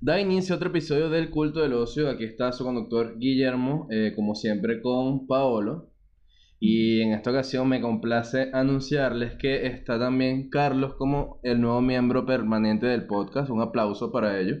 Da 0.00 0.18
inicio 0.18 0.54
a 0.54 0.56
otro 0.56 0.70
episodio 0.70 1.10
del 1.10 1.30
Culto 1.30 1.60
del 1.60 1.74
Ocio. 1.74 2.08
Aquí 2.08 2.24
está 2.24 2.52
su 2.52 2.64
conductor 2.64 3.18
Guillermo, 3.18 3.86
eh, 3.90 4.12
como 4.16 4.34
siempre 4.34 4.80
con 4.80 5.26
Paolo. 5.26 5.90
Y 6.58 7.00
en 7.02 7.12
esta 7.12 7.30
ocasión 7.30 7.68
me 7.68 7.80
complace 7.80 8.50
anunciarles 8.52 9.34
que 9.36 9.66
está 9.66 9.98
también 9.98 10.48
Carlos 10.50 10.94
como 10.94 11.38
el 11.42 11.60
nuevo 11.60 11.80
miembro 11.80 12.24
permanente 12.26 12.86
del 12.86 13.06
podcast. 13.06 13.50
Un 13.50 13.60
aplauso 13.60 14.10
para 14.10 14.38
ello. 14.40 14.56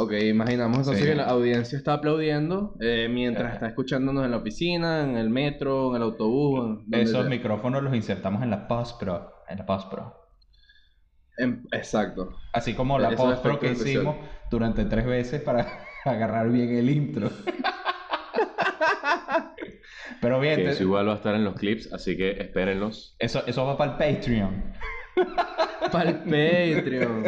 Ok, 0.00 0.12
imaginamos 0.28 0.78
entonces 0.78 1.02
Sí. 1.02 1.08
que 1.10 1.16
la 1.16 1.24
audiencia 1.26 1.76
está 1.76 1.94
aplaudiendo 1.94 2.76
eh, 2.80 3.08
mientras 3.10 3.54
está 3.54 3.66
escuchándonos 3.66 4.24
en 4.24 4.30
la 4.30 4.36
oficina, 4.36 5.02
en 5.02 5.16
el 5.16 5.28
metro, 5.28 5.90
en 5.90 5.96
el 5.96 6.02
autobús. 6.02 6.80
en 6.92 7.00
Esos 7.00 7.20
sea. 7.22 7.30
micrófonos 7.30 7.82
los 7.82 7.94
insertamos 7.94 8.42
en 8.42 8.50
la 8.50 8.68
post 8.68 9.00
pro. 9.00 9.32
En 9.48 9.58
la 9.58 9.66
post 9.66 9.90
pro. 9.90 10.14
En- 11.38 11.66
exacto. 11.72 12.36
Así 12.52 12.74
como 12.74 12.98
la 12.98 13.08
Esos 13.10 13.20
post 13.20 13.42
pro 13.42 13.58
que 13.58 13.72
hicimos 13.72 14.16
durante 14.50 14.84
tres 14.84 15.06
veces 15.06 15.40
para 15.42 15.66
agarrar 16.04 16.50
bien 16.50 16.76
el 16.76 16.90
intro. 16.90 17.30
Pero 20.20 20.40
bien, 20.40 20.56
Que 20.56 20.64
te- 20.64 20.70
eso 20.70 20.82
igual 20.82 21.06
va 21.08 21.12
a 21.12 21.16
estar 21.16 21.34
en 21.34 21.44
los 21.44 21.54
clips, 21.54 21.92
así 21.92 22.16
que 22.16 22.30
espérenlos. 22.32 23.14
eso, 23.18 23.42
eso 23.46 23.64
va 23.66 23.76
para 23.76 23.92
el 23.92 23.96
Patreon. 24.16 24.72
Para 25.92 26.10
el 26.10 26.16
Patreon. 26.18 27.24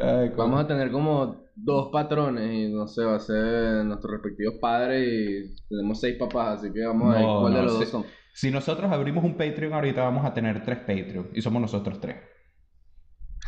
Ay. 0.00 0.32
Vamos 0.36 0.64
a 0.64 0.66
tener 0.66 0.90
como 0.90 1.44
dos 1.54 1.90
patrones 1.92 2.52
y 2.52 2.72
no 2.72 2.86
sé, 2.88 3.04
va 3.04 3.16
a 3.16 3.20
ser 3.20 3.84
nuestros 3.84 4.12
respectivos 4.14 4.56
padres 4.60 5.06
y 5.06 5.68
tenemos 5.68 6.00
seis 6.00 6.16
papás, 6.18 6.58
así 6.58 6.72
que 6.72 6.84
vamos 6.84 7.14
a 7.14 7.18
ver 7.18 7.26
No, 7.26 7.40
cuál 7.40 7.54
de 7.54 7.62
los 7.62 7.78
dos 7.78 7.88
son. 7.88 8.04
Si 8.34 8.50
nosotros 8.50 8.90
abrimos 8.90 9.22
un 9.24 9.36
Patreon 9.36 9.72
ahorita 9.74 10.02
vamos 10.02 10.24
a 10.26 10.34
tener 10.34 10.62
tres 10.64 10.78
Patreon 10.78 11.30
y 11.34 11.40
somos 11.42 11.62
nosotros 11.62 12.00
tres. 12.00 12.16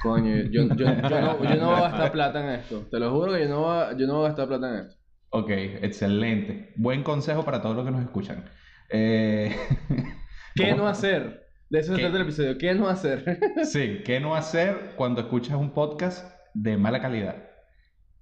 Coño, 0.04 0.36
yo, 0.52 0.68
yo, 0.68 0.68
yo 0.76 0.84
no, 1.20 1.42
yo 1.42 1.56
no 1.60 1.66
voy 1.70 1.76
a 1.76 1.80
gastar 1.88 2.12
plata 2.12 2.40
en 2.44 2.60
esto. 2.60 2.86
Te 2.90 2.98
lo 3.00 3.10
juro 3.10 3.32
que 3.32 3.40
yo 3.40 3.48
no 3.48 3.60
voy 3.62 3.76
a, 3.78 3.96
yo 3.96 4.06
no 4.06 4.16
voy 4.18 4.26
a 4.26 4.28
gastar 4.28 4.48
plata 4.48 4.68
en 4.68 4.84
esto. 4.86 4.96
Ok, 5.30 5.50
excelente. 5.50 6.74
Buen 6.76 7.02
consejo 7.02 7.42
para 7.42 7.62
todos 7.62 7.74
los 7.74 7.84
que 7.86 7.90
nos 7.90 8.02
escuchan. 8.02 8.44
Eh, 8.90 9.56
¿Qué 10.54 10.70
¿cómo- 10.70 10.82
no 10.82 10.88
hacer? 10.88 11.42
De 11.70 11.78
eso 11.80 11.94
se 11.94 12.00
trata 12.02 12.16
el 12.16 12.22
episodio. 12.22 12.58
¿Qué 12.58 12.74
no 12.74 12.88
hacer? 12.88 13.40
Sí, 13.64 14.02
¿qué 14.04 14.20
no 14.20 14.34
hacer 14.36 14.92
cuando 14.96 15.22
escuchas 15.22 15.56
un 15.56 15.70
podcast 15.72 16.30
de 16.52 16.76
mala 16.76 17.00
calidad? 17.00 17.36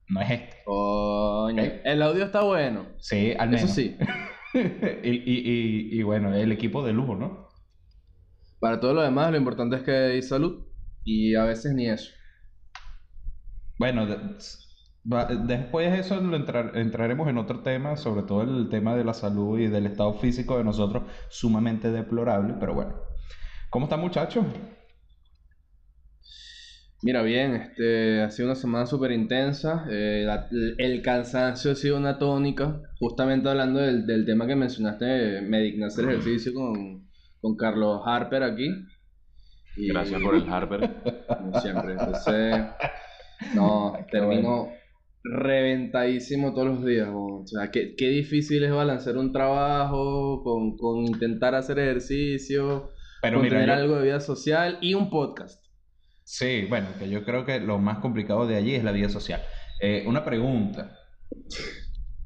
No 0.08 0.20
es 0.20 0.30
este. 0.30 0.56
Coño. 0.64 1.62
El 1.84 2.00
audio 2.00 2.24
está 2.24 2.42
bueno. 2.42 2.86
Sí, 2.98 3.34
al 3.36 3.48
menos. 3.50 3.64
Eso 3.64 3.74
sí. 3.74 3.96
y, 4.54 5.10
y, 5.10 5.38
y, 5.96 5.98
y 5.98 6.02
bueno, 6.04 6.32
el 6.32 6.52
equipo 6.52 6.86
de 6.86 6.92
lujo, 6.92 7.16
¿no? 7.16 7.48
Para 8.60 8.78
todo 8.78 8.94
lo 8.94 9.02
demás, 9.02 9.32
lo 9.32 9.36
importante 9.36 9.74
es 9.76 9.82
que 9.82 9.90
hay 9.90 10.22
salud 10.22 10.64
y 11.04 11.34
a 11.34 11.44
veces 11.44 11.74
ni 11.74 11.88
eso. 11.88 12.10
Bueno, 13.78 14.06
de- 14.06 14.18
después 15.46 15.90
de 15.90 15.98
eso 15.98 16.20
lo 16.20 16.36
entrar- 16.36 16.76
entraremos 16.76 17.28
en 17.28 17.38
otro 17.38 17.60
tema, 17.60 17.96
sobre 17.96 18.22
todo 18.22 18.42
el 18.42 18.68
tema 18.68 18.94
de 18.94 19.04
la 19.04 19.14
salud 19.14 19.58
y 19.58 19.66
del 19.66 19.86
estado 19.86 20.14
físico 20.14 20.58
de 20.58 20.64
nosotros, 20.64 21.04
sumamente 21.28 21.90
deplorable, 21.90 22.54
pero 22.60 22.74
bueno. 22.74 22.94
¿Cómo 23.70 23.86
está, 23.86 23.96
muchachos? 23.96 24.44
Mira, 27.04 27.22
bien, 27.22 27.54
este, 27.56 28.20
ha 28.22 28.30
sido 28.30 28.46
una 28.48 28.54
semana 28.54 28.86
súper 28.86 29.10
intensa. 29.10 29.84
eh, 29.90 30.22
la- 30.24 30.46
el 30.78 31.02
cansancio 31.02 31.72
ha 31.72 31.74
sido 31.74 31.96
una 31.96 32.16
tónica. 32.18 32.80
Justamente 33.00 33.48
hablando 33.48 33.80
del, 33.80 34.06
del 34.06 34.24
tema 34.24 34.46
que 34.46 34.54
mencionaste, 34.54 35.40
me 35.42 35.60
digné 35.62 35.84
a 35.84 35.88
hacer 35.88 36.04
ejercicio 36.04 36.54
con, 36.54 37.08
con 37.40 37.56
Carlos 37.56 38.02
Harper 38.06 38.44
aquí. 38.44 38.68
Y- 39.76 39.88
Gracias 39.88 40.20
por 40.22 40.34
el 40.34 40.50
Harper. 40.52 40.90
Como 41.26 41.60
siempre. 41.60 41.92
Entonces, 41.92 42.64
no, 43.54 43.94
Qué 44.10 44.18
termino 44.18 44.68
reventadísimo 45.24 46.52
todos 46.52 46.66
los 46.68 46.84
días. 46.84 47.08
O 47.12 47.44
sea, 47.46 47.70
qué, 47.70 47.94
qué 47.96 48.08
difícil 48.08 48.64
es 48.64 48.72
balancear 48.72 49.16
un 49.16 49.32
trabajo 49.32 50.42
con, 50.42 50.76
con 50.76 50.98
intentar 51.06 51.54
hacer 51.54 51.78
ejercicio, 51.78 52.90
Pero 53.22 53.36
con 53.38 53.44
mira, 53.44 53.60
tener 53.60 53.76
yo- 53.76 53.82
algo 53.82 53.96
de 53.96 54.02
vida 54.04 54.20
social 54.20 54.78
y 54.80 54.94
un 54.94 55.10
podcast. 55.10 55.64
Sí, 56.24 56.66
bueno, 56.68 56.88
que 56.98 57.08
yo 57.10 57.24
creo 57.24 57.44
que 57.44 57.60
lo 57.60 57.78
más 57.78 57.98
complicado 57.98 58.46
de 58.46 58.56
allí 58.56 58.74
es 58.74 58.84
la 58.84 58.92
vida 58.92 59.08
social. 59.08 59.42
Eh, 59.80 60.04
una 60.06 60.24
pregunta. 60.24 60.96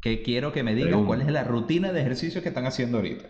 Que 0.02 0.22
quiero 0.22 0.52
que 0.52 0.62
me 0.62 0.74
digan 0.74 0.90
Pregunta. 0.90 1.06
cuál 1.08 1.20
es 1.22 1.28
la 1.32 1.42
rutina 1.44 1.92
de 1.92 2.00
ejercicio 2.00 2.42
que 2.42 2.48
están 2.48 2.66
haciendo 2.66 2.98
ahorita. 2.98 3.26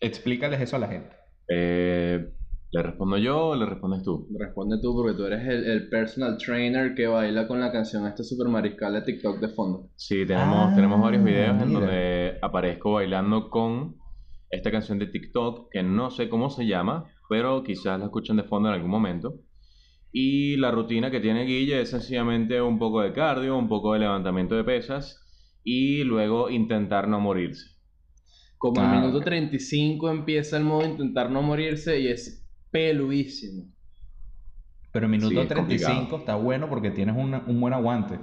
Explícales 0.00 0.60
eso 0.60 0.76
a 0.76 0.80
la 0.80 0.88
gente. 0.88 1.16
Eh, 1.48 2.32
¿Le 2.72 2.82
respondo 2.82 3.18
yo 3.18 3.48
o 3.48 3.56
le 3.56 3.66
respondes 3.66 4.02
tú? 4.04 4.28
Responde 4.38 4.78
tú 4.80 4.94
porque 4.94 5.16
tú 5.16 5.24
eres 5.26 5.46
el, 5.48 5.64
el 5.64 5.88
personal 5.88 6.36
trainer 6.38 6.94
que 6.94 7.06
baila 7.08 7.48
con 7.48 7.58
la 7.60 7.72
canción 7.72 8.06
este 8.06 8.22
super 8.22 8.46
mariscal 8.48 8.92
de 8.92 9.02
TikTok 9.02 9.40
de 9.40 9.48
fondo. 9.48 9.90
Sí, 9.96 10.24
tenemos, 10.24 10.70
Ah, 10.70 10.72
tenemos 10.76 11.00
varios 11.00 11.24
videos 11.24 11.60
en 11.60 11.68
mira. 11.68 11.80
donde 11.80 12.38
aparezco 12.40 12.92
bailando 12.92 13.50
con 13.50 13.96
esta 14.50 14.70
canción 14.70 14.98
de 15.00 15.06
TikTok 15.08 15.68
que 15.72 15.82
no 15.82 16.10
sé 16.10 16.28
cómo 16.28 16.48
se 16.50 16.66
llama, 16.66 17.06
pero 17.28 17.62
quizás 17.64 17.98
la 17.98 18.04
escuchen 18.06 18.36
de 18.36 18.44
fondo 18.44 18.68
en 18.68 18.76
algún 18.76 18.90
momento. 18.90 19.34
Y 20.12 20.56
la 20.56 20.70
rutina 20.70 21.10
que 21.10 21.20
tiene 21.20 21.44
Guille 21.44 21.80
es 21.82 21.90
sencillamente 21.90 22.60
un 22.62 22.78
poco 22.78 23.00
de 23.00 23.12
cardio, 23.12 23.56
un 23.56 23.68
poco 23.68 23.92
de 23.94 24.00
levantamiento 24.00 24.54
de 24.56 24.64
pesas 24.64 25.20
y 25.64 26.04
luego 26.04 26.50
intentar 26.50 27.08
no 27.08 27.20
morirse. 27.20 27.66
Como 28.58 28.80
Ah, 28.80 28.90
al 28.92 29.00
minuto 29.00 29.18
ok. 29.18 29.24
35 29.24 30.10
empieza 30.10 30.56
el 30.56 30.64
modo 30.64 30.84
intentar 30.86 31.30
no 31.30 31.42
morirse 31.42 32.00
y 32.00 32.08
es 32.08 32.39
peludísimo. 32.70 33.64
Pero 34.92 35.06
en 35.06 35.10
minuto 35.12 35.30
Sí, 35.30 35.38
es 35.38 35.48
35 35.48 36.00
complicado. 36.00 36.18
está 36.18 36.34
bueno 36.36 36.68
porque 36.68 36.90
tienes 36.90 37.16
una- 37.16 37.44
un 37.46 37.60
buen 37.60 37.72
aguante. 37.74 38.18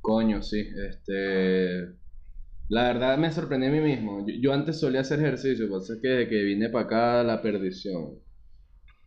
Coño, 0.00 0.42
sí, 0.42 0.64
este... 0.88 1.96
La 2.70 2.82
verdad 2.84 3.16
me 3.18 3.30
sorprendí 3.32 3.66
a 3.66 3.70
mí 3.70 3.80
mismo. 3.80 4.26
Yo, 4.26 4.34
yo 4.40 4.52
antes 4.52 4.78
solía 4.78 5.00
hacer 5.00 5.20
ejercicio, 5.20 5.70
pasa 5.70 5.94
es 5.94 6.00
que 6.02 6.08
desde 6.08 6.28
que 6.28 6.42
vine 6.42 6.68
para 6.68 6.84
acá 6.84 7.22
la 7.24 7.40
perdición. 7.42 8.18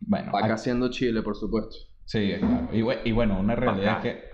Bueno, 0.00 0.32
Para 0.32 0.46
acá 0.46 0.54
ac- 0.54 0.58
haciendo 0.58 0.90
Chile, 0.90 1.22
por 1.22 1.36
supuesto. 1.36 1.76
sí, 2.04 2.32
claro. 2.38 2.68
Y, 2.72 3.08
y 3.08 3.12
bueno, 3.12 3.38
una 3.40 3.54
realidad 3.54 4.04
es 4.04 4.12
que 4.14 4.24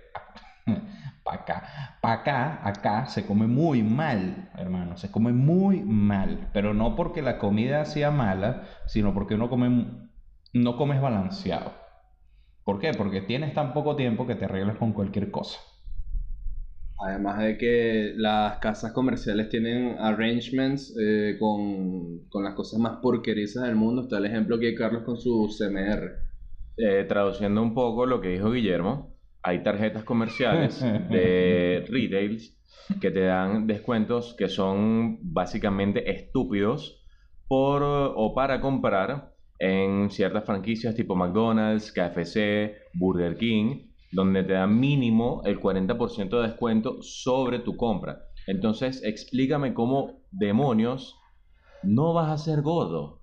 para 1.28 1.42
acá, 1.42 1.98
para 2.00 2.14
acá, 2.14 2.60
acá 2.66 3.06
se 3.06 3.26
come 3.26 3.46
muy 3.46 3.82
mal, 3.82 4.50
hermano, 4.56 4.96
se 4.96 5.10
come 5.10 5.32
muy 5.32 5.82
mal, 5.82 6.48
pero 6.54 6.72
no 6.72 6.96
porque 6.96 7.20
la 7.20 7.38
comida 7.38 7.84
sea 7.84 8.10
mala, 8.10 8.62
sino 8.86 9.12
porque 9.12 9.34
uno 9.34 9.50
come 9.50 10.08
no 10.54 10.76
comes 10.76 11.02
balanceado. 11.02 11.72
¿Por 12.64 12.78
qué? 12.80 12.92
Porque 12.96 13.20
tienes 13.20 13.52
tan 13.54 13.74
poco 13.74 13.94
tiempo 13.96 14.26
que 14.26 14.34
te 14.34 14.46
arreglas 14.46 14.78
con 14.78 14.92
cualquier 14.92 15.30
cosa. 15.30 15.58
Además 17.00 17.38
de 17.38 17.58
que 17.58 18.14
las 18.16 18.58
casas 18.58 18.92
comerciales 18.92 19.50
tienen 19.50 19.96
arrangements 19.98 20.96
eh, 20.98 21.36
con, 21.38 22.26
con 22.28 22.42
las 22.42 22.54
cosas 22.54 22.80
más 22.80 22.98
porquerizas 23.00 23.64
del 23.64 23.76
mundo. 23.76 24.02
Está 24.02 24.18
el 24.18 24.26
ejemplo 24.26 24.58
que 24.58 24.68
hay 24.68 24.74
Carlos 24.74 25.04
con 25.04 25.16
su 25.16 25.48
CMR. 25.56 26.28
Eh, 26.76 27.04
traduciendo 27.08 27.62
un 27.62 27.74
poco 27.74 28.06
lo 28.06 28.20
que 28.20 28.30
dijo 28.30 28.50
Guillermo, 28.50 29.17
hay 29.42 29.62
tarjetas 29.62 30.04
comerciales 30.04 30.80
de 30.80 31.84
retails 31.88 32.58
que 33.00 33.10
te 33.10 33.20
dan 33.20 33.66
descuentos 33.66 34.34
que 34.38 34.48
son 34.48 35.18
básicamente 35.22 36.10
estúpidos 36.10 37.04
por 37.46 37.82
o 37.82 38.34
para 38.34 38.60
comprar 38.60 39.32
en 39.58 40.10
ciertas 40.10 40.44
franquicias 40.44 40.94
tipo 40.94 41.16
McDonald's, 41.16 41.92
KFC, 41.92 42.74
Burger 42.94 43.36
King, 43.36 43.88
donde 44.12 44.44
te 44.44 44.52
dan 44.52 44.78
mínimo 44.78 45.42
el 45.44 45.60
40% 45.60 46.40
de 46.40 46.48
descuento 46.48 47.02
sobre 47.02 47.58
tu 47.58 47.76
compra. 47.76 48.20
Entonces, 48.46 49.02
explícame 49.04 49.74
cómo 49.74 50.22
demonios 50.30 51.16
no 51.82 52.14
vas 52.14 52.30
a 52.30 52.38
ser 52.38 52.62
gordo. 52.62 53.17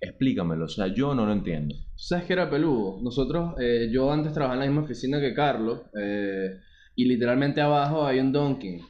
Explícamelo, 0.00 0.64
o 0.64 0.68
sea, 0.68 0.86
yo 0.86 1.14
no 1.14 1.26
lo 1.26 1.32
entiendo. 1.32 1.74
¿Tú 1.74 1.98
sabes 2.02 2.24
que 2.24 2.32
era 2.32 2.48
peludo? 2.48 3.02
Nosotros, 3.02 3.54
eh, 3.60 3.90
yo 3.92 4.10
antes 4.10 4.32
trabajaba 4.32 4.54
en 4.54 4.60
la 4.60 4.72
misma 4.72 4.84
oficina 4.84 5.20
que 5.20 5.34
Carlos 5.34 5.82
eh, 6.00 6.58
y 6.96 7.04
literalmente 7.04 7.60
abajo 7.60 8.06
hay 8.06 8.18
un 8.20 8.32
Dunkin'. 8.32 8.80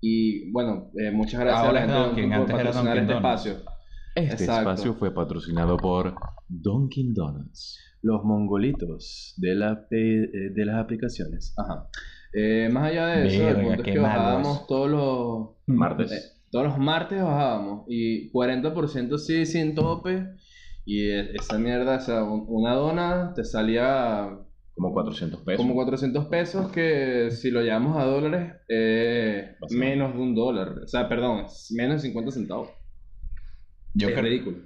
Y 0.00 0.50
bueno, 0.50 0.90
eh, 0.98 1.10
muchas 1.10 1.40
gracias 1.40 1.66
Ahora 1.66 1.70
a 1.70 1.72
la 1.72 1.80
gente 1.80 1.94
de 1.94 2.00
Dunkin', 2.00 2.22
Dunkin' 2.24 2.30
por 2.30 2.40
antes 2.40 2.54
era 2.54 2.64
patrocinar 2.64 2.96
Dunkin' 2.96 3.10
este 3.10 3.14
Donuts. 3.14 3.46
espacio. 3.46 3.70
Este 4.14 4.44
Exacto. 4.44 4.70
espacio 4.70 4.94
fue 4.94 5.14
patrocinado 5.14 5.76
por 5.76 6.14
Dunkin' 6.48 7.12
Donuts. 7.12 7.78
Los 8.02 8.24
mongolitos 8.24 9.34
de, 9.36 9.54
la 9.54 9.86
eh, 9.90 10.50
de 10.54 10.64
las 10.64 10.76
aplicaciones. 10.76 11.54
Ajá. 11.58 11.88
Eh, 12.32 12.68
más 12.72 12.84
allá 12.90 13.06
de 13.08 13.26
eso, 13.26 13.48
el 13.48 13.56
punto 13.56 13.82
es 13.82 13.92
que 13.92 13.98
bajábamos 13.98 14.66
todos 14.66 14.90
los... 14.90 15.56
Martes. 15.66 16.39
Todos 16.50 16.66
los 16.66 16.78
martes 16.78 17.22
bajábamos 17.22 17.84
y 17.88 18.30
40% 18.32 19.18
sí 19.18 19.46
sin 19.46 19.74
tope 19.74 20.26
y 20.84 21.08
e- 21.10 21.32
esa 21.36 21.58
mierda, 21.58 21.96
o 21.96 22.00
sea, 22.00 22.24
un- 22.24 22.44
una 22.48 22.74
dona 22.74 23.32
te 23.34 23.44
salía 23.44 24.28
Como 24.74 24.92
400 24.92 25.40
pesos. 25.42 25.58
como 25.62 25.74
400 25.74 26.26
pesos 26.26 26.72
que 26.72 27.30
si 27.30 27.50
lo 27.50 27.62
llevamos 27.62 27.96
a 27.96 28.04
dólares 28.04 28.54
eh, 28.68 29.54
menos 29.70 30.14
de 30.14 30.20
un 30.20 30.34
dólar, 30.34 30.68
o 30.84 30.86
sea, 30.88 31.08
perdón, 31.08 31.44
es 31.46 31.72
menos 31.76 31.96
de 32.02 32.08
50 32.08 32.30
centavos. 32.32 32.68
Yo, 33.94 34.08
es 34.08 34.18
ridículo. 34.20 34.58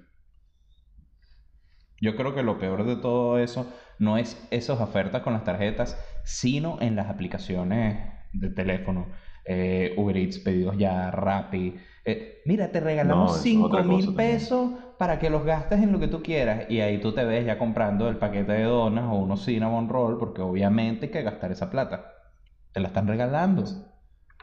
Yo 2.00 2.16
creo 2.16 2.34
que 2.34 2.42
lo 2.42 2.58
peor 2.58 2.84
de 2.84 2.96
todo 2.96 3.38
eso 3.38 3.72
no 3.98 4.18
es 4.18 4.46
esas 4.50 4.80
ofertas 4.80 5.22
con 5.22 5.32
las 5.32 5.44
tarjetas, 5.44 5.98
sino 6.24 6.80
en 6.82 6.96
las 6.96 7.08
aplicaciones 7.08 8.12
de 8.32 8.50
teléfono. 8.50 9.08
Eh, 9.46 9.94
Uber 9.96 10.16
Eats, 10.16 10.38
pedidos 10.38 10.76
ya, 10.78 11.10
Rappi. 11.10 11.74
Eh, 12.04 12.42
mira, 12.46 12.70
te 12.72 12.80
No, 13.02 13.20
regalamos 13.20 13.36
es 13.36 13.42
5 13.42 13.60
otra 13.60 13.84
cosa 13.84 14.10
mil 14.10 14.14
también. 14.14 14.48
pesos 14.48 14.70
para 14.98 15.18
que 15.18 15.30
los 15.30 15.44
gastes 15.44 15.80
en 15.82 15.92
lo 15.92 15.98
que 16.00 16.08
tú 16.08 16.22
quieras. 16.22 16.66
Y 16.70 16.80
ahí 16.80 16.98
tú 17.00 17.12
te 17.14 17.24
ves 17.24 17.44
ya 17.46 17.58
comprando 17.58 18.08
el 18.08 18.18
paquete 18.18 18.52
de 18.52 18.62
donas 18.64 19.04
o 19.10 19.16
unos 19.16 19.44
cinnamon 19.44 19.88
roll, 19.88 20.18
porque 20.18 20.40
obviamente 20.42 21.06
hay 21.06 21.12
que 21.12 21.22
gastar 21.22 21.52
esa 21.52 21.70
plata. 21.70 22.10
Te 22.72 22.80
la 22.80 22.88
están 22.88 23.06
regalando. 23.08 23.64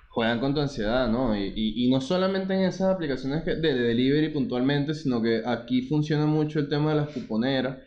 Juegan 0.10 0.40
con 0.40 0.54
tu 0.54 0.60
ansiedad, 0.60 1.08
¿no? 1.10 1.36
Y, 1.36 1.54
y, 1.56 1.86
y 1.86 1.90
no 1.90 2.02
solamente 2.02 2.54
en 2.54 2.62
esas 2.62 2.94
aplicaciones 2.94 3.44
que- 3.44 3.56
de, 3.56 3.74
de 3.74 3.82
delivery 3.82 4.30
puntualmente, 4.30 4.94
sino 4.94 5.22
que 5.22 5.42
aquí 5.46 5.82
funciona 5.84 6.26
mucho 6.26 6.60
el 6.60 6.68
tema 6.70 6.90
de 6.92 6.98
las 6.98 7.10
cuponeras, 7.10 7.78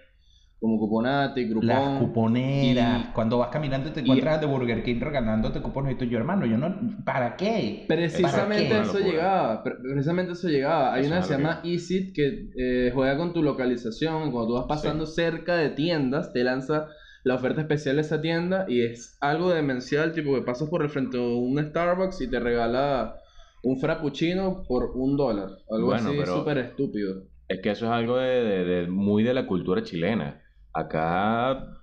como 0.61 0.79
Cuponati, 0.79 1.45
Groupon. 1.45 1.69
Las 1.69 1.99
cuponeras. 2.01 3.01
y- 3.09 3.13
Cuando 3.13 3.39
vas 3.39 3.49
caminando 3.51 3.91
y 3.91 3.93
te 3.93 4.01
encuentras 4.01 4.41
de 4.41 4.47
Burger 4.47 4.83
King 4.83 5.01
regalándote 5.01 5.61
cupones 5.61 5.95
y 5.95 5.99
tú, 5.99 6.05
yo 6.07 6.17
hermano, 6.19 6.47
yo 6.47 6.57
no, 6.57 6.75
¿para 7.05 7.37
qué? 7.37 7.85
Precisamente 7.87 8.71
¿Para 8.71 8.83
qué? 8.83 8.89
eso 8.89 8.99
llegaba, 8.99 9.63
pre- 9.63 9.75
precisamente 9.83 10.33
eso 10.33 10.49
llegaba. 10.49 10.95
Hay 10.95 11.07
una 11.07 11.17
que 11.17 11.23
se 11.23 11.33
llama 11.35 11.61
Easit 11.65 12.15
que 12.15 12.49
eh, 12.57 12.91
juega 12.95 13.17
con 13.19 13.33
tu 13.33 13.43
localización. 13.43 14.31
Cuando 14.33 14.47
tú 14.47 14.55
vas 14.55 14.67
pasando 14.67 15.07
cerca 15.07 15.57
de 15.57 15.71
tiendas, 15.71 16.33
te 16.33 16.43
lanza 16.45 16.89
la 17.25 17.35
oferta 17.35 17.61
especial 17.63 17.97
de 17.97 18.03
esa 18.03 18.21
tienda 18.21 18.67
y 18.69 18.83
es 18.83 19.17
algo 19.21 19.51
demencial, 19.51 20.13
tipo 20.13 20.35
que 20.35 20.43
pasas 20.43 20.69
por 20.69 20.83
el 20.83 20.89
frente 20.91 21.17
de 21.17 21.23
un 21.25 21.59
Starbucks 21.59 22.21
y 22.21 22.31
te 22.31 22.39
regala 22.41 23.17
un 23.63 23.79
frappuccino 23.81 24.65
por 24.69 24.93
un 24.95 25.17
dólar. 25.17 25.49
Algo 25.71 25.87
Bueno, 25.87 26.11
así 26.11 26.17
súper 26.39 26.59
estúpido. 26.59 27.25
Es 27.49 27.61
que 27.63 27.71
eso 27.71 27.87
es 27.87 27.93
algo 27.93 28.17
de, 28.17 28.43
de- 28.43 28.65
de- 28.65 28.87
muy 28.89 29.23
de 29.23 29.33
la 29.35 29.47
cultura 29.47 29.83
chilena. 29.83 30.43
Acá 30.75 31.81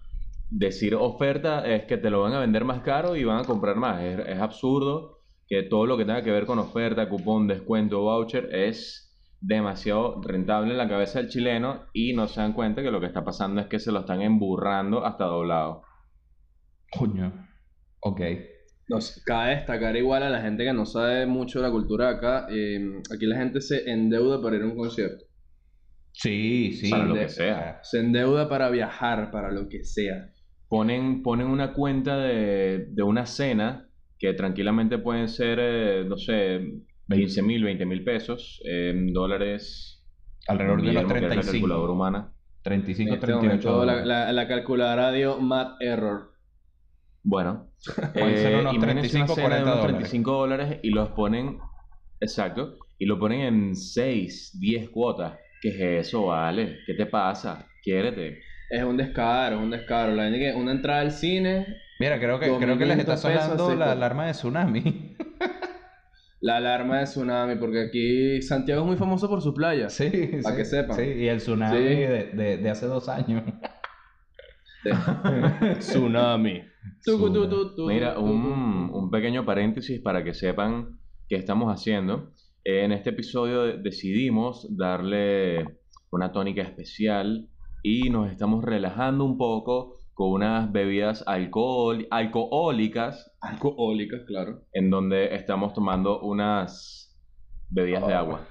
decir 0.49 0.95
oferta 0.95 1.65
es 1.65 1.85
que 1.85 1.97
te 1.97 2.09
lo 2.09 2.21
van 2.21 2.33
a 2.33 2.39
vender 2.39 2.65
más 2.65 2.81
caro 2.81 3.15
y 3.15 3.23
van 3.23 3.39
a 3.39 3.45
comprar 3.45 3.77
más. 3.77 4.01
Es, 4.03 4.19
es 4.27 4.39
absurdo 4.39 5.21
que 5.47 5.63
todo 5.63 5.85
lo 5.85 5.97
que 5.97 6.05
tenga 6.05 6.21
que 6.21 6.31
ver 6.31 6.45
con 6.45 6.59
oferta, 6.59 7.09
cupón, 7.09 7.47
descuento, 7.47 8.01
voucher 8.01 8.53
es 8.53 9.11
demasiado 9.41 10.21
rentable 10.21 10.71
en 10.71 10.77
la 10.77 10.87
cabeza 10.87 11.19
del 11.19 11.29
chileno 11.29 11.87
y 11.93 12.13
no 12.13 12.27
se 12.27 12.41
dan 12.41 12.53
cuenta 12.53 12.83
que 12.83 12.91
lo 12.91 12.99
que 12.99 13.07
está 13.07 13.25
pasando 13.25 13.59
es 13.59 13.67
que 13.67 13.79
se 13.79 13.91
lo 13.91 14.01
están 14.01 14.21
emburrando 14.21 15.03
hasta 15.05 15.25
doblado. 15.25 15.83
Coño. 16.97 17.33
Ok. 18.01 18.21
Nos, 18.87 19.21
cabe 19.25 19.55
destacar 19.55 19.95
igual 19.95 20.23
a 20.23 20.29
la 20.29 20.41
gente 20.41 20.63
que 20.63 20.73
no 20.73 20.85
sabe 20.85 21.25
mucho 21.25 21.59
de 21.59 21.67
la 21.67 21.71
cultura 21.71 22.09
acá. 22.09 22.47
eh, 22.49 23.01
aquí 23.13 23.25
la 23.25 23.37
gente 23.37 23.61
se 23.61 23.89
endeuda 23.89 24.41
para 24.41 24.57
ir 24.57 24.63
a 24.63 24.65
un 24.65 24.75
concierto. 24.75 25.25
Sí, 26.13 26.73
sí. 26.73 26.89
Para 26.89 27.05
lo 27.05 27.15
que 27.15 27.29
sea. 27.29 27.79
Se 27.83 27.99
endeuda 27.99 28.49
para 28.49 28.69
viajar, 28.69 29.31
para 29.31 29.51
lo 29.51 29.67
que 29.69 29.83
sea. 29.83 30.29
Ponen, 30.67 31.21
ponen 31.23 31.47
una 31.47 31.73
cuenta 31.73 32.17
de, 32.17 32.87
de 32.89 33.03
una 33.03 33.25
cena 33.25 33.87
que 34.17 34.33
tranquilamente 34.33 34.97
pueden 34.99 35.27
ser, 35.27 35.59
eh, 35.61 36.05
no 36.07 36.17
sé, 36.17 36.61
15 37.09 37.41
mil, 37.41 37.63
20 37.63 37.85
mil 37.85 38.03
pesos 38.03 38.61
en 38.65 39.11
dólares. 39.13 40.05
Alrededor 40.47 40.81
de 40.81 40.93
los 40.93 41.03
Guillermo, 41.03 41.13
que 41.13 41.17
es 41.17 41.23
la 41.23 41.29
35. 41.29 41.51
calculadora 41.51 41.93
humana. 41.93 42.33
35, 42.63 43.09
En 43.09 43.13
este 43.15 43.25
38 43.25 43.69
momento 43.69 43.85
la, 43.85 44.05
la, 44.05 44.31
la 44.31 44.47
calculadora 44.47 45.11
dio 45.11 45.39
math 45.39 45.81
error. 45.81 46.31
Bueno, 47.23 47.71
Pueden 48.13 48.37
ser 48.37 48.59
unos 48.59 48.73
imagínense 48.75 49.17
una 49.17 49.25
35, 49.25 49.35
cena 49.35 49.55
de 49.57 49.63
40 49.63 49.63
unos 49.63 49.75
dólares. 49.75 50.09
35 50.09 50.31
dólares 50.31 50.79
y 50.83 50.89
los 50.91 51.09
ponen, 51.09 51.59
exacto, 52.19 52.77
y 52.97 53.05
lo 53.05 53.19
ponen 53.19 53.41
en 53.41 53.75
6, 53.75 54.57
10 54.59 54.89
cuotas. 54.89 55.37
¿Qué 55.61 55.69
es 55.69 56.07
eso, 56.07 56.25
vale? 56.25 56.79
¿Qué 56.85 56.93
te 56.95 57.05
pasa? 57.05 57.67
Quiérete. 57.83 58.41
Es 58.69 58.83
un 58.83 58.97
descaro, 58.97 59.57
es 59.57 59.61
un 59.61 59.69
descaro. 59.69 60.13
La 60.15 60.23
gente 60.23 60.39
que 60.39 60.53
una 60.53 60.71
entrada 60.71 61.01
al 61.01 61.11
cine, 61.11 61.67
Mira, 61.99 62.19
creo 62.19 62.39
que, 62.39 62.47
creo 62.57 62.77
que 62.77 62.85
les 62.85 62.97
está 62.97 63.13
2.500 63.13 63.21
pesos, 63.31 63.43
sonando 63.43 63.75
la 63.75 63.91
alarma 63.91 64.25
de 64.25 64.31
tsunami. 64.31 65.15
la 66.41 66.57
alarma 66.57 66.97
de 66.99 67.03
tsunami, 67.03 67.55
porque 67.57 67.81
aquí 67.81 68.41
Santiago 68.41 68.81
es 68.81 68.87
muy 68.87 68.97
famoso 68.97 69.29
por 69.29 69.41
sus 69.41 69.53
playas. 69.53 69.93
Sí, 69.93 70.09
Para 70.41 70.55
sí, 70.55 70.61
que 70.61 70.65
sepan. 70.65 70.97
Sí, 70.97 71.03
y 71.03 71.27
el 71.27 71.37
tsunami 71.37 71.77
Sí. 71.77 71.83
de, 71.83 72.31
de, 72.33 72.57
de 72.57 72.69
hace 72.69 72.87
dos 72.87 73.07
años. 73.07 73.43
tsunami. 75.79 76.63
Mira, 77.87 78.17
un, 78.19 78.89
un 78.91 79.11
pequeño 79.11 79.45
paréntesis 79.45 79.99
para 80.01 80.23
que 80.23 80.33
sepan 80.33 80.99
qué 81.27 81.35
estamos 81.35 81.71
haciendo. 81.71 82.31
En 82.63 82.91
este 82.91 83.09
episodio 83.09 83.63
de- 83.63 83.77
decidimos 83.77 84.67
darle 84.77 85.79
una 86.11 86.31
tónica 86.31 86.61
especial 86.61 87.49
y 87.81 88.09
nos 88.09 88.31
estamos 88.31 88.63
relajando 88.63 89.25
un 89.25 89.37
poco 89.37 89.97
con 90.13 90.31
unas 90.33 90.71
bebidas 90.71 91.23
alcohol, 91.25 92.07
alcohólicas 92.11 93.35
Alcohólicas, 93.41 94.21
claro. 94.27 94.67
en 94.73 94.89
donde 94.91 95.33
estamos 95.35 95.73
tomando 95.73 96.19
unas 96.21 97.17
bebidas 97.69 98.05
de 98.05 98.13
Oh. 98.13 98.17
agua. 98.17 98.47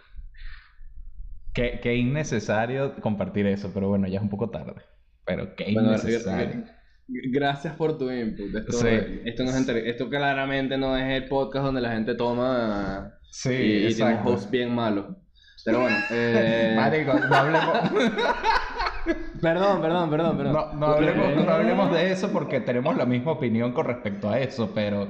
Qué, 1.54 1.78
qué 1.82 1.96
innecesario 1.96 2.94
compartir 3.00 3.46
eso, 3.46 3.70
pero 3.74 3.88
bueno, 3.88 4.06
ya 4.08 4.16
es 4.18 4.22
un 4.22 4.30
poco 4.30 4.50
tarde. 4.50 4.82
Pero 5.24 5.54
qué 5.54 5.72
Bueno, 5.72 5.90
innecesario. 5.90 6.64
Gracias 7.30 7.74
por 7.74 7.98
tu 7.98 8.10
input. 8.10 8.54
Esto, 8.54 8.72
Sí. 8.72 8.88
esto, 9.24 9.44
no 9.44 9.50
es 9.50 9.68
esto 9.68 10.08
claramente 10.08 10.76
no 10.78 10.96
es 10.96 11.22
el 11.22 11.28
podcast 11.28 11.64
donde 11.66 11.80
la 11.80 11.92
gente 11.92 12.14
toma 12.14 13.14
Sí, 13.30 13.52
y, 13.52 13.86
y 13.86 13.94
tiene 13.94 14.14
un 14.16 14.26
host 14.26 14.50
bien 14.50 14.74
malo. 14.74 15.16
Pero 15.64 15.80
bueno, 15.80 15.96
eh, 16.10 16.72
Marico, 16.76 17.12
no 17.18 17.34
hablemos, 17.34 17.78
perdón, 19.40 19.80
perdón, 19.80 20.10
perdón, 20.10 20.36
perdón. 20.36 20.52
no, 20.52 20.72
no 20.74 20.86
hablemos, 20.86 21.44
no 21.44 21.50
hablemos 21.52 21.92
de 21.92 22.12
eso 22.12 22.30
porque 22.32 22.60
tenemos 22.60 22.96
la 22.96 23.06
misma 23.06 23.32
opinión 23.32 23.72
con 23.72 23.86
respecto 23.86 24.28
a 24.28 24.38
eso, 24.38 24.70
pero 24.74 25.08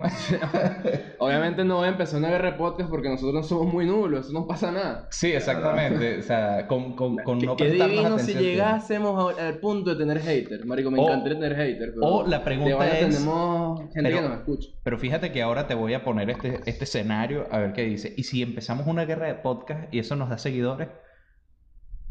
Obviamente 1.18 1.64
no 1.64 1.76
voy 1.76 1.86
a 1.86 1.90
empezar 1.90 2.18
una 2.18 2.28
guerra 2.30 2.52
de 2.52 2.58
podcast 2.58 2.90
porque 2.90 3.08
nosotros 3.08 3.34
no 3.34 3.42
somos 3.42 3.72
muy 3.72 3.86
nulos, 3.86 4.26
eso 4.26 4.32
no 4.32 4.46
pasa 4.46 4.72
nada. 4.72 5.06
sí, 5.10 5.32
exactamente. 5.32 6.18
O 6.18 6.22
sea, 6.22 6.66
con, 6.66 6.94
con, 6.96 7.16
con 7.18 7.38
no 7.38 7.56
qué 7.56 7.70
divino 7.70 8.18
si 8.18 8.34
llegásemos 8.34 9.36
a- 9.38 9.46
al 9.48 9.58
punto 9.58 9.90
de 9.90 9.96
tener 9.96 10.20
haters. 10.20 10.64
Marico, 10.64 10.90
me 10.90 10.98
O- 10.98 11.04
encantaría 11.04 11.38
tener 11.38 11.56
haters. 11.56 11.92
Pero 11.94 12.06
o 12.06 12.26
la 12.26 12.42
pregunta 12.42 12.88
es- 12.98 13.08
tenemos 13.16 13.80
gente 13.92 13.92
pero- 14.02 14.16
que 14.16 14.22
nos 14.28 14.38
escucha. 14.38 14.68
Pero 14.82 14.98
fíjate 14.98 15.32
que 15.32 15.42
ahora 15.42 15.66
te 15.66 15.74
voy 15.74 15.94
a 15.94 16.02
poner 16.04 16.30
este, 16.30 16.60
este 16.66 16.84
escenario 16.84 17.46
a 17.50 17.58
ver 17.58 17.72
qué 17.72 17.82
dice. 17.82 18.12
¿Y 18.16 18.24
si 18.24 18.42
empezamos 18.42 18.86
una 18.86 19.04
guerra 19.04 19.26
de 19.26 19.34
podcast 19.34 19.92
y 19.94 19.98
eso 19.98 20.16
nos 20.16 20.28
da 20.30 20.38
seguidores? 20.38 20.88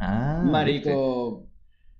Ah, 0.01 0.41
¿viste? 0.41 0.51
Marico, 0.51 1.51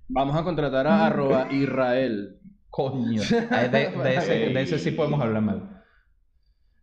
vamos 0.08 0.36
a 0.36 0.42
contratar 0.44 0.86
a 0.86 1.06
arroba 1.06 1.48
Israel. 1.52 2.40
Coño. 2.68 3.22
De, 3.72 3.90
de 3.90 4.16
ese, 4.16 4.32
de 4.50 4.62
ese 4.62 4.78
sí 4.78 4.90
podemos 4.92 5.20
hablar 5.20 5.42
mal. 5.42 5.84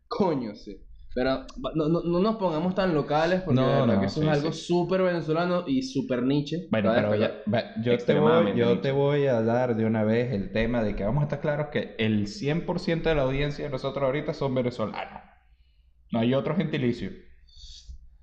Coño, 0.08 0.56
sí. 0.56 0.78
Pero 1.14 1.46
no, 1.76 1.90
no, 1.90 2.02
no 2.04 2.20
nos 2.20 2.38
pongamos 2.38 2.76
tan 2.76 2.94
locales 2.94 3.42
porque 3.42 3.60
No, 3.60 3.68
de 3.68 3.74
verdad 3.74 3.96
no, 3.96 4.00
que 4.00 4.06
eso 4.06 4.22
sí, 4.22 4.28
es 4.28 4.34
algo 4.34 4.52
sí. 4.52 4.62
súper 4.62 5.02
venezolano 5.02 5.64
y 5.68 5.82
súper 5.82 6.24
niche. 6.24 6.68
Bueno, 6.72 6.92
pero 6.96 7.16
ya, 7.16 7.44
yo, 7.82 7.98
te 7.98 8.20
voy, 8.20 8.56
yo 8.56 8.80
te 8.80 8.92
voy 8.92 9.26
a 9.26 9.42
dar 9.42 9.76
de 9.76 9.86
una 9.86 10.04
vez 10.04 10.32
el 10.34 10.52
tema 10.52 10.84
de 10.84 10.96
que 10.96 11.04
vamos 11.04 11.22
a 11.22 11.26
estar 11.26 11.42
claros 11.42 11.68
que 11.72 11.96
el 11.98 12.28
100% 12.28 13.04
de 13.04 13.16
la 13.16 13.24
audiencia 13.24 13.66
de 13.66 13.72
nosotros 13.72 14.04
ahorita 14.04 14.34
son 14.34 14.54
venezolanos. 14.56 15.24
No 16.12 16.20
hay 16.20 16.34
otro 16.34 16.56
gentilicio. 16.56 17.12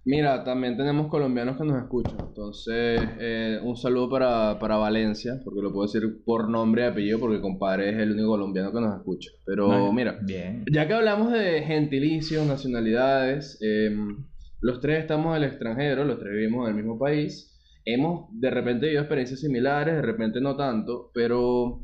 Mira, 0.08 0.44
también 0.44 0.76
tenemos 0.76 1.08
colombianos 1.08 1.56
que 1.56 1.64
nos 1.64 1.82
escuchan. 1.82 2.16
Entonces, 2.28 3.00
eh, 3.18 3.58
un 3.60 3.76
saludo 3.76 4.08
para, 4.08 4.56
para 4.60 4.76
Valencia, 4.76 5.40
porque 5.44 5.60
lo 5.60 5.72
puedo 5.72 5.84
decir 5.88 6.22
por 6.24 6.48
nombre 6.48 6.82
y 6.82 6.86
apellido, 6.86 7.18
porque 7.18 7.40
compadre 7.40 7.90
es 7.90 7.96
el 7.98 8.12
único 8.12 8.28
colombiano 8.28 8.72
que 8.72 8.80
nos 8.80 8.96
escucha. 8.96 9.32
Pero 9.44 9.66
No, 9.66 9.92
mira, 9.92 10.16
Bien. 10.22 10.64
ya 10.72 10.86
que 10.86 10.94
hablamos 10.94 11.32
de 11.32 11.60
gentilicios, 11.62 12.46
nacionalidades, 12.46 13.58
em, 13.60 14.24
los 14.60 14.80
tres 14.80 15.00
estamos 15.00 15.36
en 15.36 15.42
el 15.42 15.48
extranjero, 15.48 16.04
los 16.04 16.20
tres 16.20 16.34
vivimos 16.34 16.68
en 16.68 16.76
el 16.76 16.82
mismo 16.84 17.00
país. 17.00 17.52
Hemos 17.84 18.28
de 18.30 18.50
repente 18.50 18.86
vivido 18.86 19.02
experiencias 19.02 19.40
similares, 19.40 19.96
de 19.96 20.02
repente 20.02 20.40
no 20.40 20.56
tanto, 20.56 21.10
pero 21.14 21.80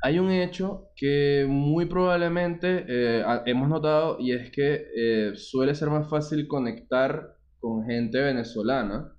hay 0.00 0.20
un 0.20 0.30
hecho 0.30 0.90
que 0.94 1.44
muy 1.48 1.86
probablemente 1.86 2.84
eh, 2.86 3.24
hemos 3.46 3.68
notado 3.68 4.16
y 4.20 4.30
es 4.30 4.52
que 4.52 4.84
eh, 4.96 5.32
suele 5.34 5.74
ser 5.74 5.90
más 5.90 6.08
fácil 6.08 6.46
conectar 6.46 7.37
con 7.60 7.84
gente 7.86 8.20
venezolana 8.20 9.14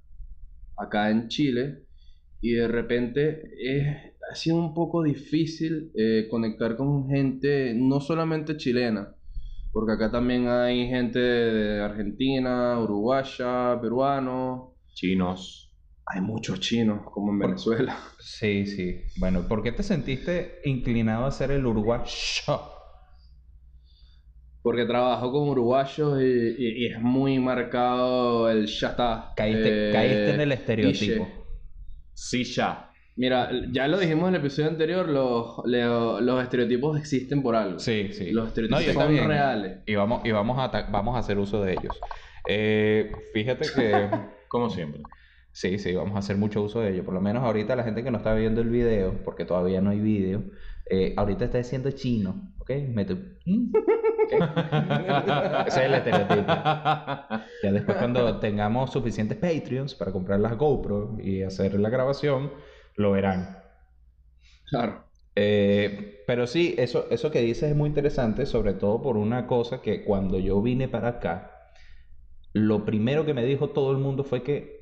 acá 0.77 1.09
en 1.11 1.27
Chile 1.27 1.85
y 2.41 2.53
de 2.53 2.67
repente 2.67 3.41
es, 3.59 3.85
ha 4.31 4.35
sido 4.35 4.57
un 4.57 4.73
poco 4.73 5.03
difícil 5.03 5.91
eh, 5.95 6.27
conectar 6.29 6.75
con 6.77 7.09
gente 7.09 7.73
no 7.75 7.99
solamente 7.99 8.55
chilena, 8.57 9.13
porque 9.71 9.93
acá 9.93 10.09
también 10.11 10.47
hay 10.47 10.87
gente 10.87 11.19
de 11.19 11.81
Argentina, 11.81 12.79
uruguaya, 12.79 13.77
peruano, 13.81 14.75
Chinos. 14.93 15.75
hay 16.05 16.21
muchos 16.21 16.59
chinos 16.59 17.01
como 17.13 17.31
en 17.31 17.39
Venezuela. 17.39 17.97
Sí, 18.19 18.65
sí. 18.65 19.01
Bueno, 19.17 19.47
¿por 19.47 19.63
qué 19.63 19.71
te 19.71 19.83
sentiste 19.83 20.59
inclinado 20.65 21.25
a 21.25 21.31
ser 21.31 21.51
el 21.51 21.65
uruguayo? 21.65 22.78
Porque 24.69 24.85
trabajo 24.85 25.31
con 25.31 25.49
uruguayos 25.49 26.21
y, 26.21 26.25
y- 26.25 26.83
y 26.83 26.85
es 26.93 27.01
muy 27.01 27.39
marcado 27.39 28.51
el 28.51 28.67
ya 28.67 28.89
está. 28.89 29.33
Caíste, 29.35 29.89
eh, 29.89 29.91
caíste 29.91 30.35
en 30.35 30.41
el 30.41 30.51
estereotipo. 30.51 31.27
Sí, 32.13 32.43
ya. 32.43 32.91
Mira, 33.15 33.49
ya 33.71 33.87
lo 33.87 33.97
dijimos 33.97 34.29
en 34.29 34.35
el 34.35 34.41
episodio 34.41 34.69
anterior, 34.69 35.09
los, 35.09 35.57
los 35.65 36.43
estereotipos 36.43 36.99
existen 36.99 37.41
por 37.41 37.55
algo. 37.55 37.79
Sí, 37.79 38.09
sí. 38.13 38.29
Los 38.29 38.49
estereotipos 38.49 38.93
No, 38.93 39.01
son 39.01 39.11
bien. 39.11 39.27
reales. 39.27 39.79
Y 39.87 39.95
vamos, 39.95 40.21
y 40.23 40.31
vamos, 40.31 40.59
a, 40.59 40.67
vamos 40.91 41.15
a 41.15 41.19
hacer 41.19 41.39
uso 41.39 41.63
de 41.63 41.71
ellos. 41.71 41.99
Eh, 42.47 43.11
fíjate 43.33 43.65
que... 43.75 44.07
Como 44.49 44.69
siempre. 44.69 45.01
Sí, 45.51 45.79
sí, 45.79 45.95
vamos 45.95 46.15
a 46.15 46.19
hacer 46.19 46.37
mucho 46.37 46.61
uso 46.61 46.81
de 46.81 46.91
ello. 46.93 47.03
Por 47.03 47.15
lo 47.15 47.21
menos 47.21 47.43
ahorita 47.43 47.75
la 47.75 47.83
gente 47.83 48.03
que 48.03 48.11
no 48.11 48.17
está 48.17 48.35
viendo 48.35 48.61
el 48.61 48.69
video, 48.69 49.23
porque 49.25 49.45
todavía 49.45 49.81
no 49.81 49.89
hay 49.89 49.99
video, 49.99 50.43
eh, 50.89 51.13
ahorita 51.17 51.45
está 51.45 51.57
diciendo 51.59 51.91
chino, 51.91 52.53
¿ok? 52.59 52.71
¿Mm? 53.45 53.71
Ese 55.65 55.79
es 55.81 55.85
el 55.85 55.93
estereotipo. 55.95 56.53
Ya 57.61 57.71
después 57.71 57.97
cuando 57.97 58.39
tengamos 58.39 58.91
suficientes 58.91 59.37
Patreons 59.37 59.95
para 59.95 60.11
comprar 60.11 60.39
las 60.39 60.57
GoPro 60.57 61.17
y 61.21 61.43
hacer 61.43 61.79
la 61.79 61.89
grabación, 61.89 62.53
lo 62.95 63.11
verán. 63.11 63.57
Claro. 64.69 65.05
Eh, 65.35 66.23
pero 66.27 66.47
sí, 66.47 66.75
eso, 66.77 67.07
eso 67.09 67.31
que 67.31 67.41
dices 67.41 67.71
es 67.71 67.75
muy 67.75 67.87
interesante, 67.89 68.45
sobre 68.45 68.73
todo 68.73 69.01
por 69.01 69.17
una 69.17 69.47
cosa 69.47 69.81
que 69.81 70.03
cuando 70.03 70.39
yo 70.39 70.61
vine 70.61 70.87
para 70.87 71.09
acá, 71.09 71.51
lo 72.53 72.85
primero 72.85 73.25
que 73.25 73.33
me 73.33 73.45
dijo 73.45 73.69
todo 73.71 73.91
el 73.91 73.97
mundo 73.99 74.23
fue 74.23 74.43
que, 74.43 74.79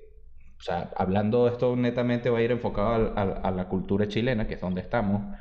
o 0.60 0.64
sea, 0.64 0.92
hablando 0.96 1.48
esto 1.48 1.76
netamente 1.76 2.30
va 2.30 2.40
a 2.40 2.42
ir 2.44 2.52
enfocado 2.52 3.14
al- 3.16 3.42
a, 3.44 3.52
la 3.52 3.68
cultura 3.70 4.08
chilena, 4.08 4.48
que 4.48 4.56
es 4.56 4.62
donde 4.62 4.82
estamos, 4.82 5.36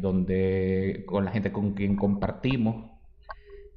donde 0.00 1.04
con 1.06 1.24
la 1.24 1.32
gente 1.32 1.52
con 1.52 1.74
quien 1.74 1.96
compartimos, 1.96 2.90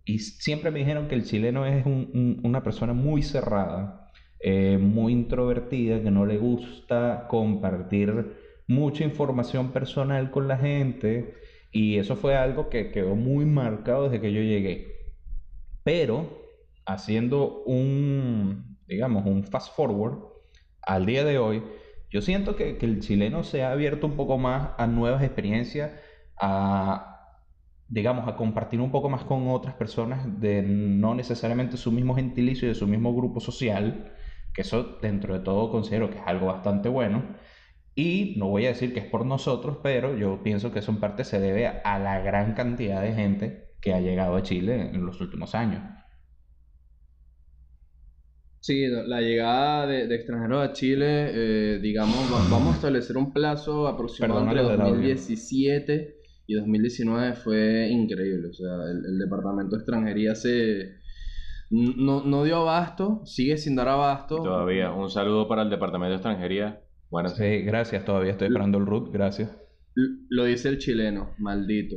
y 0.05 0.19
siempre 0.19 0.72
me 0.72 0.79
dijeron 0.79 1.08
que 1.08 1.15
el 1.15 1.25
chileno 1.25 1.65
es 1.65 1.86
un- 1.86 2.10
un- 2.13 2.41
una 2.43 2.63
persona 2.63 2.93
muy 2.93 3.22
cerrada, 3.24 4.12
eh, 4.39 4.77
muy 4.79 5.13
introvertida, 5.13 6.01
que 6.01 6.12
no 6.12 6.25
le 6.25 6.38
gusta 6.38 7.27
compartir 7.29 8.36
mucha 8.67 9.03
información 9.03 9.72
personal 9.72 10.31
con 10.31 10.48
la 10.48 10.58
gente 10.58 11.36
y 11.72 11.98
eso 11.98 12.15
fue 12.15 12.36
algo 12.36 12.69
que 12.69 12.91
quedó 12.91 13.15
muy 13.15 13.46
marcado 13.46 14.03
desde 14.10 14.22
que 14.22 14.34
yo 14.34 14.41
llegué. 14.41 14.88
Pero 15.84 16.29
haciendo 16.86 17.63
un, 17.65 18.77
digamos, 18.88 19.25
un 19.25 19.43
fast 19.43 19.75
forward 19.75 20.19
al 20.81 21.05
día 21.05 21.24
de 21.24 21.38
hoy, 21.38 21.63
yo 22.12 22.22
siento 22.22 22.56
que, 22.56 22.78
el 22.82 23.00
chileno 23.01 23.44
se 23.44 23.63
ha 23.63 23.72
abierto 23.72 24.08
un 24.08 24.16
poco 24.16 24.38
más 24.38 24.72
a 24.78 24.88
nuevas 24.88 25.24
experiencias, 25.24 25.92
a, 26.38 27.38
digamos, 27.88 28.28
a 28.28 28.36
compartir 28.36 28.82
un 28.82 28.92
poco 28.92 29.10
más 29.10 29.24
con 29.24 29.48
otras 29.50 29.75
personas 29.75 30.39
de 30.39 30.63
no 30.63 31.16
necesariamente 31.16 31.78
su 31.78 31.92
mismo 31.92 32.16
gentilicio 32.16 32.68
y 32.68 32.70
de 32.70 32.75
su 32.75 32.88
mismo 32.88 33.16
grupo 33.16 33.39
social, 33.39 34.13
que 34.54 34.62
eso 34.62 34.98
dentro 35.01 35.34
de 35.34 35.42
todo 35.42 35.72
considero 35.72 36.10
que 36.10 36.18
es 36.18 36.24
algo 36.25 36.48
bastante 36.48 36.89
bueno. 36.89 37.24
Y 37.96 38.36
no 38.38 38.48
voy 38.50 38.66
a 38.66 38.70
decir 38.70 38.94
que 38.94 39.01
es 39.01 39.06
por 39.06 39.25
nosotros, 39.25 39.78
pero 39.84 40.18
yo 40.18 40.42
pienso 40.44 40.72
que 40.72 40.80
eso 40.80 40.92
en 40.92 41.00
parte 41.00 41.24
se 41.25 41.39
debe 41.39 41.68
a 41.68 42.00
la 42.00 42.20
gran 42.22 42.54
cantidad 42.54 43.01
de 43.01 43.13
gente 43.13 43.75
que 43.82 43.94
ha 43.94 44.00
llegado 44.00 44.36
a 44.36 44.44
Chile 44.44 44.92
en 44.94 45.06
los 45.06 45.22
últimos 45.22 45.54
años. 45.56 45.84
Sí, 48.62 48.88
la 48.88 49.22
llegada 49.22 49.88
de, 49.88 50.08
de 50.08 50.16
extranjeros 50.16 50.68
a 50.68 50.74
Chile, 50.74 51.06
eh, 51.34 51.80
digamos, 51.82 52.16
va- 52.32 52.46
vamos 52.51 52.74
a 52.74 52.75
establecer 52.75 53.16
un 53.18 53.32
plazo 53.32 53.88
aproximado 53.88 54.42
entre 54.42 54.62
lo 54.62 54.70
del 54.70 54.82
audio. 54.82 54.92
2017 54.96 56.16
y 56.48 56.54
2019 56.56 57.34
fue 57.36 57.88
increíble. 57.89 58.50
O 58.50 58.54
sea, 58.54 58.74
el, 58.92 59.06
el 59.06 59.18
departamento 59.20 59.75
de 59.75 59.82
extranjería 59.82 60.36
se 60.36 61.00
no, 61.72 62.24
no 62.24 62.44
dio 62.44 62.58
abasto, 62.58 63.22
sigue 63.25 63.58
sin 63.58 63.75
dar 63.75 63.88
abasto. 63.88 64.38
Todavía, 64.38 64.92
un 64.92 65.10
saludo 65.10 65.48
para 65.48 65.62
el 65.62 65.70
Departamento 65.70 66.10
de 66.12 66.16
Extranjería. 66.16 66.82
Bueno, 67.10 67.30
Sí, 67.30 67.62
gracias, 67.62 68.04
todavía 68.06 68.32
estoy 68.32 68.48
esperando 68.48 68.78
el 68.78 68.86
root, 68.86 69.12
gracias. 69.13 69.56
Lo 70.30 70.46
dice 70.46 70.70
el 70.70 70.78
chileno, 70.80 71.34
maldito. 71.38 71.96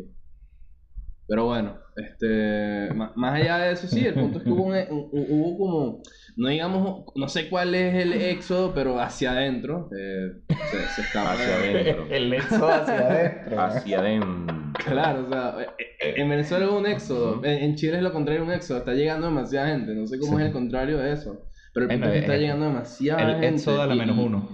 Pero 1.32 1.46
bueno, 1.46 1.78
este, 1.96 2.90
más 2.92 3.32
allá 3.40 3.56
de 3.56 3.72
eso, 3.72 3.86
sí, 3.86 4.04
el 4.04 4.12
punto 4.12 4.36
es 4.36 4.44
que 4.44 4.50
hubo, 4.50 4.64
un- 4.64 4.74
un- 4.74 5.08
hubo 5.30 5.56
como, 5.56 6.02
no 6.36 6.48
digamos, 6.50 7.04
no 7.16 7.26
sé 7.26 7.48
cuál 7.48 7.74
es 7.74 7.94
el 7.94 8.12
éxodo, 8.12 8.74
pero 8.74 9.00
hacia 9.00 9.30
adentro, 9.32 9.88
eh, 9.98 10.42
se, 10.70 10.88
se 10.90 11.00
escapa 11.00 11.32
hacia 11.32 11.56
de- 11.56 11.80
adentro. 11.80 12.06
El 12.10 12.34
éxodo 12.34 12.68
hacia 12.68 12.98
adentro. 12.98 13.60
Hacia 13.62 13.98
adentro. 14.00 14.56
Claro, 14.84 15.24
o 15.24 15.28
sea, 15.30 15.56
eh, 15.62 15.66
eh, 16.02 16.14
en 16.18 16.28
Venezuela 16.28 16.68
hubo 16.68 16.78
un 16.80 16.86
éxodo, 16.86 17.42
en, 17.44 17.62
en 17.64 17.74
Chile 17.76 17.96
es 17.96 18.02
lo 18.02 18.12
contrario, 18.12 18.42
un 18.44 18.52
éxodo, 18.52 18.76
está 18.80 18.92
llegando 18.92 19.28
demasiada 19.28 19.68
gente, 19.68 19.94
no 19.94 20.06
sé 20.06 20.18
cómo 20.18 20.36
Sí. 20.36 20.42
es 20.42 20.46
el 20.48 20.52
contrario 20.52 20.98
de 20.98 21.12
eso, 21.12 21.46
pero 21.72 21.86
el 21.86 21.92
punto 21.92 22.08
es 22.08 22.12
que 22.12 22.18
está 22.18 22.36
llegando 22.36 22.66
demasiada 22.66 23.22
El 23.22 23.30
gente. 23.40 23.48
éxodo 23.56 23.80
a 23.80 23.86
la 23.86 23.94
menos 23.94 24.18
uno. 24.18 24.48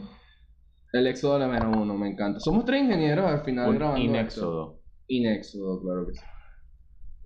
El 0.92 1.08
éxodo 1.08 1.34
a 1.34 1.38
la 1.40 1.48
menos 1.48 1.76
uno, 1.76 1.98
me 1.98 2.08
encanta. 2.08 2.38
Somos 2.38 2.64
tres 2.64 2.84
ingenieros 2.84 3.26
al 3.26 3.40
final 3.42 3.68
Un 3.70 3.74
grabando 3.74 3.98
esto. 4.00 4.10
inéxodo. 4.16 4.80
Inéxodo, 5.08 5.82
claro 5.82 6.06
que 6.06 6.14
sí. 6.14 6.20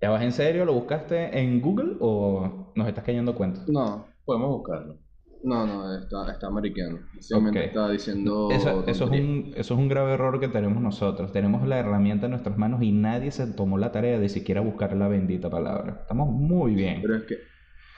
¿Ya 0.03 0.09
vas 0.09 0.21
en 0.21 0.33
serio? 0.33 0.65
¿Lo 0.65 0.73
buscaste 0.73 1.39
en 1.39 1.61
Google 1.61 1.95
o 2.01 2.73
nos 2.75 2.87
estás 2.89 3.05
cayendo 3.05 3.33
cuenta? 3.35 3.61
No, 3.69 4.05
Podemos 4.25 4.49
buscarlo. 4.49 4.97
no, 5.45 5.65
no, 5.65 5.97
está, 5.97 6.29
está 6.29 6.49
mariqueando. 6.49 6.99
Simplemente 7.21 7.67
está 7.67 7.89
diciendo. 7.89 8.49
Eso, 8.51 8.83
eso, 8.85 9.05
es 9.05 9.11
un, 9.21 9.53
eso 9.55 9.73
es 9.75 9.79
un 9.79 9.87
grave 9.87 10.11
error 10.15 10.41
que 10.41 10.49
tenemos 10.49 10.83
nosotros. 10.83 11.31
Tenemos 11.31 11.65
la 11.65 11.79
herramienta 11.79 12.25
en 12.25 12.31
nuestras 12.31 12.57
manos 12.57 12.83
y 12.83 12.91
nadie 12.91 13.31
se 13.31 13.47
tomó 13.47 13.77
la 13.77 13.93
tarea 13.93 14.19
de 14.19 14.27
siquiera 14.27 14.59
buscar 14.59 14.93
la 14.93 15.07
bendita 15.07 15.49
palabra. 15.49 15.99
Estamos 16.01 16.27
muy 16.29 16.75
bien. 16.75 17.01
Pero 17.01 17.15
es 17.15 17.23
que. 17.23 17.35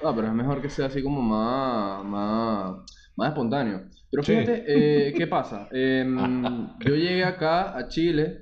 No, 0.04 0.16
pero 0.16 0.28
es 0.28 0.34
mejor 0.34 0.62
que 0.62 0.70
sea 0.70 0.86
así 0.86 1.02
como 1.02 1.24
más. 1.24 2.06
más, 2.06 2.76
más 3.16 3.30
espontáneo. 3.30 3.82
Pero 4.12 4.22
Sí. 4.22 4.32
fíjate, 4.34 4.64
eh, 4.68 5.14
¿qué 5.18 5.26
pasa? 5.26 5.70
Em, 5.72 6.70
yo 6.86 6.96
llegué 6.96 7.24
acá 7.24 7.76
a 7.76 7.88
Chile 7.88 8.42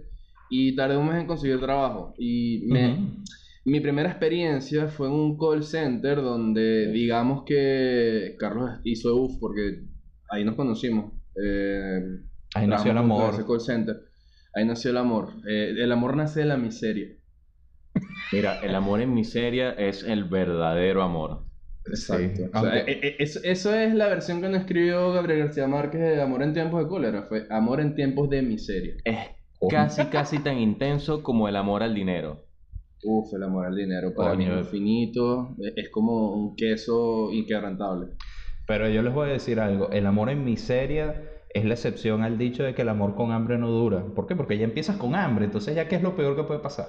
y 0.49 0.75
tardé 0.75 0.97
un 0.97 1.07
mes 1.07 1.21
en 1.21 1.27
conseguir 1.27 1.61
trabajo. 1.61 2.13
Y 2.17 2.65
me. 2.67 3.23
Mi 3.65 3.79
primera 3.79 4.09
experiencia 4.09 4.87
fue 4.87 5.07
en 5.07 5.13
un 5.13 5.37
call 5.37 5.63
center 5.63 6.17
donde 6.21 6.91
digamos 6.91 7.43
que 7.45 8.35
Carlos 8.37 8.69
hizo 8.83 9.15
UF 9.15 9.39
porque 9.39 9.83
ahí 10.29 10.43
nos 10.43 10.55
conocimos. 10.55 11.13
Eh, 11.41 12.01
Ahí 12.55 12.67
nació 12.67 12.91
el 12.91 12.97
amor. 12.97 13.33
ese 13.33 13.45
call 13.45 13.61
center. 13.61 13.95
Ahí 14.53 14.65
nació 14.65 14.91
el 14.91 14.97
amor. 14.97 15.29
Eh, 15.49 15.73
el 15.77 15.91
amor 15.91 16.15
nace 16.17 16.41
de 16.41 16.45
la 16.47 16.57
miseria. 16.57 17.07
Mira, 18.31 18.59
el 18.61 18.75
amor 18.75 19.01
en 19.01 19.13
miseria 19.13 19.71
es 19.71 20.03
el 20.03 20.25
verdadero 20.25 21.01
amor. 21.03 21.45
Exacto. 21.85 22.35
Sí, 22.35 22.43
O 22.43 22.49
sea, 22.49 22.59
aunque- 22.73 22.91
eh, 22.91 22.99
eh, 23.03 23.15
eso, 23.19 23.39
eso 23.43 23.73
es 23.73 23.93
la 23.93 24.07
versión 24.07 24.41
que 24.41 24.49
nos 24.49 24.61
escribió 24.61 25.11
Gabriel 25.13 25.39
García 25.39 25.67
Márquez 25.67 26.01
de 26.01 26.21
Amor 26.21 26.43
en 26.43 26.53
tiempos 26.53 26.81
de 26.83 26.87
cólera. 26.89 27.23
Fue 27.23 27.45
Amor 27.49 27.79
en 27.81 27.95
tiempos 27.95 28.29
de 28.29 28.41
miseria. 28.41 28.95
Es 29.05 29.17
casi, 29.69 30.05
casi 30.05 30.39
tan 30.39 30.57
intenso 30.59 31.23
como 31.23 31.47
el 31.47 31.55
amor 31.55 31.83
al 31.83 31.93
dinero. 31.95 32.45
Uf, 33.03 33.33
el 33.33 33.43
amor 33.43 33.65
al 33.65 33.75
dinero 33.75 34.13
para 34.15 34.35
mí 34.35 34.45
es 34.45 34.57
infinito. 34.57 35.55
Es, 35.75 35.89
como 35.89 36.33
un 36.33 36.55
queso 36.55 37.31
inquebrantable. 37.31 38.07
Pero 38.65 38.89
yo 38.89 39.01
les 39.01 39.13
voy 39.13 39.29
a 39.29 39.33
decir 39.33 39.59
algo. 39.59 39.89
El 39.91 40.05
amor 40.05 40.29
en 40.29 40.43
miseria 40.45 41.21
es 41.53 41.65
la 41.65 41.73
excepción 41.73 42.23
al 42.23 42.37
dicho 42.37 42.63
de 42.63 42.73
que 42.73 42.81
el 42.81 42.89
amor 42.89 43.15
con 43.15 43.31
hambre 43.31 43.57
no 43.57 43.69
dura. 43.69 44.05
¿Por 44.15 44.25
qué? 44.25 44.35
Porque 44.35 44.57
ya 44.57 44.63
empiezas 44.63 44.97
con 44.97 45.15
hambre. 45.15 45.45
Entonces, 45.45 45.75
¿ya 45.75 45.87
qué 45.87 45.95
es 45.95 46.01
lo 46.01 46.15
peor 46.15 46.35
que 46.35 46.43
puede 46.43 46.61
pasar? 46.61 46.87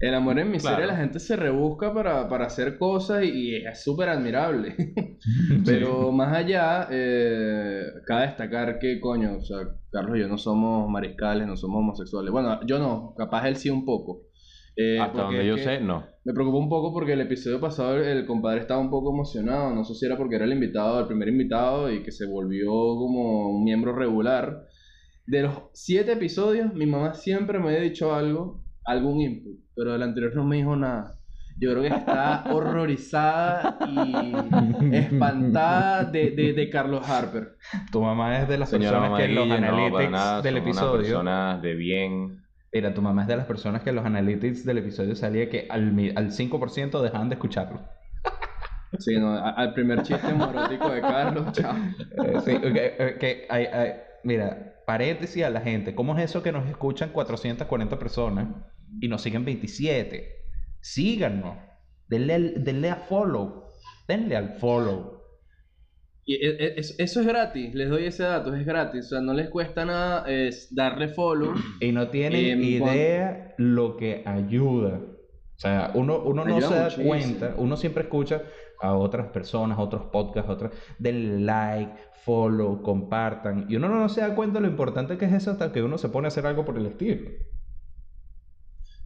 El 0.00 0.14
amor 0.14 0.38
en 0.38 0.50
miseria 0.50 0.76
Claro. 0.76 0.92
la 0.92 0.98
gente 0.98 1.18
se 1.18 1.36
rebusca 1.36 1.92
para, 1.92 2.28
para 2.28 2.46
hacer 2.46 2.76
cosas 2.76 3.24
y, 3.24 3.28
y 3.28 3.56
es 3.56 3.82
súper 3.82 4.10
admirable. 4.10 4.74
Pero 5.64 6.12
más 6.12 6.34
allá, 6.34 6.88
eh, 6.90 7.82
cabe 8.06 8.26
destacar 8.26 8.78
que, 8.78 9.00
coño, 9.00 9.38
o 9.38 9.40
sea, 9.40 9.58
Carlos 9.90 10.18
y 10.18 10.20
yo 10.20 10.28
no 10.28 10.36
somos 10.36 10.88
mariscales, 10.90 11.46
no 11.46 11.56
somos 11.56 11.78
homosexuales. 11.78 12.30
Bueno, 12.30 12.60
yo 12.66 12.78
no, 12.78 13.14
capaz 13.16 13.48
él 13.48 13.56
sí 13.56 13.70
un 13.70 13.84
poco. 13.84 14.25
Eh, 14.76 15.00
Hasta 15.00 15.22
donde 15.22 15.46
yo 15.46 15.56
sé, 15.56 15.80
no. 15.80 16.04
Me 16.24 16.34
preocupa 16.34 16.58
un 16.58 16.68
poco 16.68 16.92
porque 16.92 17.14
el 17.14 17.20
episodio 17.22 17.60
pasado 17.60 17.96
el, 17.96 18.26
compadre 18.26 18.60
estaba 18.60 18.80
un 18.80 18.90
poco 18.90 19.12
emocionado. 19.14 19.74
No 19.74 19.84
sé 19.84 19.94
si 19.94 20.04
era 20.06 20.16
porque 20.16 20.36
era 20.36 20.44
el 20.44 20.52
invitado, 20.52 21.00
el 21.00 21.06
primer 21.06 21.28
invitado 21.28 21.90
y 21.90 22.02
que 22.02 22.12
se 22.12 22.26
volvió 22.26 22.68
como 22.70 23.48
un 23.50 23.64
miembro 23.64 23.94
regular. 23.94 24.64
De 25.26 25.42
los 25.42 25.54
siete 25.72 26.12
episodios, 26.12 26.74
mi 26.74 26.86
mamá 26.86 27.14
siempre 27.14 27.58
me 27.58 27.68
había 27.68 27.80
dicho 27.80 28.14
algo, 28.14 28.62
algún 28.84 29.20
input, 29.20 29.56
pero 29.74 29.92
del 29.92 30.02
anterior 30.02 30.36
no 30.36 30.44
me 30.44 30.56
dijo 30.56 30.76
nada. 30.76 31.18
Yo 31.58 31.70
creo 31.70 31.82
que 31.82 31.88
está 31.88 32.44
horrorizada 32.52 33.78
y 33.88 34.94
espantada 34.94 36.04
de, 36.04 36.32
de, 36.32 36.52
de 36.52 36.68
Carlos 36.70 37.08
Harper. 37.08 37.56
Tu 37.90 38.00
mamá 38.00 38.40
es 38.42 38.48
de 38.48 38.58
las 38.58 38.68
Señora 38.68 38.98
personas 39.00 39.18
que 39.18 39.24
en 39.24 39.34
los 39.34 39.48
Maguille, 39.48 39.66
no, 39.66 39.68
analytics 39.68 40.10
nada, 40.10 40.42
del 40.42 40.54
son 40.54 40.62
episodio. 40.62 41.02
personas 41.02 41.62
de 41.62 41.74
bien. 41.74 42.45
Mira, 42.76 42.92
tu 42.92 43.00
mamá 43.00 43.22
es 43.22 43.28
de 43.28 43.36
las 43.38 43.46
personas 43.46 43.82
que 43.82 43.88
en 43.88 43.96
los 43.96 44.04
analytics 44.04 44.62
del 44.66 44.76
episodio 44.78 45.16
salía 45.16 45.48
que 45.48 45.66
al, 45.70 45.88
al 46.14 46.30
5% 46.30 47.00
dejaban 47.00 47.30
de 47.30 47.36
escucharlo. 47.36 47.80
Sí, 48.98 49.16
no, 49.18 49.34
al 49.36 49.74
primer 49.74 50.02
chiste 50.02 50.32
morótico 50.32 50.88
de 50.90 51.00
Carlos, 51.00 51.52
chao. 51.52 51.74
Eh, 52.24 52.40
sí, 52.44 52.54
ok, 52.54 53.16
ok, 53.16 53.24
hay- 53.50 53.66
hay- 53.66 53.92
mira, 54.24 54.74
paréntesis 54.86 55.42
a 55.44 55.50
la 55.50 55.60
gente. 55.60 55.94
¿Cómo 55.94 56.16
es 56.16 56.24
eso 56.24 56.42
que 56.42 56.52
nos 56.52 56.66
escuchan 56.68 57.10
440 57.10 57.98
personas 57.98 58.48
y 59.00 59.08
nos 59.08 59.22
siguen 59.22 59.44
27? 59.44 60.30
Síganos. 60.80 61.56
Denle, 62.08 62.38
denle 62.58 62.90
a 62.90 62.96
follow. 62.96 63.72
Denle 64.06 64.36
al 64.36 64.54
follow. 64.60 65.15
Y 66.28 66.34
e- 66.34 66.56
e- 66.58 66.74
es- 66.80 66.96
eso 66.98 67.20
es 67.20 67.26
gratis, 67.26 67.72
les 67.74 67.88
doy 67.88 68.04
ese 68.06 68.24
dato, 68.24 68.52
es 68.54 68.66
gratis, 68.66 69.06
o 69.06 69.08
sea, 69.10 69.20
no 69.20 69.32
les 69.32 69.48
cuesta 69.48 69.84
nada 69.84 70.24
es 70.28 70.74
darle 70.74 71.08
follow. 71.08 71.52
Y 71.80 71.92
no 71.92 72.08
tienen 72.08 72.44
Em, 72.46 72.62
idea 72.62 73.54
lo 73.58 73.96
que 73.96 74.22
ayuda. 74.26 74.98
O 74.98 75.58
sea, 75.58 75.92
uno, 75.94 76.18
uno 76.24 76.44
no 76.44 76.60
se 76.60 76.74
da 76.74 76.82
muchísimo. 76.84 77.08
cuenta, 77.08 77.54
uno 77.58 77.76
siempre 77.76 78.02
escucha 78.02 78.42
a 78.82 78.94
otras 78.96 79.28
personas, 79.28 79.78
otros 79.78 80.02
podcasts, 80.12 80.50
otras, 80.50 80.72
denle 80.98 81.40
like, 81.44 81.92
follow, 82.24 82.82
compartan. 82.82 83.66
Y 83.70 83.76
uno 83.76 83.88
no 83.88 84.08
se 84.08 84.20
da 84.20 84.34
cuenta 84.34 84.58
de 84.58 84.66
lo 84.66 84.70
importante 84.70 85.16
que 85.16 85.24
es 85.26 85.32
eso 85.32 85.52
hasta 85.52 85.72
que 85.72 85.82
uno 85.82 85.96
se 85.96 86.08
pone 86.10 86.26
a 86.26 86.28
hacer 86.28 86.44
algo 86.46 86.64
por 86.64 86.76
el 86.76 86.86
estilo. 86.86 87.30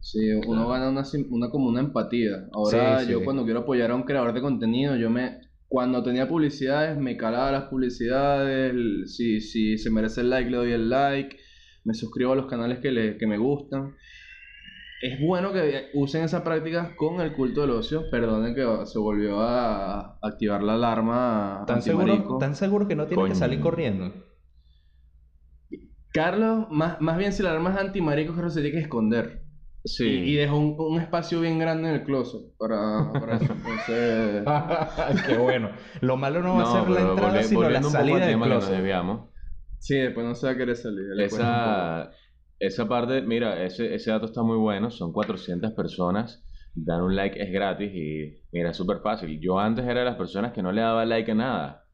Sí, 0.01 0.19
uno 0.33 0.69
gana 0.69 0.89
una, 0.89 1.05
una 1.31 1.51
como 1.51 1.69
una 1.69 1.81
empatía. 1.81 2.49
Ahora 2.53 3.01
Sí, 3.01 3.13
yo 3.13 3.25
cuando 3.25 3.45
quiero 3.45 3.61
apoyar 3.61 3.91
a 3.91 3.95
un 3.95 4.03
creador 4.05 4.33
de 4.33 4.41
contenido, 4.41 4.97
yo 4.97 5.11
me, 5.11 5.41
cuando 5.71 6.03
tenía 6.03 6.27
publicidades, 6.29 6.99
me 6.99 7.17
calaba 7.17 7.53
las 7.53 7.65
publicidades, 7.69 8.73
el- 8.73 9.07
si, 9.07 9.41
si 9.41 9.79
se 9.79 9.89
merece 9.89 10.23
el 10.23 10.31
like, 10.31 10.51
le 10.51 10.57
doy 10.57 10.73
el 10.73 10.91
like, 10.91 11.37
me 11.85 11.95
suscribo 11.95 12.33
a 12.33 12.37
los 12.37 12.47
canales 12.47 12.81
que, 12.81 12.91
le, 12.91 13.17
que 13.17 13.27
me 13.29 13.39
gustan. 13.39 13.95
Es 15.01 15.21
bueno 15.21 15.53
que 15.53 15.87
usen 15.95 16.25
esa 16.25 16.43
práctica 16.43 16.95
con 16.97 17.21
el 17.21 17.33
culto 17.33 17.61
del 17.61 17.71
ocio. 17.71 18.11
Perdonen 18.11 18.53
que 18.55 18.67
se 18.85 18.99
volvió 18.99 19.41
a 19.41 20.19
activar 20.21 20.63
la 20.65 20.75
alarma 20.75 21.63
¿Tan 21.69 21.81
seguro, 21.83 22.37
tan 22.39 22.57
seguro 22.57 22.89
que 22.89 22.97
no 22.97 23.07
tiene 23.07 23.29
que 23.29 23.35
salir 23.37 23.61
corriendo? 23.61 24.13
Carlos, 26.13 26.67
más, 26.71 27.01
más 27.01 27.17
bien 27.17 27.33
si 27.33 27.45
la 27.45 27.51
alarma 27.51 27.71
es 27.75 27.79
antimarico, 27.79 28.35
Carlos 28.35 28.55
se 28.55 28.61
tiene 28.61 28.77
que 28.77 28.83
esconder. 28.83 29.45
Sí. 29.85 30.07
Y, 30.07 30.31
y 30.33 30.35
dejó 30.37 30.59
un, 30.59 30.77
un 30.79 31.01
espacio 31.01 31.41
bien 31.41 31.59
grande 31.59 31.89
en 31.89 31.95
el 31.97 32.05
closet 32.05 32.43
para, 32.59 33.11
para 33.13 33.37
eso. 33.37 33.53
Entonces, 33.53 34.45
Qué 35.27 35.37
bueno. 35.39 35.71
Lo 36.03 36.17
malo 36.17 36.43
no 36.43 36.55
va 36.57 36.61
a 36.61 36.65
No, 36.65 36.73
ser 36.73 36.91
la 36.91 37.01
entrada, 37.11 37.41
volvi- 37.41 37.43
sino 37.45 37.71
la 37.71 37.83
salida 37.83 38.15
al 38.17 38.21
del 38.21 38.31
tema 38.31 38.45
que 38.47 38.51
nos 38.51 38.59
closet. 38.65 38.77
desviamos. 38.77 39.31
sí, 39.79 39.97
después 39.97 40.27
no 40.27 40.35
se 40.35 40.47
va 40.47 40.53
a 40.53 40.57
querer 40.57 40.77
salir. 40.77 41.05
Esa, 41.19 42.11
esa 42.59 42.89
parte, 42.89 43.23
mira, 43.23 43.65
ese, 43.65 43.95
ese 43.95 44.11
dato 44.11 44.27
está 44.27 44.43
muy 44.43 44.59
bueno. 44.59 44.91
Son 44.91 45.13
400 45.13 45.73
personas. 45.73 46.45
Dar 46.75 47.03
un 47.03 47.17
like 47.17 47.43
es 47.43 47.51
gratis 47.51 47.91
y 47.93 48.45
mira, 48.53 48.71
es 48.71 48.77
súper 48.77 48.99
fácil. 49.03 49.41
Yo 49.41 49.59
antes 49.59 49.85
era 49.87 50.01
de 50.01 50.05
las 50.07 50.17
personas 50.17 50.53
que 50.53 50.63
no 50.63 50.71
le 50.73 50.83
daba 50.83 51.05
like 51.07 51.33
a 51.33 51.35
nada. 51.35 51.85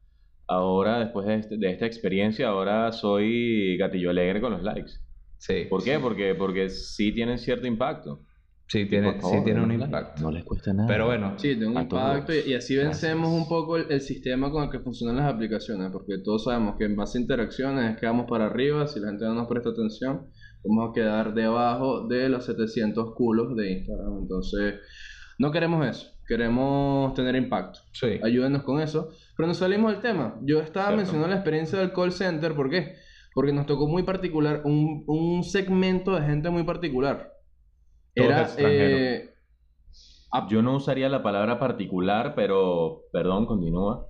Ahora, 0.49 0.99
después 0.99 1.25
de, 1.25 1.35
este- 1.35 1.57
de 1.57 1.71
esta 1.71 1.85
experiencia, 1.85 2.49
ahora 2.49 2.91
soy 2.91 3.77
gatillo 3.77 4.09
alegre 4.09 4.39
con 4.41 4.51
los 4.51 4.61
likes. 4.63 4.91
Sí, 5.37 5.65
¿Por 5.69 5.83
qué? 5.83 5.99
Porque, 5.99 6.35
porque 6.35 6.69
sí 6.69 7.11
tienen 7.13 7.37
cierto 7.37 7.67
impacto. 7.67 8.23
sí 8.67 8.85
tiene, 8.85 9.21
sí 9.21 9.37
tiene 9.45 9.61
un 9.63 9.71
impacto. 9.71 10.21
No 10.21 10.31
les 10.31 10.43
cuesta 10.43 10.73
nada. 10.73 10.87
Pero 10.87 11.05
bueno, 11.05 11.33
Sí, 11.37 11.49
tiene 11.55 11.67
un 11.67 11.77
impacto 11.81 12.33
y, 12.33 12.39
y 12.51 12.53
así 12.55 12.75
vencemos 12.75 13.29
Gracias. 13.29 13.43
un 13.43 13.47
poco 13.47 13.77
el, 13.77 13.85
el 13.91 14.01
sistema 14.01 14.51
con 14.51 14.63
el 14.65 14.69
que 14.69 14.79
funcionan 14.79 15.17
las 15.17 15.33
aplicaciones, 15.33 15.89
porque 15.91 16.17
todos 16.23 16.43
sabemos 16.45 16.75
que 16.77 16.85
en 16.85 16.95
base 16.95 17.17
a 17.17 17.21
interacciones 17.21 17.91
es 17.93 17.97
que 17.99 18.05
vamos 18.07 18.25
para 18.29 18.47
arriba, 18.47 18.87
si 18.87 18.99
la 18.99 19.07
gente 19.09 19.25
no 19.25 19.35
nos 19.35 19.47
presta 19.47 19.69
atención, 19.69 20.27
vamos 20.65 20.89
a 20.89 20.93
quedar 20.93 21.33
debajo 21.33 22.07
de 22.07 22.27
los 22.29 22.45
700 22.45 23.13
culos 23.15 23.55
de 23.55 23.71
Instagram. 23.73 24.17
Entonces, 24.23 24.75
no 25.39 25.51
queremos 25.51 25.85
eso, 25.87 26.07
queremos 26.27 27.13
tener 27.13 27.35
impacto. 27.35 27.79
sí. 27.93 28.19
Ayúdenos 28.23 28.63
con 28.63 28.81
eso. 28.81 29.11
Pero 29.37 29.47
nos 29.47 29.57
salimos 29.57 29.91
del 29.93 30.01
tema. 30.01 30.39
Yo 30.43 30.59
estaba 30.59 30.87
Cierto. 30.87 30.97
mencionando 30.97 31.27
la 31.29 31.35
experiencia 31.35 31.77
del 31.79 31.93
call 31.93 32.11
center, 32.11 32.53
¿por 32.55 32.69
qué? 32.71 32.95
Porque 33.37 33.53
nos 33.53 33.67
tocó 33.67 33.87
muy 33.87 34.01
particular, 34.01 34.63
un, 34.65 35.03
un 35.05 35.43
segmento 35.43 36.15
de 36.15 36.23
gente 36.25 36.49
muy 36.49 36.63
particular. 36.63 37.33
Todos 38.15 38.29
Era, 38.31 38.49
eh, 38.57 39.29
a- 40.31 40.47
Yo 40.49 40.63
no 40.63 40.75
usaría 40.75 41.07
la 41.07 41.21
palabra 41.21 41.59
particular, 41.59 42.33
pero 42.35 43.03
perdón, 43.13 43.45
continúa. 43.45 44.07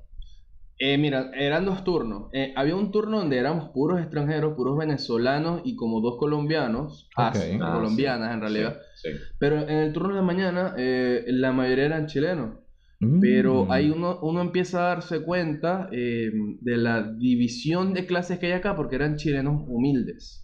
Eh, 0.79 0.97
mira, 0.97 1.29
eran 1.33 1.65
dos 1.65 1.83
turnos. 1.83 2.29
Eh, 2.31 2.53
había 2.55 2.77
un 2.77 2.89
turno 2.89 3.17
donde 3.19 3.37
éramos 3.37 3.71
puros 3.71 3.99
extranjeros, 3.99 4.55
puros 4.55 4.77
venezolanos 4.77 5.59
y 5.65 5.75
como 5.75 5.99
dos 5.99 6.15
colombianos, 6.17 7.09
Ok. 7.17 7.21
as- 7.35 7.49
Ah, 7.59 7.73
colombianas 7.75 8.33
en 8.33 8.39
realidad. 8.39 8.79
Sí, 8.95 9.09
sí. 9.11 9.17
Pero 9.39 9.57
en 9.57 9.69
el 9.77 9.91
turno 9.91 10.09
de 10.09 10.15
la 10.15 10.21
mañana, 10.21 10.73
eh, 10.77 11.25
la 11.27 11.51
mayoría 11.51 11.83
eran 11.87 12.07
chilenos. 12.07 12.59
Mm. 12.99 13.19
Pero 13.21 13.71
ahí 13.71 13.89
uno, 13.91 14.19
uno 14.21 14.41
empieza 14.41 14.79
a 14.79 14.89
darse 14.95 15.21
cuenta 15.23 15.87
eh, 15.91 16.31
de 16.61 16.77
la 16.77 17.03
división 17.13 17.93
de 17.93 18.05
clases 18.07 18.39
que 18.39 18.47
hay 18.47 18.53
acá, 18.53 18.75
porque 18.75 18.95
eran 18.95 19.17
chilenos 19.17 19.61
humildes. 19.67 20.43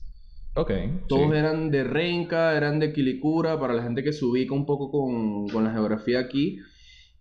Ok. 0.56 0.72
Todos 1.08 1.32
sí. 1.32 1.38
eran 1.38 1.72
de 1.72 1.84
Renca, 1.84 2.56
eran 2.56 2.80
de 2.80 2.94
Quilicura, 2.94 3.60
para 3.60 3.74
la 3.74 3.84
gente 3.84 4.04
que 4.04 4.14
se 4.14 4.24
ubica 4.26 4.54
un 4.54 4.66
poco 4.66 4.92
con, 4.92 5.48
con 5.48 5.64
la 5.64 5.72
geografía 5.72 6.20
aquí. 6.20 6.58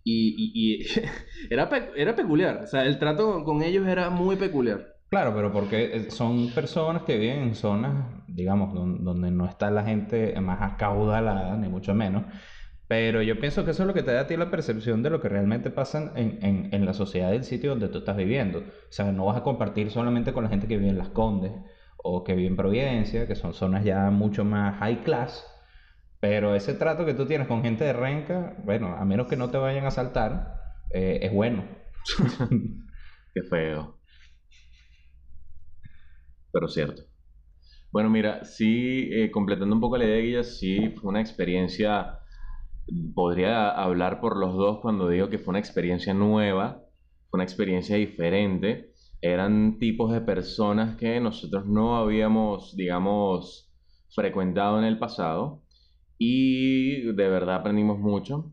Y, 0.04 0.34
y- 0.36 0.82
y 0.82 0.86
era, 1.50 1.68
pe- 1.68 1.90
era 1.96 2.14
peculiar, 2.16 2.62
o 2.64 2.66
sea, 2.66 2.84
el 2.84 2.98
trato 2.98 3.44
con, 3.44 3.62
ellos 3.62 3.86
era 3.86 4.10
muy 4.10 4.36
peculiar. 4.36 4.86
Claro, 5.10 5.34
pero 5.34 5.52
porque 5.52 5.84
eh, 5.96 6.10
son 6.10 6.48
personas 6.54 7.02
que 7.02 7.18
viven 7.18 7.40
en 7.42 7.54
zonas, 7.54 8.24
digamos, 8.28 8.72
don- 8.74 9.04
donde 9.04 9.30
no 9.30 9.46
está 9.46 9.70
la 9.70 9.84
gente 9.84 10.38
más 10.40 10.60
acaudalada, 10.62 11.56
ni 11.56 11.68
mucho 11.68 11.94
menos. 11.94 12.24
Pero 12.92 13.22
yo 13.22 13.38
pienso 13.40 13.64
que 13.64 13.70
eso 13.70 13.84
es 13.84 13.86
lo 13.86 13.94
que 13.94 14.02
te 14.02 14.12
da 14.12 14.20
a 14.20 14.26
ti 14.26 14.36
la 14.36 14.50
percepción 14.50 15.02
de 15.02 15.08
lo 15.08 15.18
que 15.18 15.30
realmente 15.30 15.70
pasa 15.70 16.12
en, 16.14 16.38
en, 16.42 16.68
en 16.74 16.84
la 16.84 16.92
sociedad 16.92 17.30
del 17.30 17.44
sitio 17.44 17.70
donde 17.70 17.88
tú 17.88 18.00
estás 18.00 18.18
viviendo. 18.18 18.58
O 18.58 18.92
sea, 18.92 19.10
no 19.12 19.24
vas 19.24 19.38
a 19.38 19.42
compartir 19.42 19.90
solamente 19.90 20.34
con 20.34 20.44
la 20.44 20.50
gente 20.50 20.68
que 20.68 20.76
vive 20.76 20.90
en 20.90 20.98
Las 20.98 21.08
Condes 21.08 21.52
o 21.96 22.22
que 22.22 22.34
vive 22.34 22.48
en 22.48 22.56
Providencia, 22.56 23.26
que 23.26 23.34
son 23.34 23.54
zonas 23.54 23.82
ya 23.82 24.10
mucho 24.10 24.44
más 24.44 24.78
high 24.80 25.02
class. 25.04 25.42
Pero 26.20 26.54
ese 26.54 26.74
trato 26.74 27.06
que 27.06 27.14
tú 27.14 27.24
tienes 27.24 27.48
con 27.48 27.62
gente 27.62 27.82
de 27.82 27.94
Renca, 27.94 28.56
bueno, 28.62 28.88
a 28.94 29.06
menos 29.06 29.26
que 29.26 29.36
no 29.36 29.48
te 29.48 29.56
vayan 29.56 29.86
a 29.86 29.88
asaltar, 29.88 30.58
eh, 30.90 31.20
es 31.22 31.32
bueno. 31.32 31.64
Qué 33.34 33.42
feo. 33.48 33.98
Pero 36.52 36.68
cierto. 36.68 37.04
Bueno, 37.92 38.10
mira, 38.10 38.44
sí, 38.44 39.08
eh, 39.12 39.30
completando 39.30 39.74
un 39.74 39.80
poco 39.80 39.98
la 39.98 40.04
idea, 40.04 40.18
Guilla, 40.22 40.44
sí 40.44 40.90
fue 41.00 41.10
una 41.10 41.20
experiencia, 41.20 42.20
podría 43.14 43.70
hablar 43.70 44.20
por 44.20 44.36
los 44.36 44.54
dos 44.54 44.80
cuando 44.80 45.08
digo 45.08 45.28
que 45.28 45.38
fue 45.38 45.52
una 45.52 45.58
experiencia 45.58 46.14
nueva, 46.14 46.82
fue 47.30 47.38
una 47.38 47.44
experiencia 47.44 47.96
diferente. 47.96 48.92
Eran 49.20 49.78
tipos 49.78 50.12
de 50.12 50.20
personas 50.20 50.96
que 50.96 51.20
nosotros 51.20 51.66
no 51.66 51.96
habíamos, 51.96 52.74
digamos, 52.76 53.72
frecuentado 54.14 54.78
en 54.78 54.84
el 54.84 54.98
pasado 54.98 55.62
y 56.18 57.02
de 57.12 57.28
verdad 57.28 57.56
aprendimos 57.56 57.98
mucho. 57.98 58.52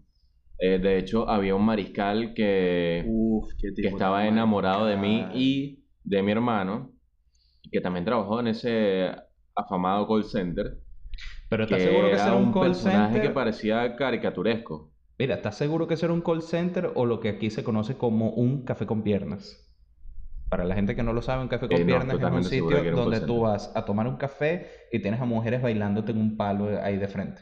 Eh, 0.59 0.77
de 0.77 0.97
hecho, 0.97 1.29
había 1.29 1.55
un 1.55 1.65
mariscal 1.65 2.33
que 2.33 3.05
Uf, 3.07 3.47
que 3.57 3.87
estaba 3.87 4.27
enamorado 4.27 4.85
de 4.85 4.97
mí 4.97 5.25
y 5.33 5.85
de 6.03 6.21
mi 6.21 6.31
hermano, 6.31 6.91
que 7.71 7.81
también 7.81 8.05
trabajó 8.05 8.39
en 8.39 8.47
ese 8.47 9.09
afamado 9.55 10.07
call 10.07 10.25
center, 10.25 10.79
Pero 11.49 11.67
que 11.67 11.75
¿estás 11.75 11.89
seguro 11.89 12.07
que 12.07 12.13
era 12.13 12.23
será 12.23 12.35
un 12.35 12.45
un 12.45 12.53
call 12.53 12.67
personaje 12.67 13.13
center? 13.13 13.21
que 13.21 13.33
parecía 13.33 13.95
caricaturesco. 13.95 14.93
Mira, 15.17 15.35
¿estás 15.35 15.57
seguro 15.57 15.87
que 15.87 15.97
será 15.97 16.13
un 16.13 16.21
call 16.21 16.41
center 16.41 16.91
o 16.95 17.05
lo 17.05 17.19
que 17.19 17.29
aquí 17.29 17.49
se 17.49 17.63
conoce 17.63 17.97
como 17.97 18.31
un 18.31 18.63
café 18.63 18.85
con 18.85 19.03
piernas? 19.03 19.65
Para 20.49 20.63
la 20.63 20.75
gente 20.75 20.95
que 20.95 21.03
no 21.03 21.13
lo 21.13 21.21
sabe, 21.21 21.43
un 21.43 21.47
café 21.49 21.67
con 21.67 21.77
Eh, 21.77 21.79
no, 21.81 21.85
piernas 21.85 22.17
es 22.17 22.31
un 22.31 22.43
sitio 22.43 22.81
un 22.81 22.91
donde 22.95 23.21
tú 23.21 23.41
vas 23.41 23.71
a 23.75 23.85
tomar 23.85 24.07
un 24.07 24.17
café 24.17 24.67
y 24.91 24.99
tienes 24.99 25.19
a 25.21 25.25
mujeres 25.25 25.61
bailándote 25.61 26.11
en 26.11 26.19
un 26.19 26.37
palo 26.37 26.81
ahí 26.81 26.97
de 26.97 27.07
frente. 27.07 27.41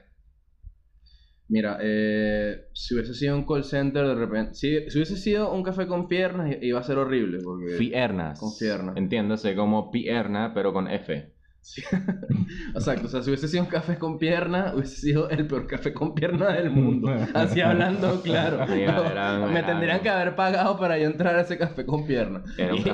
Mira, 1.49 1.77
eh, 1.81 2.67
si 2.73 2.93
hubiese 2.93 3.13
sido 3.13 3.35
un 3.35 3.45
call 3.45 3.63
center 3.63 4.05
de 4.05 4.15
repente, 4.15 4.53
si, 4.55 4.89
si 4.89 4.97
hubiese 4.97 5.15
sido 5.15 5.53
un 5.53 5.63
café 5.63 5.87
con 5.87 6.09
piernas, 6.09 6.57
iba 6.61 6.79
a 6.79 6.83
ser 6.83 6.97
horrible, 6.97 7.39
porque... 7.41 7.77
Piernas. 7.77 8.39
Con 8.39 8.49
piernas. 8.57 8.97
Entiéndase 8.97 9.55
como 9.55 9.89
pierna, 9.89 10.53
pero 10.53 10.73
con 10.73 10.89
F. 10.89 11.36
Sí. 11.67 11.81
Exacto, 12.73 13.07
o 13.07 13.09
sea, 13.09 13.21
si 13.21 13.29
hubiese 13.29 13.49
sido 13.49 13.63
un 13.63 13.69
café 13.69 13.97
con 13.97 14.17
piernas, 14.17 14.73
hubiese 14.73 14.95
sido 14.95 15.29
el 15.29 15.45
peor 15.47 15.67
café 15.67 15.91
con 15.93 16.15
piernas 16.15 16.55
del 16.55 16.69
mundo. 16.71 17.13
Así 17.33 17.59
hablando, 17.59 18.21
claro. 18.21 18.65
No, 18.65 19.47
me 19.51 19.63
tendrían 19.63 19.99
que 19.99 20.07
haber 20.09 20.33
pagado 20.35 20.79
para 20.79 20.97
yo 20.97 21.07
entrar 21.07 21.35
a 21.35 21.41
ese 21.41 21.57
café 21.57 21.85
con 21.85 22.03
un 22.03 22.07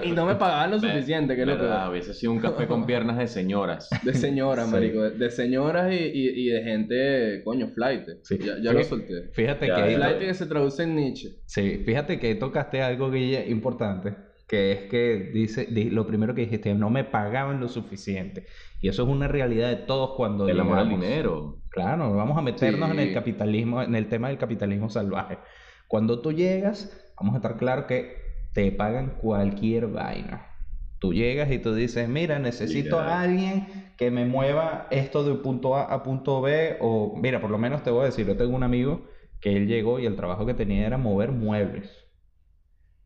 Y, 0.04 0.12
no 0.12 0.26
me 0.26 0.36
pagaban 0.36 0.72
lo 0.72 0.80
suficiente, 0.80 1.36
que 1.36 1.42
es 1.44 1.48
lo. 1.48 1.92
Hubiese 1.92 2.16
sido 2.16 2.32
un 2.32 2.40
café 2.40 2.66
con 2.66 2.86
piernas 2.88 3.18
de 3.20 3.28
señoras. 3.28 3.90
De 4.04 4.16
señoras, 4.16 4.66
Sí. 4.68 4.72
marico. 4.72 5.02
De, 5.04 5.30
señoras 5.30 5.92
y, 5.94 5.96
y, 5.96 6.30
y 6.30 6.50
de 6.50 6.64
gente, 6.64 7.42
coño, 7.44 7.68
flight. 7.68 8.08
Sí. 8.24 8.40
Ya, 8.40 8.54
ya 8.60 8.74
lo 8.74 8.84
solté. 8.84 9.30
Fíjate 9.34 9.68
Ya, 9.68 9.76
que 9.76 9.82
ahí- 9.84 9.96
Flight 9.96 10.18
que 10.20 10.34
se 10.34 10.46
traduce 10.48 10.82
en 10.84 10.96
Nietzsche. 10.96 11.30
Sí, 11.46 11.84
fíjate 11.86 12.20
que 12.20 12.34
tocaste 12.36 12.82
algo, 12.82 13.12
Guille, 13.12 13.46
importante, 13.50 14.16
que 14.54 14.72
es 14.72 14.80
que 14.90 15.32
dice, 15.34 15.66
di- 15.66 15.90
lo 15.90 16.06
primero 16.08 16.36
que 16.36 16.42
dijiste, 16.42 16.74
no 16.76 16.90
me 16.90 17.04
pagaban 17.04 17.60
lo 17.60 17.68
suficiente. 17.68 18.46
Y 18.82 18.90
eso 18.90 19.04
es 19.04 19.10
una 19.10 19.28
realidad 19.28 19.70
de 19.70 19.78
todos 19.78 20.12
cuando 20.16 20.48
El 20.48 20.60
amor 20.60 20.80
al 20.80 20.90
dinero. 20.90 21.62
Claro, 21.70 22.14
vamos 22.16 22.38
a 22.38 22.42
meternos 22.42 22.92
en 22.92 23.00
el 23.00 23.14
capitalismo, 23.14 23.82
en 23.82 23.96
el 23.96 24.08
tema 24.10 24.28
del 24.30 24.38
capitalismo 24.38 24.90
salvaje. 24.90 25.40
Cuando 25.88 26.22
tú 26.22 26.32
llegas, 26.32 26.96
vamos 27.20 27.34
a 27.36 27.38
estar 27.38 27.58
claro 27.58 27.88
que 27.88 28.18
te 28.54 28.72
pagan 28.72 29.18
cualquier 29.22 29.88
vaina. 29.88 30.48
Tú 31.00 31.14
llegas 31.14 31.52
y 31.52 31.60
tú 31.60 31.74
dices, 31.74 32.08
mira, 32.08 32.40
necesito 32.40 33.00
a 33.00 33.22
alguien 33.22 33.94
que 33.98 34.12
me 34.12 34.26
mueva 34.26 34.88
esto 34.92 35.24
de 35.24 35.36
punto 35.36 35.76
A 35.76 35.84
a 35.86 36.04
punto 36.04 36.42
B, 36.42 36.78
o 36.82 37.16
mira, 37.18 37.42
por 37.42 37.50
lo 37.52 37.58
menos 37.58 37.84
te 37.84 37.92
voy 37.92 38.04
a 38.04 38.06
decir, 38.06 38.26
yo 38.28 38.38
tengo 38.38 38.56
un 38.56 38.64
amigo 38.64 39.08
que 39.42 39.56
él 39.58 39.68
llegó 39.68 40.00
y 40.00 40.06
el 40.06 40.16
trabajo 40.16 40.46
que 40.46 40.54
tenía 40.54 40.86
era 40.88 40.98
mover 40.98 41.32
muebles. 41.32 42.03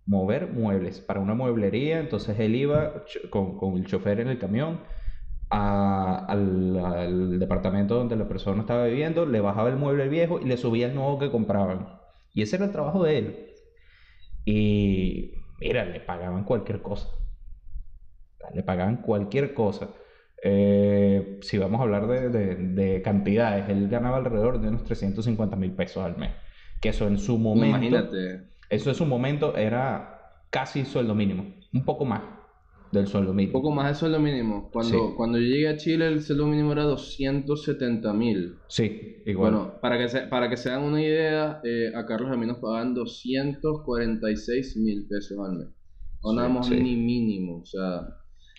Mover 0.07 0.47
muebles 0.47 0.99
para 0.99 1.19
una 1.19 1.35
mueblería. 1.35 1.99
Entonces 1.99 2.39
él 2.39 2.55
iba 2.55 3.03
con, 3.29 3.57
con 3.57 3.77
el 3.77 3.85
chofer 3.85 4.19
en 4.21 4.29
el 4.29 4.39
camión 4.39 4.79
al, 5.49 7.39
departamento 7.39 7.95
donde 7.95 8.15
la 8.15 8.27
persona 8.27 8.61
estaba 8.61 8.85
viviendo, 8.85 9.25
le 9.25 9.39
bajaba 9.39 9.69
el 9.69 9.77
mueble 9.77 10.09
viejo 10.09 10.39
y 10.39 10.45
le 10.45 10.57
subía 10.57 10.87
el 10.87 10.95
nuevo 10.95 11.19
que 11.19 11.31
compraban. 11.31 11.87
Y 12.33 12.41
ese 12.41 12.57
era 12.57 12.65
el 12.65 12.71
trabajo 12.71 13.03
de 13.03 13.17
él. 13.17 13.47
Y 14.45 15.33
mira, 15.59 15.85
le 15.85 15.99
pagaban 15.99 16.43
cualquier 16.43 16.81
cosa. 16.81 17.09
Le 18.53 18.63
pagaban 18.63 18.97
cualquier 18.97 19.53
cosa. 19.53 19.89
Eh, 20.43 21.39
si 21.41 21.57
vamos 21.57 21.79
a 21.79 21.83
hablar 21.83 22.07
de, 22.07 22.29
de, 22.29 22.55
de, 22.55 23.01
cantidades, 23.01 23.67
él 23.69 23.89
ganaba 23.89 24.17
alrededor 24.17 24.61
de 24.61 24.67
unos 24.69 24.83
350 24.83 25.55
mil 25.55 25.71
pesos 25.71 26.03
al 26.03 26.15
mes. 26.17 26.31
Que 26.79 26.89
eso 26.89 27.07
en 27.07 27.17
su 27.17 27.37
momento. 27.39 27.77
Imagínate. 27.77 28.56
Eso 28.69 28.89
en 28.89 28.95
su 28.95 29.05
momento 29.05 29.55
era 29.55 30.19
casi 30.49 30.85
sueldo 30.85 31.15
mínimo. 31.15 31.55
Un 31.73 31.83
poco 31.85 32.05
más 32.05 32.21
del 32.91 33.07
sueldo 33.07 33.33
mínimo. 33.33 33.57
Un 33.57 33.61
poco 33.63 33.73
más 33.75 33.87
del 33.87 33.95
sueldo 33.95 34.19
mínimo. 34.19 34.69
Cuando, 34.71 34.91
Sí. 35.09 35.13
cuando 35.17 35.37
yo 35.39 35.45
llegué 35.45 35.67
a 35.69 35.77
Chile, 35.77 36.07
el 36.07 36.21
sueldo 36.21 36.47
mínimo 36.47 36.71
era 36.71 36.83
270 36.83 38.13
mil. 38.13 38.55
Sí, 38.67 39.17
igual. 39.25 39.51
Bueno, 39.53 39.73
para 39.81 39.97
que 39.97 40.07
se, 40.07 40.21
para 40.21 40.49
que 40.49 40.57
se 40.57 40.69
hagan 40.69 40.83
una 40.83 41.01
idea, 41.01 41.59
eh, 41.63 41.91
a 41.95 42.05
Carlos 42.05 42.31
a 42.31 42.37
mí 42.37 42.45
nos 42.47 42.57
pagan 42.59 42.93
246 42.93 44.77
mil 44.77 45.07
pesos 45.07 45.37
al 45.39 45.57
mes. 45.57 45.67
No 46.23 46.31
Sí, 46.31 46.37
damos 46.37 46.67
sí. 46.67 46.75
ni 46.81 46.95
mínimo, 46.95 47.59
o 47.61 47.65
sea, 47.65 48.07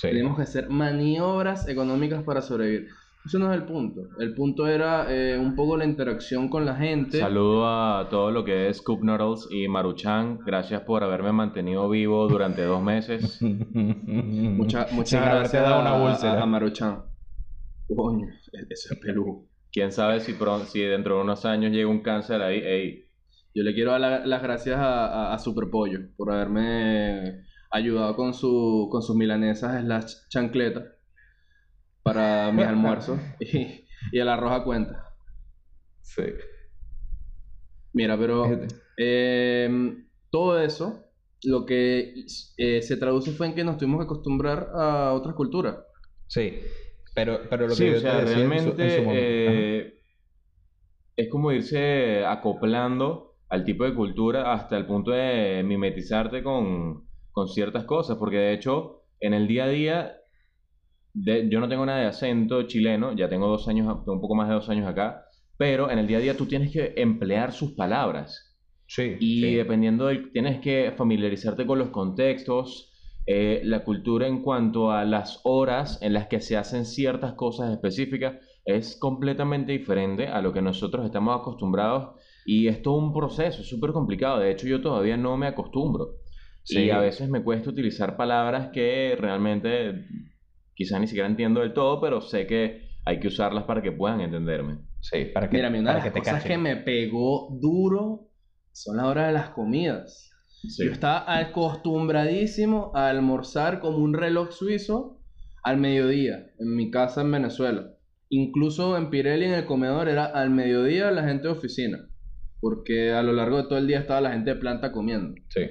tenemos 0.01 0.37
que 0.37 0.43
hacer 0.43 0.69
maniobras 0.71 1.69
económicas 1.69 2.23
para 2.23 2.41
sobrevivir. 2.41 2.89
Eso 3.25 3.39
no 3.39 3.53
es 3.53 3.61
el 3.61 3.67
punto. 3.67 4.03
El 4.21 4.33
punto 4.35 4.67
era 4.67 5.07
eh, 5.13 5.37
un 5.39 5.55
poco 5.55 5.77
la 5.77 5.85
interacción 5.85 6.49
con 6.49 6.65
la 6.65 6.77
gente. 6.77 7.19
Saludo 7.19 7.67
a 7.69 8.09
todo 8.09 8.31
lo 8.31 8.43
que 8.45 8.69
es 8.69 8.79
Scoop 8.79 9.03
Noodles 9.05 9.49
y 9.51 9.69
Maruchan. 9.69 10.39
Gracias 10.47 10.81
por 10.83 11.05
haberme 11.05 11.33
mantenido 11.33 11.89
vivo 11.91 12.27
durante 12.29 12.63
dos 12.63 12.83
meses. 12.83 13.39
Mucha- 13.43 14.87
muchas 14.93 15.25
gracias 15.25 15.63
dado 15.63 15.81
una 15.81 15.91
a- 15.91 16.11
úlcera. 16.11 16.41
a, 16.41 16.43
a 16.43 16.47
Maruchan. 16.47 17.03
Coño, 17.95 18.27
ese 18.71 18.95
es 18.95 19.01
Perú. 19.01 19.49
Quién 19.73 19.93
sabe 19.93 20.21
si, 20.21 20.33
pron- 20.33 20.65
si 20.65 20.81
dentro 20.81 21.17
de 21.17 21.23
unos 21.23 21.45
años 21.45 21.73
llega 21.73 21.89
un 21.89 22.01
cáncer 22.03 22.41
ahí. 22.41 22.59
Ey, 22.65 23.05
Yo 23.55 23.63
le 23.63 23.75
quiero 23.75 23.91
dar 23.93 24.01
la- 24.01 24.27
las 24.27 24.43
gracias 24.43 24.77
a, 24.79 25.07
a, 25.31 25.35
a 25.35 25.39
Superpollo 25.39 25.99
por 26.17 26.33
haberme 26.33 27.43
ayudado 27.71 28.17
con, 28.17 28.33
su, 28.33 28.89
con 28.91 29.03
sus 29.03 29.15
milanesas 29.17 29.83
slash 29.83 30.13
chancletas 30.31 30.85
para 32.03 32.51
mis 32.53 32.67
almuerzos 32.67 33.21
y, 33.41 33.87
y 34.13 34.19
el 34.19 34.29
arroz 34.29 34.53
a 34.53 34.65
cuenta. 34.65 35.05
Sí. 36.03 36.23
Mira, 37.93 38.17
pero 38.19 38.45
em, 38.97 40.09
todo 40.31 40.61
eso 40.61 41.05
lo 41.45 41.65
que 41.67 42.15
eh, 42.57 42.83
se 42.83 42.97
traduce 42.97 43.33
fue 43.33 43.47
en 43.49 43.55
que 43.55 43.65
nos 43.65 43.77
tuvimos 43.79 44.01
que 44.01 44.05
acostumbrar 44.05 44.69
a 44.75 45.13
otras 45.13 45.35
culturas. 45.35 45.77
Sí. 46.27 46.61
Pero, 47.15 47.41
pero 47.49 47.63
lo 47.67 47.69
que 47.71 47.75
Sí, 47.75 47.85
yo 47.87 47.91
o 47.91 47.95
te 47.95 48.01
sea, 48.01 48.21
decía 48.21 48.45
en 48.45 48.49
su- 48.59 48.71
en 48.71 48.77
realmente 48.77 49.05
su 49.05 49.11
eh, 49.15 49.95
es 51.17 51.29
como 51.31 51.51
irse 51.53 52.25
acoplando 52.25 53.37
al 53.49 53.65
tipo 53.65 53.85
de 53.85 53.95
cultura 53.95 54.53
hasta 54.53 54.77
el 54.77 54.87
punto 54.87 55.11
de 55.11 55.63
mimetizarte 55.65 56.43
con, 56.43 57.09
con 57.33 57.49
ciertas 57.49 57.85
cosas, 57.85 58.19
porque 58.19 58.37
de 58.37 58.53
hecho, 58.53 59.05
en 59.21 59.35
el 59.35 59.49
día 59.49 59.65
a 59.65 59.69
día, 59.69 60.18
de- 61.25 61.49
yo 61.51 61.61
no 61.61 61.69
tengo 61.69 61.87
nada 61.87 62.01
de 62.01 62.07
acento 62.07 62.63
chileno, 62.65 63.15
ya 63.17 63.29
tengo 63.29 63.49
dos 63.49 63.69
años, 63.69 63.87
tengo 64.05 64.15
un 64.15 64.21
poco 64.21 64.35
más 64.35 64.49
de 64.49 64.55
dos 64.55 64.69
años 64.69 64.87
acá, 64.89 65.25
pero 65.57 65.91
en 65.91 65.99
el 65.99 66.07
día 66.07 66.19
a 66.19 66.21
día 66.21 66.37
tú 66.37 66.47
tienes 66.47 66.73
que 66.73 66.95
emplear 66.97 67.53
sus 67.53 67.73
palabras. 67.73 68.57
Sí, 68.87 69.19
Y 69.19 69.41
sí. 69.41 69.57
dependiendo 69.57 70.07
del, 70.07 70.33
tienes 70.33 70.61
que 70.61 70.93
familiarizarte 70.97 71.67
con 71.67 71.79
los 71.79 71.91
contextos, 71.91 72.93
eh, 73.27 73.61
la 73.65 73.85
cultura 73.85 74.27
en 74.27 74.43
cuanto 74.43 74.93
a 74.93 75.05
las 75.05 75.41
horas 75.45 75.99
en 76.03 76.13
las 76.15 76.29
que 76.29 76.41
se 76.41 76.57
hacen 76.57 76.85
ciertas 76.87 77.35
cosas 77.35 77.73
específicas 77.73 78.37
es 78.65 78.97
completamente 78.99 79.73
diferente 79.73 80.29
a 80.29 80.41
lo 80.41 80.53
que 80.53 80.63
nosotros 80.63 81.05
estamos 81.05 81.39
acostumbrados 81.41 82.21
y 82.45 82.69
es 82.69 82.81
todo 82.83 82.95
un 82.97 83.13
proceso, 83.13 83.63
es 83.63 83.69
súper 83.69 83.93
complicado. 83.93 84.39
De 84.39 84.51
hecho, 84.53 84.67
yo 84.67 84.81
todavía 84.81 85.17
no 85.17 85.37
me 85.37 85.47
acostumbro. 85.49 86.17
Sí. 86.63 86.81
Y 86.81 86.91
a 86.91 86.99
veces 87.01 87.29
me 87.31 87.43
cuesta 87.43 87.71
utilizar 87.71 88.17
palabras 88.17 88.69
que 88.73 89.17
realmente 89.19 90.07
quizás 90.79 91.01
ni 91.01 91.09
siquiera 91.09 91.29
entiendo 91.29 91.61
del 91.61 91.73
todo, 91.75 92.01
pero 92.01 92.21
sé 92.21 92.47
que 92.47 92.89
hay 93.05 93.19
que 93.19 93.27
usarlas 93.27 93.65
para 93.65 93.83
que 93.83 93.91
puedan 93.91 94.21
entenderme. 94.21 94.79
Sí, 95.01 95.25
para 95.35 95.51
que, 95.51 95.57
Mira, 95.57 95.67
a 95.69 95.71
mí 95.73 95.79
una 95.81 95.91
de 95.91 95.95
para 95.95 96.05
las 96.05 96.05
que 96.05 96.11
te 96.13 96.19
cosas 96.21 96.35
cachen. 96.45 96.51
que 96.51 96.59
me 96.59 96.77
pegó 96.77 97.59
duro 97.61 98.31
son 98.73 98.97
las 98.99 99.07
horas 99.07 99.27
de 99.27 99.33
las 99.33 99.51
comidas. 99.51 100.31
Sí. 100.69 100.85
Yo 100.87 100.93
estaba 100.93 101.37
acostumbradísimo 101.37 102.93
a 102.95 103.09
almorzar 103.09 103.81
como 103.81 103.99
un 103.99 104.15
reloj 104.15 104.53
suizo 104.53 105.21
al 105.65 105.79
mediodía 105.79 106.47
en 106.61 106.77
mi 106.77 106.93
casa 106.93 107.23
en 107.23 107.33
Venezuela. 107.33 107.91
Incluso 108.29 108.97
en 108.97 109.11
Pirelli 109.11 109.47
en 109.47 109.55
el 109.55 109.65
comedor 109.65 110.09
era 110.09 110.27
al 110.27 110.51
mediodía 110.51 111.11
la 111.11 111.25
gente 111.25 111.49
de 111.49 111.55
oficina, 111.55 111.99
porque 112.61 113.11
a 113.13 113.23
lo 113.25 113.33
largo 113.33 113.57
de 113.57 113.65
todo 113.65 113.79
el 113.79 113.89
día 113.89 113.99
estaba 113.99 114.21
la 114.21 114.33
gente 114.33 114.51
de 114.55 114.61
planta 114.61 114.93
comiendo. 114.93 115.35
Sí. 115.49 115.63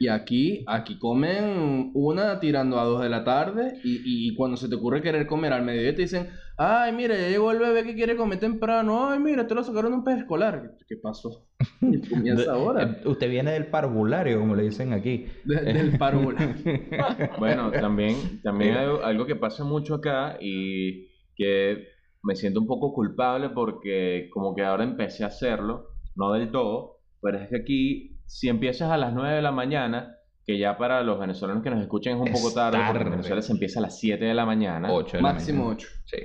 Y 0.00 0.06
aquí, 0.08 0.64
aquí 0.68 0.96
comen 0.98 1.90
una 1.92 2.38
tirando 2.38 2.78
a 2.78 2.84
dos 2.84 3.02
de 3.02 3.08
la 3.08 3.24
tarde 3.24 3.80
y, 3.82 4.28
y 4.28 4.34
cuando 4.36 4.56
se 4.56 4.68
te 4.68 4.76
ocurre 4.76 5.02
querer 5.02 5.26
comer 5.26 5.52
al 5.52 5.64
mediodía 5.64 5.94
te 5.94 6.02
dicen, 6.02 6.28
ay, 6.56 6.92
mira, 6.92 7.16
ya 7.16 7.28
llegó 7.28 7.50
el 7.50 7.58
bebé 7.58 7.82
que 7.82 7.94
quiere 7.96 8.14
comer 8.16 8.38
temprano, 8.38 9.10
ay, 9.10 9.18
mira, 9.18 9.46
te 9.48 9.56
lo 9.56 9.64
sacaron 9.64 9.92
un 9.92 10.04
pez 10.04 10.18
escolar. 10.18 10.76
¿Qué 10.88 10.96
pasó? 11.02 11.48
Comienza 12.10 12.52
ahora, 12.52 13.00
Eh, 13.04 13.08
Usted 13.08 13.28
viene 13.28 13.50
del 13.52 13.66
parvulario, 13.66 14.38
como 14.38 14.54
le 14.54 14.62
dicen 14.64 14.92
aquí. 14.92 15.26
de- 15.44 15.62
del 15.72 15.98
parvula. 15.98 16.38
Bueno, 17.40 17.72
también, 17.72 18.40
también 18.42 18.76
hay 18.76 18.86
algo 19.02 19.26
que 19.26 19.34
pasa 19.36 19.64
mucho 19.64 19.94
acá 19.94 20.38
y 20.40 21.08
que 21.34 21.88
me 22.22 22.36
siento 22.36 22.60
un 22.60 22.66
poco 22.68 22.92
culpable 22.92 23.48
porque 23.50 24.28
como 24.32 24.54
que 24.54 24.62
ahora 24.62 24.84
empecé 24.84 25.24
a 25.24 25.28
hacerlo, 25.28 25.88
no 26.14 26.32
del 26.32 26.50
todo, 26.52 26.98
pero 27.20 27.38
es 27.38 27.48
que 27.48 27.56
aquí 27.56 28.17
si 28.28 28.48
empiezas 28.48 28.90
a 28.90 28.96
las 28.96 29.12
9 29.12 29.34
de 29.36 29.42
la 29.42 29.50
mañana, 29.52 30.14
que 30.46 30.58
ya 30.58 30.78
para 30.78 31.02
los 31.02 31.18
venezolanos 31.18 31.62
que 31.62 31.70
nos 31.70 31.80
escuchen 31.82 32.14
es 32.14 32.20
un 32.20 32.28
Es 32.28 32.40
poco 32.40 32.54
tarde, 32.54 32.78
porque 32.86 33.04
en 33.04 33.10
Venezuela 33.10 33.42
se 33.42 33.52
empieza 33.52 33.80
a 33.80 33.82
las 33.82 33.98
7 33.98 34.24
de 34.24 34.34
la 34.34 34.46
mañana. 34.46 34.92
8 34.92 35.16
de 35.16 35.22
la 35.22 35.32
Máximo 35.32 35.64
mañana. 35.64 35.76
8. 35.76 35.88
Sí. 36.06 36.16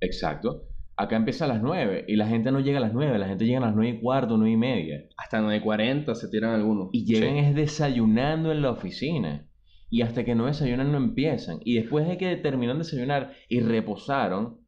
Exacto. 0.00 0.64
Acá 0.96 1.16
empieza 1.16 1.44
a 1.44 1.48
las 1.48 1.62
9 1.62 2.06
y 2.08 2.16
la 2.16 2.26
gente 2.26 2.50
no 2.50 2.58
llega 2.60 2.78
a 2.78 2.80
las 2.80 2.92
9, 2.92 3.18
la 3.18 3.28
gente 3.28 3.46
llega 3.46 3.58
a 3.58 3.66
las 3.66 3.74
9 3.74 3.90
y 3.96 4.00
cuarto, 4.00 4.36
9 4.36 4.50
y 4.52 4.56
media. 4.56 5.04
Hasta 5.16 5.40
9.40 5.40 6.14
se 6.14 6.28
tiran 6.28 6.54
algunos. 6.54 6.88
Y 6.92 7.04
llegan 7.04 7.34
Sí. 7.34 7.38
es 7.38 7.54
desayunando 7.54 8.50
en 8.50 8.62
la 8.62 8.70
oficina. 8.72 9.46
Y 9.90 10.02
hasta 10.02 10.24
que 10.24 10.34
no 10.34 10.46
desayunan 10.46 10.90
no 10.90 10.98
empiezan. 10.98 11.60
Y 11.64 11.76
después 11.76 12.06
de 12.08 12.18
que 12.18 12.36
terminan 12.36 12.78
de 12.78 12.84
desayunar 12.84 13.32
y 13.48 13.60
reposaron, 13.60 14.58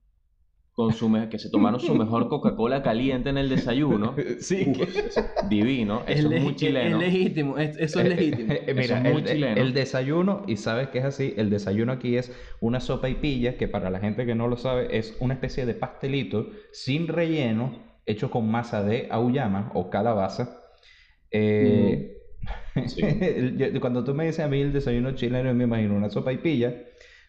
con 0.81 0.95
su 0.95 1.13
que 1.31 1.39
se 1.39 1.51
tomaron 1.51 1.79
su 1.79 1.95
mejor 2.05 2.29
Coca-Cola 2.29 2.83
caliente 2.83 3.29
en 3.29 3.37
el 3.39 3.49
desayuno, 3.51 4.15
Sí. 4.41 4.67
Uf, 4.69 4.81
eso- 4.97 5.23
divino, 5.49 6.03
es, 6.07 6.21
eso 6.21 6.33
es 6.33 6.43
muy 6.43 6.57
chileno. 6.57 7.01
es 7.03 7.13
legítimo, 7.13 7.59
es- 7.59 7.77
eso 7.79 8.01
es 8.01 8.09
legítimo. 8.09 8.53
Eh, 8.53 8.63
Mira, 8.69 8.83
Eso 8.83 8.95
es 8.97 9.03
muy 9.03 9.23
el, 9.23 9.25
chileno. 9.29 9.61
el 9.61 9.75
desayuno, 9.75 10.43
y 10.47 10.57
sabes 10.57 10.89
que 10.89 10.99
es 11.01 11.05
así, 11.05 11.35
el 11.37 11.51
desayuno 11.51 11.93
aquí 11.93 12.17
es 12.17 12.33
una 12.61 12.81
sopa 12.81 13.09
y 13.11 13.15
pilla, 13.17 13.57
que 13.59 13.69
para 13.69 13.91
la 13.91 14.01
gente 14.01 14.25
que 14.25 14.35
no 14.35 14.49
lo 14.49 14.57
sabe 14.57 14.97
es 14.97 15.17
una 15.21 15.35
especie 15.35 15.67
de 15.67 15.75
pastelito 15.75 16.47
sin 16.73 17.07
relleno, 17.09 17.79
hecho 18.07 18.31
con 18.31 18.51
masa 18.51 18.83
de 18.83 19.07
auyama 19.11 19.71
o 19.75 19.91
calabaza. 19.91 20.57
Eh, 21.31 22.17
Sí. 22.87 23.03
cuando 23.81 24.03
tú 24.05 24.15
me 24.15 24.25
dices 24.25 24.41
a 24.41 24.49
mí 24.49 24.61
el 24.61 24.73
desayuno 24.73 25.13
chileno, 25.15 25.51
yo 25.51 25.55
me 25.55 25.65
imagino 25.65 25.95
una 25.95 26.09
sopa 26.09 26.33
y 26.33 26.39
pilla 26.39 26.73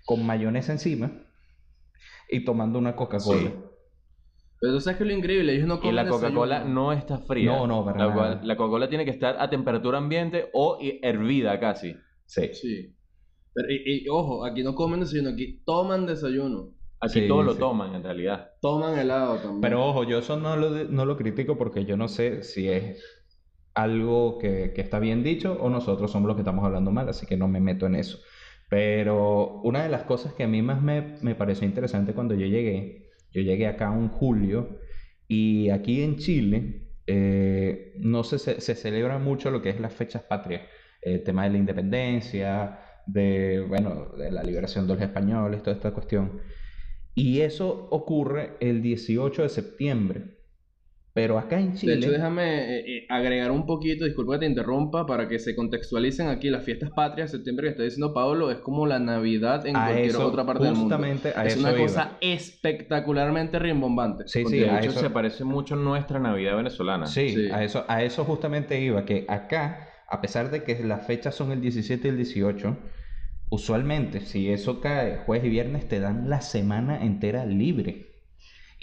con 0.05 0.25
mayonesa 0.25 0.71
encima 0.71 1.11
y 2.31 2.43
tomando 2.45 2.79
una 2.79 2.95
Coca-Cola. 2.95 3.41
Sí. 3.41 3.53
Pero 4.59 4.73
tú 4.73 4.79
sabes 4.81 4.97
que 4.99 5.05
lo 5.05 5.13
increíble, 5.13 5.53
ellos 5.55 5.67
no 5.67 5.75
Y 5.75 5.79
comen 5.79 5.95
la 5.95 6.07
Coca-Cola 6.07 6.63
no 6.63 6.93
está 6.93 7.17
fría. 7.17 7.51
No, 7.51 7.67
no, 7.67 7.83
para 7.85 7.97
la, 7.97 8.07
nada. 8.15 8.33
Coca- 8.35 8.45
la 8.45 8.57
Coca-Cola 8.57 8.89
tiene 8.89 9.05
que 9.05 9.11
estar 9.11 9.35
a 9.39 9.49
temperatura 9.49 9.97
ambiente 9.97 10.49
o 10.53 10.77
hervida 10.81 11.59
casi. 11.59 11.95
Sí. 12.25 12.49
Sí. 12.53 12.95
Pero, 13.53 13.67
y, 13.69 14.05
y, 14.05 14.09
ojo, 14.09 14.45
aquí 14.45 14.63
no 14.63 14.75
comen 14.75 14.99
desayuno, 15.01 15.31
aquí 15.31 15.61
toman 15.65 16.05
desayuno. 16.05 16.73
Aquí 17.01 17.21
Sí, 17.21 17.27
todo 17.27 17.41
lo 17.41 17.53
sí. 17.53 17.59
toman 17.59 17.95
en 17.95 18.03
realidad. 18.03 18.51
Toman 18.61 18.97
helado 18.99 19.37
también. 19.37 19.61
Pero 19.61 19.85
ojo, 19.85 20.03
yo 20.03 20.19
eso 20.19 20.37
no 20.37 20.55
lo, 20.55 20.69
no 20.85 21.05
lo 21.05 21.17
critico 21.17 21.57
porque 21.57 21.83
yo 21.83 21.97
no 21.97 22.07
sé 22.07 22.43
si 22.43 22.69
es 22.69 23.03
algo 23.73 24.37
que, 24.37 24.73
que 24.75 24.81
está 24.81 24.99
bien 24.99 25.23
dicho 25.23 25.57
o 25.59 25.69
nosotros 25.69 26.11
somos 26.11 26.27
los 26.27 26.35
que 26.35 26.41
estamos 26.41 26.63
hablando 26.63 26.91
mal, 26.91 27.09
así 27.09 27.25
que 27.25 27.37
no 27.37 27.47
me 27.47 27.59
meto 27.59 27.87
en 27.87 27.95
eso. 27.95 28.19
Pero 28.71 29.59
una 29.63 29.83
de 29.83 29.89
las 29.89 30.03
cosas 30.03 30.33
que 30.33 30.43
a 30.43 30.47
mí 30.47 30.61
más 30.61 30.81
me, 30.81 31.17
me 31.21 31.35
pareció 31.35 31.67
interesante 31.67 32.13
cuando 32.13 32.35
yo 32.35 32.45
llegué, 32.47 33.09
yo 33.33 33.41
llegué 33.41 33.67
acá 33.67 33.93
en 33.93 34.07
julio 34.07 34.79
y 35.27 35.69
aquí 35.71 36.01
en 36.01 36.15
Chile 36.15 36.87
eh, 37.05 37.91
no 37.97 38.23
se, 38.23 38.39
se, 38.39 38.75
celebra 38.75 39.19
mucho 39.19 39.51
lo 39.51 39.61
que 39.61 39.71
es 39.71 39.79
las 39.81 39.93
fechas 39.93 40.23
patrias, 40.23 40.61
el 41.01 41.21
tema 41.21 41.43
de 41.43 41.49
la 41.49 41.57
independencia, 41.57 42.79
de, 43.07 43.59
bueno, 43.59 44.13
de 44.17 44.31
la 44.31 44.41
liberación 44.41 44.87
de 44.87 44.93
los 44.93 45.03
españoles, 45.03 45.63
toda 45.63 45.75
esta 45.75 45.91
cuestión. 45.91 46.39
Y 47.13 47.41
eso 47.41 47.89
ocurre 47.91 48.55
el 48.61 48.81
18 48.81 49.41
de 49.41 49.49
septiembre. 49.49 50.40
Pero 51.13 51.37
acá 51.37 51.59
en 51.59 51.71
De 51.73 51.77
Chile... 51.77 51.95
hecho, 51.95 52.11
déjame 52.11 52.77
eh, 52.79 52.97
eh, 52.99 53.05
agregar 53.09 53.51
un 53.51 53.65
poquito, 53.65 54.05
disculpa 54.05 54.33
que 54.33 54.39
te 54.39 54.45
interrumpa, 54.45 55.05
para 55.05 55.27
que 55.27 55.39
se 55.39 55.55
contextualicen 55.55 56.29
aquí 56.29 56.49
las 56.49 56.63
fiestas 56.63 56.91
patrias 56.91 57.31
de 57.31 57.37
septiembre 57.37 57.65
que 57.67 57.71
está 57.71 57.83
diciendo 57.83 58.13
Paolo, 58.13 58.49
es 58.49 58.59
como 58.59 58.85
la 58.87 58.97
Navidad 58.99 59.65
en 59.65 59.75
A 59.75 59.87
cualquier 59.87 60.07
eso, 60.07 60.25
otra 60.27 60.45
parte 60.45 60.63
del 60.63 60.73
mundo. 60.75 60.95
justamente 60.95 61.33
a 61.35 61.45
es 61.45 61.53
eso 61.53 61.59
una 61.59 61.71
iba. 61.71 61.81
cosa 61.81 62.17
espectacularmente 62.21 63.59
rimbombante. 63.59 64.23
Sí, 64.27 64.45
sí, 64.45 64.59
De 64.59 64.69
a 64.69 64.79
hecho, 64.79 64.91
eso- 64.91 64.99
se 65.01 65.09
parece 65.09 65.43
mucho 65.43 65.75
a 65.75 65.77
nuestra 65.77 66.17
Navidad 66.19 66.55
venezolana. 66.55 67.05
Sí, 67.05 67.29
Sí. 67.29 67.49
A, 67.51 67.63
eso, 67.63 67.83
a 67.89 68.03
eso 68.03 68.23
justamente 68.23 68.79
iba, 68.79 69.03
que 69.05 69.25
acá, 69.27 69.89
a 70.09 70.21
pesar 70.21 70.49
de 70.49 70.63
que 70.63 70.81
las 70.83 71.05
fechas 71.05 71.35
son 71.35 71.51
el 71.51 71.59
17 71.61 72.07
y 72.07 72.11
el 72.11 72.17
18, 72.17 72.77
usualmente 73.49 74.21
si 74.21 74.49
eso 74.49 74.79
cae 74.79 75.17
jueves 75.25 75.45
y 75.45 75.49
viernes 75.49 75.87
te 75.89 75.99
dan 75.99 76.29
la 76.29 76.41
semana 76.41 77.03
entera 77.03 77.45
libre. 77.45 78.10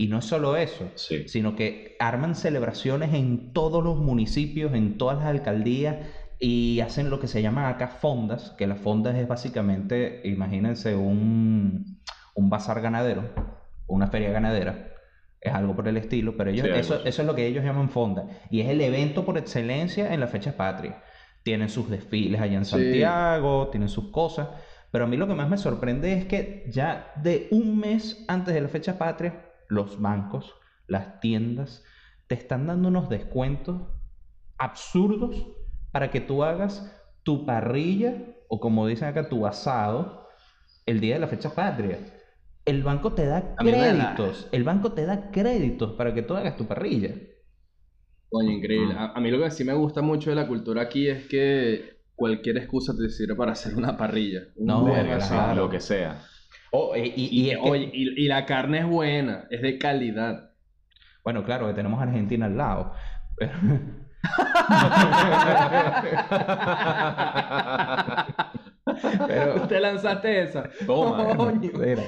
Y 0.01 0.07
no 0.07 0.21
es 0.21 0.25
solo 0.27 0.57
eso, 0.57 0.91
Sí. 0.95 1.29
sino 1.29 1.57
que 1.57 1.97
arman 1.99 2.35
celebraciones 2.37 3.13
en 3.15 3.53
todos 3.53 3.83
los 3.83 3.97
municipios, 3.99 4.73
en 4.73 4.97
todas 4.97 5.19
las 5.19 5.27
alcaldías 5.27 5.97
y 6.39 6.79
hacen 6.81 7.11
lo 7.11 7.19
que 7.19 7.27
se 7.27 7.43
llama 7.43 7.69
acá 7.69 7.89
fondas, 7.89 8.55
que 8.57 8.69
las 8.69 8.79
fondas 8.79 9.17
es 9.17 9.27
básicamente, 9.27 10.23
imagínense, 10.25 10.95
un, 10.95 12.01
un 12.37 12.49
bazar 12.49 12.81
ganadero, 12.81 13.25
una 13.89 14.07
feria 14.07 14.31
ganadera, 14.31 14.93
es 15.41 15.53
algo 15.53 15.75
por 15.75 15.89
el 15.89 15.97
estilo, 15.97 16.37
pero 16.37 16.51
ellos, 16.51 16.67
Sí, 16.67 16.73
eso, 16.79 17.05
eso 17.05 17.23
es 17.23 17.27
lo 17.27 17.35
que 17.35 17.47
ellos 17.49 17.65
llaman 17.65 17.91
fonda 17.91 18.25
y 18.51 18.61
es 18.61 18.69
el 18.69 18.81
evento 18.81 19.25
por 19.25 19.37
excelencia 19.37 20.15
en 20.15 20.21
las 20.21 20.31
fechas 20.31 20.55
patrias. 20.55 20.95
Tienen 21.43 21.69
sus 21.71 21.91
desfiles 21.91 22.41
allá 22.41 22.59
en 22.59 22.65
Sí. 22.65 22.71
Santiago, 22.73 23.69
tienen 23.73 23.89
sus 23.89 24.13
cosas, 24.13 24.49
pero 24.93 25.05
a 25.05 25.09
mí 25.09 25.17
lo 25.17 25.27
que 25.27 25.35
más 25.35 25.49
me 25.49 25.57
sorprende 25.59 26.13
es 26.13 26.25
que 26.27 26.65
ya 26.69 27.11
de 27.17 27.49
un 27.51 27.79
mes 27.81 28.25
antes 28.29 28.55
de 28.55 28.61
la 28.61 28.69
fecha 28.69 28.97
patria, 28.97 29.45
los 29.69 30.01
bancos, 30.01 30.55
las 30.87 31.21
tiendas, 31.21 31.85
te 32.27 32.35
están 32.35 32.67
dando 32.67 32.89
unos 32.89 33.09
descuentos 33.09 33.83
absurdos 34.59 35.47
para 35.93 36.11
que 36.11 36.21
tú 36.21 36.43
hagas 36.43 36.95
tu 37.23 37.47
parrilla 37.47 38.15
o 38.49 38.61
como 38.61 38.87
dicen 38.87 39.09
acá, 39.09 39.29
tu 39.29 39.47
asado 39.47 40.27
el 40.87 41.01
día 41.01 41.15
de 41.15 41.21
la 41.21 41.29
fecha 41.29 41.55
patria. 41.55 41.99
El 42.65 42.83
banco 42.83 43.13
te 43.13 43.27
da 43.27 43.55
créditos, 43.57 44.49
el 44.53 44.65
banco 44.65 44.93
te 44.93 45.07
da 45.07 45.31
créditos 45.31 45.93
para 45.93 46.13
que 46.13 46.23
tú 46.23 46.35
hagas 46.35 46.57
tu 46.57 46.67
parrilla. 46.67 47.15
Coño, 48.31 48.51
increíble. 48.51 48.95
Mm. 48.95 48.99
A, 48.99 49.13
a 49.13 49.21
mí 49.21 49.31
lo 49.31 49.43
que 49.43 49.51
sí 49.51 49.65
me 49.65 49.73
gusta 49.73 50.03
mucho 50.03 50.31
de 50.31 50.37
la 50.37 50.47
cultura 50.47 50.83
aquí 50.83 51.09
es 51.09 51.27
que 51.29 51.99
cualquier 52.15 52.59
excusa 52.59 52.95
te 52.97 53.09
sirve 53.09 53.37
para 53.37 53.53
hacer 53.53 53.75
una 53.75 53.97
parrilla. 53.97 54.49
Un 54.57 54.67
No, 54.67 54.85
Verga. 54.85 55.55
Lo 55.55 55.71
que 55.71 55.81
sea. 55.81 56.21
Oh, 56.71 56.95
y, 56.97 57.13
y- 57.17 57.51
Y, 57.51 57.55
oye, 57.57 57.91
y, 57.93 58.27
la 58.29 58.45
carne 58.47 58.79
es 58.81 58.87
buena, 58.87 59.47
es 59.51 59.63
de 59.63 59.79
calidad. 59.79 60.51
bueno, 61.25 61.45
claro 61.45 61.67
que 61.67 61.75
tenemos 61.75 61.99
a 62.01 62.05
Argentina 62.05 62.47
al 62.47 62.57
lado. 62.57 62.93
pero- 63.37 63.53
pero, 69.27 69.61
¿Te 69.69 69.81
lanzaste 69.81 70.43
esa? 70.43 70.71
Toma. 70.87 71.25
Coño. 71.37 71.71
Mira, 71.75 72.03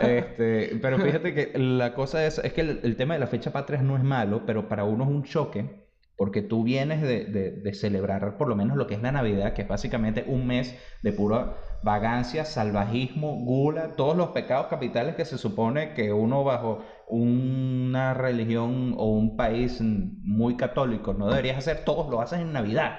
este, 0.00 0.78
pero 0.80 0.98
fíjate 0.98 1.34
que 1.34 1.58
la 1.58 1.94
cosa 1.94 2.24
es, 2.26 2.38
es 2.38 2.52
que 2.52 2.60
el, 2.62 2.80
el 2.82 2.96
tema 2.96 3.14
de 3.14 3.20
la 3.20 3.26
fecha 3.26 3.52
patria 3.52 3.80
no 3.82 3.96
es 3.96 4.02
malo, 4.04 4.44
pero 4.46 4.68
para 4.68 4.84
uno 4.84 5.04
es 5.04 5.10
un 5.10 5.24
choque, 5.24 5.86
porque 6.16 6.42
tú 6.42 6.64
vienes 6.64 7.00
de, 7.02 7.24
de- 7.24 7.50
de 7.52 7.74
celebrar 7.74 8.36
por 8.36 8.48
lo 8.48 8.56
menos 8.56 8.76
lo 8.76 8.86
que 8.86 8.94
es 8.94 9.02
la 9.02 9.12
Navidad, 9.12 9.52
que 9.54 9.62
es 9.62 9.68
básicamente 9.68 10.24
un 10.26 10.46
mes 10.46 10.76
de 11.02 11.12
pura 11.12 11.54
vagancia, 11.82 12.44
salvajismo, 12.44 13.34
gula, 13.44 13.94
todos 13.96 14.16
los 14.16 14.28
pecados 14.30 14.66
capitales 14.68 15.14
que 15.14 15.24
se 15.24 15.38
supone 15.38 15.94
que 15.94 16.12
uno 16.12 16.44
bajo 16.44 16.84
una 17.08 18.14
religión 18.14 18.94
o 18.96 19.06
un 19.12 19.36
país 19.36 19.80
muy 19.80 20.56
católico 20.56 21.14
no 21.14 21.28
deberías 21.28 21.58
hacer, 21.58 21.84
todos 21.84 22.08
lo 22.10 22.20
haces 22.20 22.40
en 22.40 22.52
Navidad. 22.52 22.98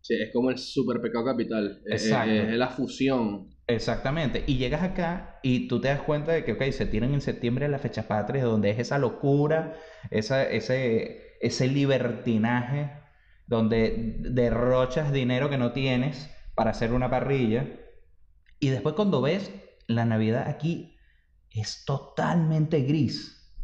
Sí, 0.00 0.14
es 0.22 0.30
como 0.32 0.50
el 0.50 0.58
super 0.58 1.00
pecado 1.00 1.24
capital. 1.24 1.82
Es- 1.86 2.04
Es, 2.04 2.10
Exacto. 2.10 2.32
es 2.32 2.56
la 2.56 2.68
fusión. 2.68 3.48
Exactamente. 3.66 4.44
Y 4.46 4.58
llegas 4.58 4.82
acá 4.82 5.40
y 5.42 5.66
tú 5.66 5.80
te 5.80 5.88
das 5.88 6.00
cuenta 6.02 6.32
de 6.32 6.44
que, 6.44 6.52
ok, 6.52 6.62
se 6.70 6.86
tiran 6.86 7.12
en 7.12 7.20
septiembre 7.20 7.66
las 7.68 7.80
fechas 7.80 8.06
patrias, 8.06 8.44
donde 8.44 8.70
es 8.70 8.78
esa 8.78 8.98
locura, 8.98 9.74
esa, 10.10 10.44
ese, 10.44 11.36
ese 11.40 11.66
libertinaje, 11.66 12.92
donde 13.48 14.18
derrochas 14.20 15.12
dinero 15.12 15.50
que 15.50 15.58
no 15.58 15.72
tienes 15.72 16.30
para 16.56 16.70
hacer 16.70 16.92
una 16.92 17.08
parrilla. 17.08 17.68
Y 18.58 18.70
después 18.70 18.96
cuando 18.96 19.22
ves 19.22 19.52
la 19.86 20.04
Navidad 20.04 20.48
aquí, 20.48 20.96
es 21.50 21.84
totalmente 21.84 22.80
gris. 22.80 23.54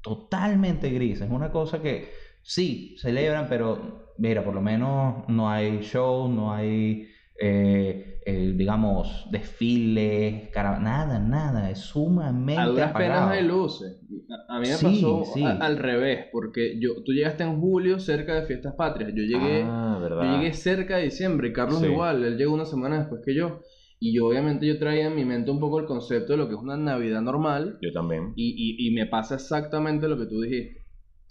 Totalmente 0.00 0.88
gris. 0.90 1.20
Es 1.20 1.30
una 1.30 1.50
cosa 1.50 1.82
que 1.82 2.12
sí, 2.42 2.96
celebran, 2.98 3.48
pero 3.48 4.14
mira, 4.16 4.42
por 4.42 4.54
lo 4.54 4.62
menos 4.62 5.28
no 5.28 5.50
hay 5.50 5.80
show, 5.80 6.28
no 6.28 6.54
hay 6.54 7.08
eh, 7.38 8.15
eh, 8.28 8.52
digamos, 8.56 9.28
desfiles, 9.30 10.50
nada, 10.54 11.20
nada, 11.20 11.70
es 11.70 11.78
sumamente 11.78 12.60
A 12.60 12.66
duras 12.66 12.92
penas 12.92 13.30
hay 13.30 13.44
luces. 13.46 14.00
A, 14.48 14.56
a 14.56 14.60
mí 14.60 14.66
me 14.66 14.74
Sí, 14.74 14.84
pasó 14.84 15.22
sí. 15.32 15.44
a- 15.44 15.52
al 15.64 15.78
revés, 15.78 16.26
porque 16.32 16.78
yo, 16.80 17.04
tú 17.04 17.12
llegaste 17.12 17.44
en 17.44 17.60
julio 17.60 18.00
cerca 18.00 18.34
de 18.34 18.46
Fiestas 18.46 18.74
Patrias. 18.76 19.12
Yo 19.14 19.22
llegué, 19.22 19.62
Ah, 19.64 20.00
yo 20.00 20.38
llegué 20.38 20.52
cerca 20.54 20.96
de 20.96 21.04
diciembre 21.04 21.52
Carlos 21.52 21.80
Sí. 21.80 21.86
igual. 21.86 22.24
Él 22.24 22.36
llegó 22.36 22.52
una 22.54 22.64
semana 22.64 22.98
después 22.98 23.20
que 23.24 23.34
yo. 23.34 23.60
Y 24.00 24.12
yo 24.14 24.26
obviamente 24.26 24.66
yo 24.66 24.78
traía 24.78 25.06
en 25.06 25.14
mi 25.14 25.24
mente 25.24 25.50
un 25.52 25.60
poco 25.60 25.78
el 25.78 25.86
concepto 25.86 26.32
de 26.32 26.38
lo 26.38 26.48
que 26.48 26.54
es 26.54 26.60
una 26.60 26.76
Navidad 26.76 27.22
normal. 27.22 27.78
Yo 27.80 27.92
también. 27.92 28.32
Y, 28.36 28.54
y, 28.58 28.88
y 28.88 28.90
me 28.94 29.06
pasa 29.06 29.36
exactamente 29.36 30.08
lo 30.08 30.18
que 30.18 30.26
tú 30.26 30.40
dijiste. 30.40 30.84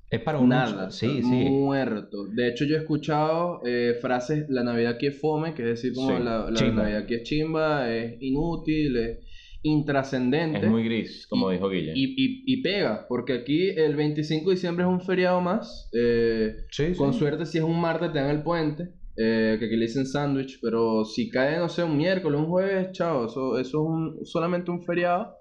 Es 0.10 0.22
para 0.22 0.38
uno, 0.38 0.48
Nada, 0.56 0.92
sí, 0.92 1.22
sí. 1.22 1.26
muerto. 1.50 2.28
De 2.28 2.48
hecho, 2.48 2.64
yo 2.66 2.76
he 2.76 2.80
escuchado 2.80 3.62
eh, 3.66 3.96
frases, 4.00 4.46
la 4.50 4.64
Navidad 4.64 4.94
aquí 4.94 5.08
es 5.08 5.20
fome, 5.20 5.54
que 5.54 5.64
es 5.64 5.68
decir, 5.70 5.94
como 5.94 6.16
Sí, 6.18 6.24
la. 6.24 6.50
Navidad 6.52 6.98
aquí 7.00 7.16
es 7.16 7.24
chimba, 7.24 7.92
es 7.94 8.16
inútil, 8.22 8.98
es 8.98 9.20
intrascendente. 9.64 10.60
Es 10.60 10.68
muy 10.72 10.84
gris, 10.84 11.28
como 11.28 11.52
Y- 11.52 11.56
dijo 11.56 11.70
Guille. 11.70 11.94
Y, 11.96 12.04
y, 12.18 12.44
y 12.46 12.62
pega, 12.62 13.06
porque 13.10 13.34
aquí 13.34 13.70
el 13.70 13.96
25 13.96 14.50
de 14.50 14.56
diciembre 14.56 14.86
es 14.86 14.90
un 14.92 15.02
feriado 15.02 15.42
más. 15.42 15.90
eh, 15.94 16.56
Sí, 16.72 16.88
sí. 16.94 16.96
con 16.96 17.14
suerte, 17.14 17.46
si 17.46 17.58
es 17.58 17.64
un 17.64 17.80
martes, 17.80 18.12
te 18.14 18.20
dan 18.20 18.30
el 18.30 18.44
puente. 18.44 18.90
eh, 19.18 19.56
que 19.60 19.68
aquí 19.68 19.78
le 19.78 19.86
dicen 19.86 20.06
sándwich. 20.06 20.60
Pero 20.62 21.06
si 21.06 21.30
cae, 21.30 21.58
no 21.58 21.70
sé, 21.70 21.84
un 21.84 21.96
miércoles, 21.96 22.38
un 22.40 22.48
jueves, 22.48 22.92
chao. 22.92 23.28
Eso, 23.28 23.58
eso 23.58 23.68
es 23.70 23.74
un- 23.76 24.26
solamente 24.26 24.72
un 24.72 24.84
feriado. 24.84 25.34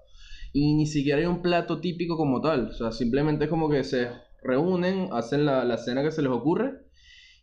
Y 0.53 0.75
ni 0.75 0.85
siquiera 0.85 1.19
hay 1.19 1.25
un 1.25 1.41
plato 1.41 1.81
típico 1.81 2.15
como 2.15 2.39
tal. 2.39 2.67
O 2.69 2.71
sea, 2.71 2.93
simplemente 2.93 3.43
es 3.43 3.49
como 3.49 3.69
que 3.69 3.83
se 3.83 4.07
reúnen, 4.45 5.09
hacen 5.11 5.45
la, 5.45 5.63
la 5.65 5.77
cena 5.77 6.03
que 6.03 6.11
se 6.11 6.21
les 6.21 6.31
ocurre. 6.31 6.73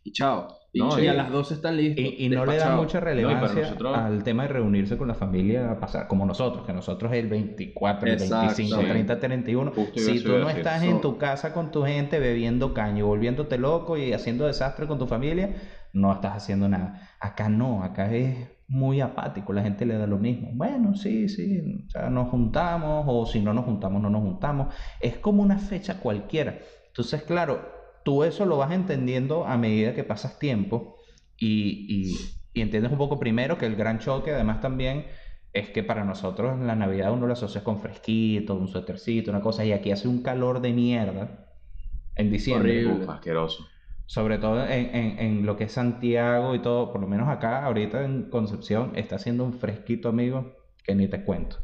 Y 0.05 0.11
chao. 0.11 0.47
Y, 0.73 0.79
No, 0.79 0.99
y 0.99 1.03
y- 1.03 1.07
a 1.07 1.13
las 1.13 1.31
12 1.31 1.53
están 1.53 1.77
listos. 1.77 2.03
Y, 2.03 2.25
y 2.25 2.29
no 2.29 2.45
le 2.45 2.53
dan 2.53 2.55
despachados. 2.55 2.81
mucha 2.83 2.99
relevancia 2.99 3.61
nosotros- 3.61 3.97
al 3.97 4.23
tema 4.23 4.43
de 4.43 4.49
reunirse 4.49 4.97
con 4.97 5.07
la 5.07 5.13
familia 5.13 5.71
a 5.71 5.79
pasar, 5.79 6.07
como 6.07 6.25
nosotros, 6.25 6.65
que 6.65 6.73
nosotros 6.73 7.13
el 7.13 7.27
24, 7.29 8.07
el 8.07 8.13
Exacto, 8.15 8.47
25, 8.55 8.81
sí. 8.81 8.87
30, 8.87 9.19
31. 9.19 9.71
Justo 9.71 9.99
iba- 10.01 10.11
Si 10.11 10.23
tú 10.23 10.31
no 10.39 10.49
estás 10.49 10.81
Eso- 10.83 10.91
en 10.91 10.99
tu 11.01 11.17
casa 11.19 11.53
con 11.53 11.71
tu 11.71 11.83
gente 11.83 12.19
bebiendo 12.19 12.73
caño, 12.73 13.05
volviéndote 13.05 13.57
loco 13.59 13.97
y 13.97 14.13
haciendo 14.13 14.45
desastre 14.47 14.87
con 14.87 14.97
tu 14.99 15.05
familia, 15.07 15.55
no 15.93 16.11
estás 16.11 16.33
haciendo 16.37 16.67
nada. 16.67 16.99
Acá 17.21 17.47
no, 17.49 17.83
acá 17.83 18.11
es 18.13 18.35
muy 18.67 18.99
apático, 18.99 19.53
la 19.53 19.61
gente 19.61 19.85
le 19.85 19.95
da 19.97 20.07
lo 20.07 20.17
mismo. 20.17 20.49
Bueno, 20.53 20.95
sí, 20.95 21.29
sí, 21.29 21.61
o 21.85 21.89
sea, 21.91 22.09
nos 22.09 22.29
juntamos 22.29 23.05
o 23.07 23.25
si 23.27 23.39
no 23.41 23.53
nos 23.53 23.65
juntamos, 23.65 24.01
no 24.01 24.09
nos 24.09 24.21
juntamos. 24.23 24.73
Es 24.99 25.17
como 25.17 25.43
una 25.43 25.59
fecha 25.59 25.99
cualquiera. 25.99 26.57
Entonces, 26.93 27.23
claro, 27.23 27.71
tú 28.05 28.23
eso 28.23 28.45
lo 28.45 28.57
vas 28.57 28.71
entendiendo 28.71 29.45
a 29.45 29.57
medida 29.57 29.93
que 29.95 30.03
pasas 30.03 30.39
tiempo 30.39 30.97
y, 31.37 31.87
y- 31.89 32.15
y 32.53 32.61
entiendes 32.61 32.91
un 32.91 32.97
poco 32.99 33.19
primero 33.19 33.57
que 33.57 33.65
el 33.65 33.75
gran 33.75 33.99
choque, 33.99 34.31
además 34.31 34.61
también, 34.61 35.07
es 35.53 35.69
que 35.69 35.83
para 35.83 36.03
nosotros 36.05 36.59
la 36.59 36.75
Navidad 36.75 37.11
uno 37.11 37.27
lo 37.27 37.33
asocia 37.33 37.63
con 37.63 37.79
fresquito, 37.79 38.55
un 38.55 38.67
suétercito, 38.67 39.31
una 39.31 39.41
cosa, 39.41 39.65
y 39.65 39.71
aquí 39.71 39.91
hace 39.91 40.07
un 40.07 40.21
calor 40.23 40.61
de 40.61 40.71
mierda 40.73 41.49
en 42.15 42.31
diciembre. 42.31 42.85
Horrible. 42.85 43.05
Asqueroso. 43.09 43.67
Sobre 44.05 44.37
todo 44.37 44.63
en, 44.65 44.95
en- 44.95 45.19
en 45.19 45.45
lo 45.45 45.55
que 45.57 45.63
es 45.65 45.71
Santiago 45.71 46.53
y 46.55 46.61
todo, 46.61 46.91
por 46.91 47.01
lo 47.01 47.07
menos 47.07 47.27
acá, 47.29 47.65
ahorita 47.65 48.03
en 48.03 48.29
Concepción, 48.29 48.91
está 48.95 49.15
haciendo 49.15 49.43
un 49.45 49.53
fresquito, 49.53 50.09
amigo, 50.09 50.53
que 50.83 50.93
ni 50.95 51.07
te 51.07 51.23
cuento. 51.23 51.57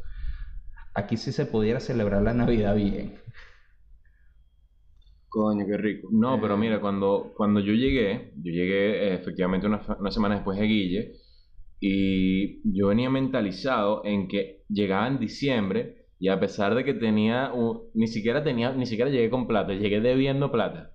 Aquí 0.93 1.17
sí 1.17 1.31
se 1.31 1.45
pudiera 1.45 1.79
celebrar 1.79 2.21
la 2.23 2.33
Navidad 2.33 2.75
bien. 2.75 3.21
Coño, 5.29 5.65
qué 5.67 5.77
rico. 5.77 6.09
No, 6.11 6.41
pero 6.41 6.55
Eh, 6.55 6.57
mira, 6.57 6.81
cuando, 6.81 7.33
cuando 7.35 7.59
yo 7.59 7.73
llegué, 7.73 8.33
yo 8.37 8.51
llegué 8.51 9.09
eh, 9.09 9.13
efectivamente 9.15 9.67
una, 9.67 10.11
semana 10.11 10.35
después 10.35 10.59
de 10.59 10.65
Guille, 10.65 11.13
y 11.79 12.61
yo 12.77 12.87
venía 12.87 13.09
mentalizado 13.09 14.03
en 14.05 14.27
que 14.27 14.63
llegaba 14.69 15.07
en 15.07 15.19
diciembre, 15.19 16.07
y 16.19 16.29
a 16.29 16.39
pesar 16.39 16.75
de 16.75 16.83
que 16.83 16.93
tenía, 16.93 17.51
ni 17.93 18.07
siquiera 18.07 18.43
tenía, 18.43 18.73
ni 18.73 18.85
siquiera 18.85 19.09
llegué 19.11 19.29
con 19.29 19.47
plata, 19.47 19.73
llegué 19.73 20.01
debiendo 20.01 20.51
plata. 20.51 20.93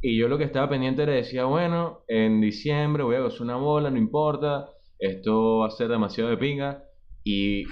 Y 0.00 0.16
yo 0.18 0.28
lo 0.28 0.38
que 0.38 0.44
estaba 0.44 0.68
pendiente 0.68 1.02
era 1.02 1.12
decía, 1.12 1.44
bueno, 1.46 2.04
en 2.08 2.40
diciembre 2.40 3.02
voy 3.02 3.16
a 3.16 3.20
gozar 3.20 3.42
una 3.42 3.56
bola, 3.56 3.90
no 3.90 3.98
importa, 3.98 4.68
esto 4.98 5.58
va 5.58 5.68
a 5.68 5.70
ser 5.70 5.88
demasiado 5.88 6.30
de 6.30 6.36
pinga. 6.36 6.84
Y 7.24 7.64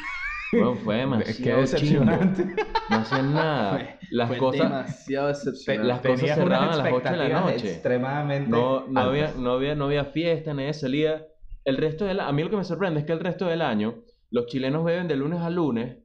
Weón, 0.53 0.77
fue 0.79 0.97
demasiado 0.99 1.61
decepcionante. 1.61 2.45
No 2.91 2.97
hacían 2.97 3.35
nada. 3.35 3.99
Las 4.11 4.29
Fue 4.29 4.39
cosas, 4.39 4.63
demasiado 4.71 5.31
excepcional. 5.31 5.89
las 5.89 6.01
cosas 6.01 6.17
Tenías 6.21 6.37
cerraban 6.39 6.69
a 6.69 6.77
las 6.77 6.93
8 6.93 7.09
de 7.11 7.17
la 7.17 7.41
noche. 7.41 7.73
Extremadamente 7.73 8.51
No, 8.51 8.87
no, 8.87 9.01
había, 9.01 9.33
no, 9.33 9.53
había, 9.53 9.75
no 9.75 9.87
había 9.87 10.05
fiesta, 10.07 10.53
nadie 10.53 10.75
salía. 10.75 11.27
El 11.65 11.77
resto 11.79 12.05
del 12.05 12.21
a 12.21 12.31
mí 12.33 12.43
lo 12.43 12.51
que 12.51 12.57
me 12.57 12.65
sorprende 12.65 13.01
es 13.01 13.07
que 13.07 13.13
el 13.13 13.21
resto 13.21 13.47
del 13.47 13.63
año 13.63 14.03
los 14.31 14.47
chilenos 14.47 14.85
beben 14.85 15.09
de 15.09 15.17
lunes 15.17 15.41
a 15.41 15.49
lunes 15.51 15.99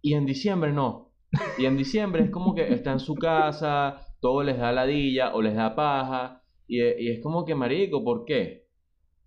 y 0.00 0.14
en 0.14 0.24
diciembre 0.26 0.72
no. 0.72 1.12
Y 1.58 1.66
en 1.66 1.76
diciembre 1.76 2.22
es 2.24 2.30
como 2.30 2.54
que 2.54 2.72
está 2.72 2.92
en 2.92 3.00
su 3.00 3.14
casa, 3.14 4.00
todo 4.20 4.42
les 4.42 4.58
da 4.58 4.72
ladilla 4.72 5.34
o 5.34 5.42
les 5.42 5.54
da 5.54 5.74
paja 5.74 6.42
y, 6.66 6.82
y 6.82 7.10
es 7.10 7.20
como 7.22 7.44
que 7.44 7.54
marico, 7.54 8.02
¿por 8.04 8.24
qué? 8.24 8.59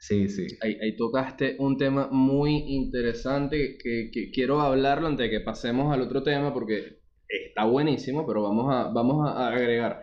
Sí, 0.06 0.28
sí. 0.28 0.48
Ahí, 0.62 0.76
ahí 0.82 0.98
tocaste 0.98 1.56
un 1.60 1.78
tema 1.78 2.10
muy 2.12 2.52
interesante 2.76 3.78
que, 3.82 4.10
que 4.12 4.32
quiero 4.32 4.60
hablarlo 4.60 5.08
antes 5.08 5.26
de 5.26 5.30
que 5.30 5.40
pasemos 5.40 5.94
al 5.94 6.02
otro 6.02 6.24
tema 6.24 6.54
porque 6.54 7.00
está 7.30 7.64
buenísimo, 7.64 8.28
pero 8.28 8.44
vamos 8.44 8.66
a, 8.74 8.90
vamos 8.90 9.26
a 9.30 9.48
agregar. 9.48 10.02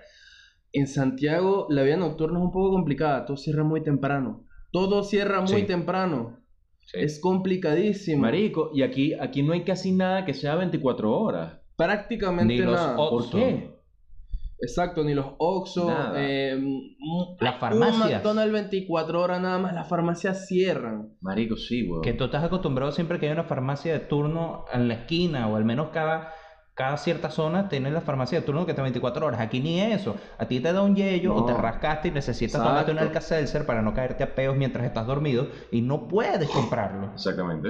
En 0.73 0.87
Santiago 0.87 1.67
la 1.69 1.83
vida 1.83 1.99
nocturna 1.99 2.39
es 2.39 2.45
un 2.47 2.51
poco 2.51 2.71
complicada, 2.71 3.27
todo 3.27 3.37
cierra 3.37 3.63
muy 3.63 3.83
temprano. 3.83 4.47
Todo 4.73 5.03
cierra 5.03 5.41
muy 5.43 5.61
Sí. 5.61 5.67
temprano. 5.67 6.39
sí. 6.81 6.97
Es 6.99 7.21
complicadísimo. 7.21 8.23
Marico, 8.23 8.71
y 8.73 8.81
aquí, 8.83 9.13
aquí 9.13 9.43
no 9.43 9.53
hay 9.53 9.65
casi 9.65 9.93
nada 9.93 10.25
que 10.25 10.33
sea 10.33 10.55
24 10.57 11.13
horas. 11.13 11.61
Prácticamente 11.77 12.55
Ni 12.55 12.61
los 12.61 12.73
nada. 12.75 12.99
Oxxo. 12.99 13.31
¿Por 13.33 13.41
qué? 13.41 13.80
Exacto, 14.63 15.03
ni 15.05 15.15
los 15.15 15.27
Oxxo, 15.39 15.91
eh, 16.17 16.55
un- 16.57 17.37
Las 17.41 17.55
un 17.55 17.61
farmacias. 17.61 18.11
McDonald's 18.23 18.53
24 18.53 19.23
horas 19.23 19.41
nada 19.41 19.59
más, 19.59 19.73
las 19.75 19.89
farmacias 19.89 20.47
cierran. 20.47 21.15
Marico, 21.21 21.57
sí, 21.57 21.89
weón. 21.89 22.03
Que 22.03 22.13
tú 22.13 22.25
estás 22.25 22.45
acostumbrado 22.45 22.93
siempre 22.93 23.19
que 23.19 23.27
hay 23.27 23.33
una 23.33 23.45
farmacia 23.45 23.93
de 23.93 24.01
turno 24.01 24.65
en 24.73 24.89
la 24.89 24.95
esquina 24.95 25.49
o 25.49 25.57
al 25.57 25.65
menos 25.65 25.89
cada, 25.93 26.33
cada 26.75 26.97
cierta 26.99 27.31
zona 27.31 27.69
tiene 27.69 27.91
la 27.91 28.01
farmacia 28.03 28.41
de 28.41 28.47
turno 28.47 28.65
que 28.67 28.73
está 28.73 28.83
24 28.83 29.27
horas. 29.27 29.41
Aquí 29.41 29.61
ni 29.61 29.81
eso. 29.81 30.17
A 30.39 30.47
ti 30.47 30.61
te 30.61 30.73
da 30.73 30.83
un 30.83 30.95
yello 30.95 31.35
o 31.35 31.45
te 31.47 31.55
rascaste 31.55 32.09
y 32.09 32.11
necesitas 32.11 32.55
Exacto. 32.57 32.69
tomarte 32.69 32.93
un 32.93 32.99
Alka-Seltzer 32.99 33.65
para 33.67 33.83
no 33.83 33.95
caerte 33.95 34.25
a 34.25 34.35
peos 34.35 34.57
mientras 34.57 34.85
estás 34.87 35.07
dormido 35.07 35.49
y 35.73 35.81
no 35.83 36.07
puedes 36.07 36.49
comprarlo. 36.51 37.13
Exactamente. 37.15 37.69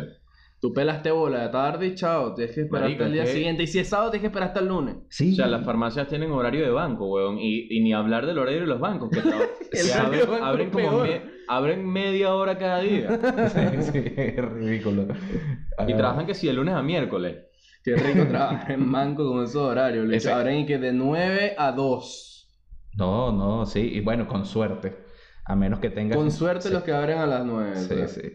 Tú 0.60 0.74
pelaste 0.74 1.10
bola 1.10 1.44
de 1.44 1.48
tarde 1.48 1.86
y 1.86 1.94
chao, 1.94 2.34
tienes 2.34 2.54
que 2.54 2.60
esperar 2.62 2.82
Marico, 2.82 3.04
hasta 3.04 3.06
el 3.06 3.12
día 3.14 3.24
que- 3.24 3.32
siguiente. 3.32 3.62
Y 3.62 3.66
si 3.66 3.78
es 3.78 3.88
sábado, 3.88 4.10
tienes 4.10 4.22
que 4.22 4.26
esperar 4.26 4.48
hasta 4.48 4.60
el 4.60 4.68
lunes. 4.68 4.96
Sí. 5.08 5.32
O 5.32 5.36
sea, 5.36 5.46
las 5.46 5.64
farmacias 5.64 6.06
tienen 6.08 6.30
horario 6.32 6.62
de 6.64 6.70
banco, 6.70 7.06
weón. 7.10 7.38
Y, 7.38 7.66
y 7.74 7.80
ni 7.80 7.94
hablar 7.94 8.26
del 8.26 8.38
horario 8.38 8.60
de 8.60 8.66
los 8.66 8.78
bancos, 8.78 9.08
que, 9.10 9.20
que 9.70 9.92
abren, 10.42 10.70
como 10.70 11.00
me- 11.00 11.22
abren 11.48 11.86
media 11.90 12.34
hora 12.34 12.58
cada 12.58 12.80
día. 12.80 13.08
sí, 13.48 13.82
sí, 13.92 14.12
es 14.16 14.44
ridículo. 14.44 15.04
Y 15.04 15.92
Ah, 15.92 15.96
trabajan 15.96 16.26
que 16.26 16.34
si 16.34 16.46
de 16.46 16.52
lunes 16.52 16.74
a 16.74 16.82
miércoles. 16.82 17.38
Qué 17.82 17.96
rico 17.96 18.26
trabajar 18.28 18.72
en 18.72 18.92
banco 18.92 19.26
con 19.32 19.42
esos 19.42 19.62
horarios. 19.62 20.06
Le 20.06 20.18
Ese- 20.18 20.30
abren 20.30 20.58
y 20.58 20.66
que 20.66 20.76
de 20.78 20.92
9 20.92 21.54
a 21.56 21.72
2. 21.72 22.26
No, 22.98 23.32
no, 23.32 23.64
sí. 23.64 23.80
Y 23.94 24.00
bueno, 24.00 24.28
con 24.28 24.44
suerte. 24.44 24.98
A 25.46 25.56
menos 25.56 25.80
que 25.80 25.88
tengas... 25.88 26.18
Con 26.18 26.30
suerte 26.30 26.68
Sí. 26.68 26.74
los 26.74 26.82
que 26.82 26.92
abren 26.92 27.18
a 27.18 27.26
las 27.26 27.46
9. 27.46 27.76
Sí, 27.76 27.94
sí. 28.20 28.28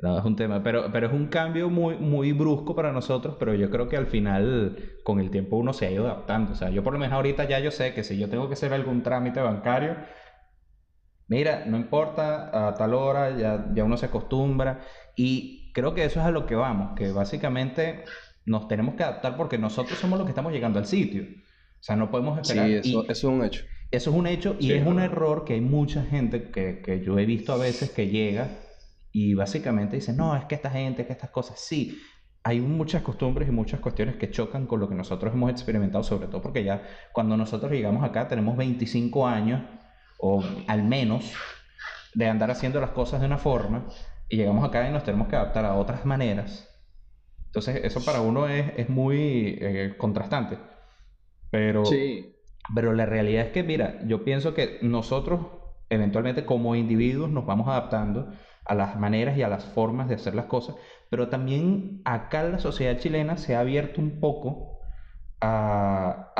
No, 0.00 0.16
es 0.18 0.24
un 0.24 0.36
tema, 0.36 0.62
pero, 0.62 0.92
pero 0.92 1.08
es 1.08 1.12
un 1.12 1.26
cambio 1.26 1.68
muy, 1.70 1.96
muy 1.96 2.30
brusco 2.32 2.74
para 2.76 2.92
nosotros, 2.92 3.36
pero 3.38 3.54
yo 3.54 3.68
creo 3.68 3.88
que 3.88 3.96
al 3.96 4.06
final, 4.06 4.78
con 5.02 5.18
el 5.18 5.30
tiempo, 5.30 5.56
uno 5.56 5.72
se 5.72 5.86
ha 5.86 5.90
ido 5.90 6.04
adaptando. 6.04 6.52
O 6.52 6.54
sea, 6.54 6.70
yo 6.70 6.84
por 6.84 6.92
lo 6.92 7.00
menos 7.00 7.14
ahorita 7.14 7.48
ya 7.48 7.58
yo 7.58 7.72
sé 7.72 7.94
que 7.94 8.04
si 8.04 8.16
yo 8.16 8.28
tengo 8.30 8.46
que 8.46 8.54
hacer 8.54 8.72
algún 8.72 9.02
trámite 9.02 9.40
bancario, 9.40 9.96
mira, 11.26 11.64
no 11.66 11.76
importa, 11.76 12.68
a 12.68 12.74
tal 12.74 12.94
hora 12.94 13.36
ya, 13.36 13.66
ya 13.74 13.84
uno 13.84 13.96
se 13.96 14.06
acostumbra. 14.06 14.80
Y 15.16 15.72
creo 15.72 15.94
que 15.94 16.04
eso 16.04 16.20
es 16.20 16.26
a 16.26 16.30
lo 16.30 16.46
que 16.46 16.54
vamos, 16.54 16.94
que 16.96 17.10
básicamente 17.10 18.04
nos 18.46 18.68
tenemos 18.68 18.94
que 18.94 19.02
adaptar 19.02 19.36
porque 19.36 19.58
nosotros 19.58 19.98
somos 19.98 20.18
los 20.18 20.26
que 20.26 20.30
estamos 20.30 20.52
llegando 20.52 20.78
al 20.78 20.86
sitio. 20.86 21.22
O 21.24 21.82
sea, 21.82 21.96
no 21.96 22.10
podemos 22.10 22.36
Sí, 22.36 22.40
esperar. 22.52 22.70
eso, 22.70 22.88
Y- 22.88 23.10
eso 23.10 23.28
es 23.28 23.34
un 23.34 23.44
hecho. 23.44 23.64
eso 23.90 24.10
es 24.10 24.16
un 24.16 24.26
hecho 24.26 24.56
y 24.60 24.66
Sí, 24.68 24.72
es 24.74 24.86
un 24.86 24.94
claro. 24.94 25.12
error 25.12 25.44
que 25.44 25.54
hay 25.54 25.60
mucha 25.60 26.02
gente 26.04 26.50
que, 26.50 26.82
que 26.82 27.00
yo 27.00 27.18
he 27.18 27.26
visto 27.26 27.52
a 27.52 27.56
veces 27.56 27.90
que 27.90 28.08
llega 28.08 28.67
y 29.12 29.34
básicamente 29.34 29.96
dice, 29.96 30.12
no, 30.12 30.36
es 30.36 30.44
que 30.44 30.54
esta 30.54 30.70
gente, 30.70 31.02
es 31.02 31.06
que 31.06 31.12
estas 31.12 31.30
cosas, 31.30 31.58
sí, 31.60 31.98
hay 32.42 32.60
muchas 32.60 33.02
costumbres 33.02 33.48
y 33.48 33.52
muchas 33.52 33.80
cuestiones 33.80 34.16
que 34.16 34.30
chocan 34.30 34.66
con 34.66 34.80
lo 34.80 34.88
que 34.88 34.94
nosotros 34.94 35.34
hemos 35.34 35.50
experimentado, 35.50 36.04
sobre 36.04 36.28
todo 36.28 36.40
porque 36.40 36.64
ya 36.64 36.82
cuando 37.12 37.36
nosotros 37.36 37.70
llegamos 37.70 38.04
acá 38.04 38.28
tenemos 38.28 38.56
25 38.56 39.26
años 39.26 39.62
o 40.18 40.42
al 40.66 40.82
menos 40.82 41.34
de 42.14 42.26
andar 42.26 42.50
haciendo 42.50 42.80
las 42.80 42.90
cosas 42.90 43.20
de 43.20 43.26
una 43.26 43.38
forma 43.38 43.86
y 44.28 44.36
llegamos 44.36 44.64
acá 44.64 44.88
y 44.88 44.92
nos 44.92 45.04
tenemos 45.04 45.28
que 45.28 45.36
adaptar 45.36 45.64
a 45.64 45.74
otras 45.74 46.04
maneras. 46.04 46.68
Entonces 47.46 47.80
eso 47.84 48.04
para 48.04 48.20
uno 48.20 48.48
es, 48.48 48.72
es 48.76 48.88
muy 48.88 49.58
eh, 49.60 49.94
contrastante. 49.98 50.58
Pero... 51.50 51.84
Sí. 51.84 52.34
Pero 52.74 52.92
la 52.92 53.06
realidad 53.06 53.46
es 53.46 53.52
que, 53.52 53.62
mira, 53.62 53.98
yo 54.04 54.24
pienso 54.24 54.52
que 54.52 54.78
nosotros, 54.82 55.40
eventualmente 55.88 56.44
como 56.44 56.74
individuos, 56.76 57.30
nos 57.30 57.46
vamos 57.46 57.66
adaptando 57.68 58.30
a 58.68 58.74
las 58.74 58.98
maneras 58.98 59.36
y 59.36 59.42
a 59.42 59.48
las 59.48 59.64
formas 59.64 60.08
de 60.08 60.14
hacer 60.16 60.34
las 60.34 60.46
cosas, 60.46 60.76
pero 61.10 61.28
también 61.28 62.02
acá 62.04 62.42
la 62.44 62.58
sociedad 62.58 62.98
chilena 62.98 63.36
se 63.38 63.56
ha 63.56 63.60
abierto 63.60 64.00
un 64.00 64.20
poco 64.20 64.78
a, 65.40 66.32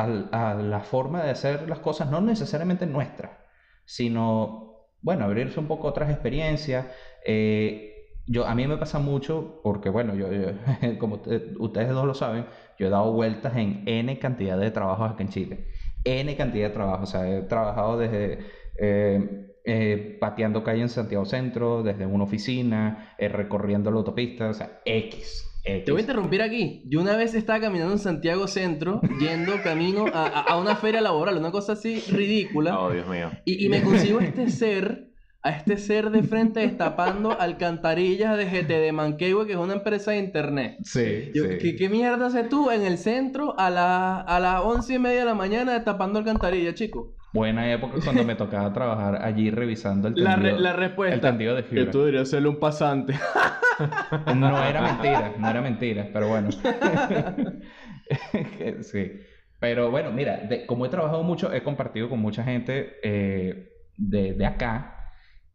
la 0.60 0.80
forma 0.80 1.22
de 1.22 1.30
hacer 1.30 1.68
las 1.68 1.78
cosas, 1.80 2.10
no 2.10 2.20
necesariamente 2.20 2.86
nuestra, 2.86 3.46
sino, 3.84 4.90
bueno, 5.00 5.24
abrirse 5.24 5.60
un 5.60 5.68
poco 5.68 5.86
a 5.88 5.90
otras 5.90 6.10
experiencias. 6.10 6.86
Eh, 7.24 7.94
yo, 8.26 8.46
a 8.46 8.54
mí 8.54 8.66
me 8.66 8.76
pasa 8.76 8.98
mucho 8.98 9.60
porque, 9.62 9.88
bueno, 9.88 10.14
yo, 10.14 10.28
como 10.98 11.20
te- 11.20 11.54
ustedes 11.58 11.90
dos 11.90 12.04
lo 12.06 12.14
saben, 12.14 12.46
yo 12.78 12.86
he 12.86 12.90
dado 12.90 13.12
vueltas 13.12 13.56
en 13.56 13.84
N 13.86 14.18
cantidad 14.18 14.58
de 14.58 14.70
trabajos 14.70 15.10
acá 15.12 15.22
en 15.22 15.30
Chile. 15.30 15.68
N 16.04 16.36
cantidad 16.36 16.68
de 16.68 16.74
trabajos. 16.74 17.08
O 17.08 17.12
sea, 17.12 17.28
he 17.28 17.42
trabajado 17.42 17.98
desde 17.98 18.38
eh, 18.78 19.47
eh, 19.70 20.16
pateando 20.18 20.64
calle 20.64 20.80
en 20.82 20.88
Santiago 20.88 21.24
Centro, 21.26 21.82
desde 21.82 22.06
una 22.06 22.24
oficina, 22.24 23.14
eh, 23.18 23.28
recorriendo 23.28 23.90
la 23.90 23.98
autopista, 23.98 24.48
o 24.48 24.54
sea, 24.54 24.80
X. 24.84 25.44
X. 25.64 25.84
Te 25.84 25.90
voy 25.92 25.98
a 25.98 26.02
interrumpir 26.02 26.40
aquí. 26.40 26.84
Yo 26.88 27.00
una 27.02 27.16
vez 27.16 27.34
estaba 27.34 27.60
caminando 27.60 27.92
en 27.92 27.98
Santiago 27.98 28.46
Centro, 28.48 29.02
yendo 29.20 29.60
camino 29.62 30.06
a, 30.06 30.26
a- 30.26 30.40
a 30.40 30.58
una 30.58 30.76
feria 30.76 31.02
laboral, 31.02 31.36
una 31.36 31.50
cosa 31.50 31.72
así 31.74 32.00
ridícula. 32.10 32.78
Oh, 32.80 32.90
Dios 32.90 33.06
mío. 33.06 33.30
Y, 33.44 33.66
y 33.66 33.68
me 33.68 33.82
consigo 33.82 34.20
a 34.20 34.24
este 34.24 34.48
ser, 34.50 35.10
a 35.42 35.50
este 35.50 35.76
ser 35.76 36.08
de 36.10 36.22
frente 36.22 36.60
destapando 36.60 37.38
alcantarillas 37.38 38.38
de 38.38 38.46
GT 38.46 38.68
de 38.80 38.92
Manquehue, 38.92 39.46
que 39.46 39.52
es 39.52 39.58
una 39.58 39.74
empresa 39.74 40.12
de 40.12 40.18
internet. 40.18 40.78
Sí, 40.84 41.30
Yo, 41.34 41.44
sí. 41.44 41.58
¿qué, 41.60 41.76
qué 41.76 41.88
mierda 41.90 42.28
haces 42.28 42.48
tú 42.48 42.70
en 42.70 42.82
el 42.82 42.96
centro 42.96 43.54
a, 43.58 43.68
la- 43.68 44.20
a 44.20 44.40
las 44.40 44.62
once 44.62 44.94
y 44.94 44.98
media 44.98 45.20
de 45.20 45.26
la 45.26 45.34
mañana 45.34 45.74
destapando 45.74 46.18
alcantarillas, 46.18 46.74
chico? 46.76 47.17
Buena 47.32 47.70
época 47.72 47.98
cuando 48.02 48.24
me 48.24 48.34
tocaba 48.34 48.72
trabajar 48.72 49.20
allí 49.22 49.50
revisando 49.50 50.08
el 50.08 50.14
La, 50.16 50.36
re- 50.36 50.42
tendido, 50.42 50.58
la 50.60 50.70
el 50.70 50.76
respuesta. 50.76 51.20
tendido 51.30 51.54
de 51.54 51.62
Que 51.62 51.68
fibra. 51.68 51.90
tú 51.90 51.98
deberías 52.00 52.28
serle 52.30 52.48
un 52.48 52.58
pasante. 52.58 53.14
No 54.34 54.64
era 54.64 54.82
mentira, 54.82 55.34
no 55.38 55.48
era 55.50 55.60
mentira, 55.60 56.08
pero 56.12 56.28
bueno. 56.28 56.48
sí. 58.82 59.12
Pero 59.60 59.90
bueno, 59.90 60.12
mira, 60.12 60.36
de- 60.38 60.66
como 60.66 60.86
he 60.86 60.88
trabajado 60.88 61.22
mucho, 61.22 61.52
he 61.52 61.62
compartido 61.62 62.08
con 62.08 62.20
mucha 62.20 62.44
gente 62.44 62.94
eh, 63.02 63.68
de, 63.96 64.34
de 64.34 64.46
acá. 64.46 64.94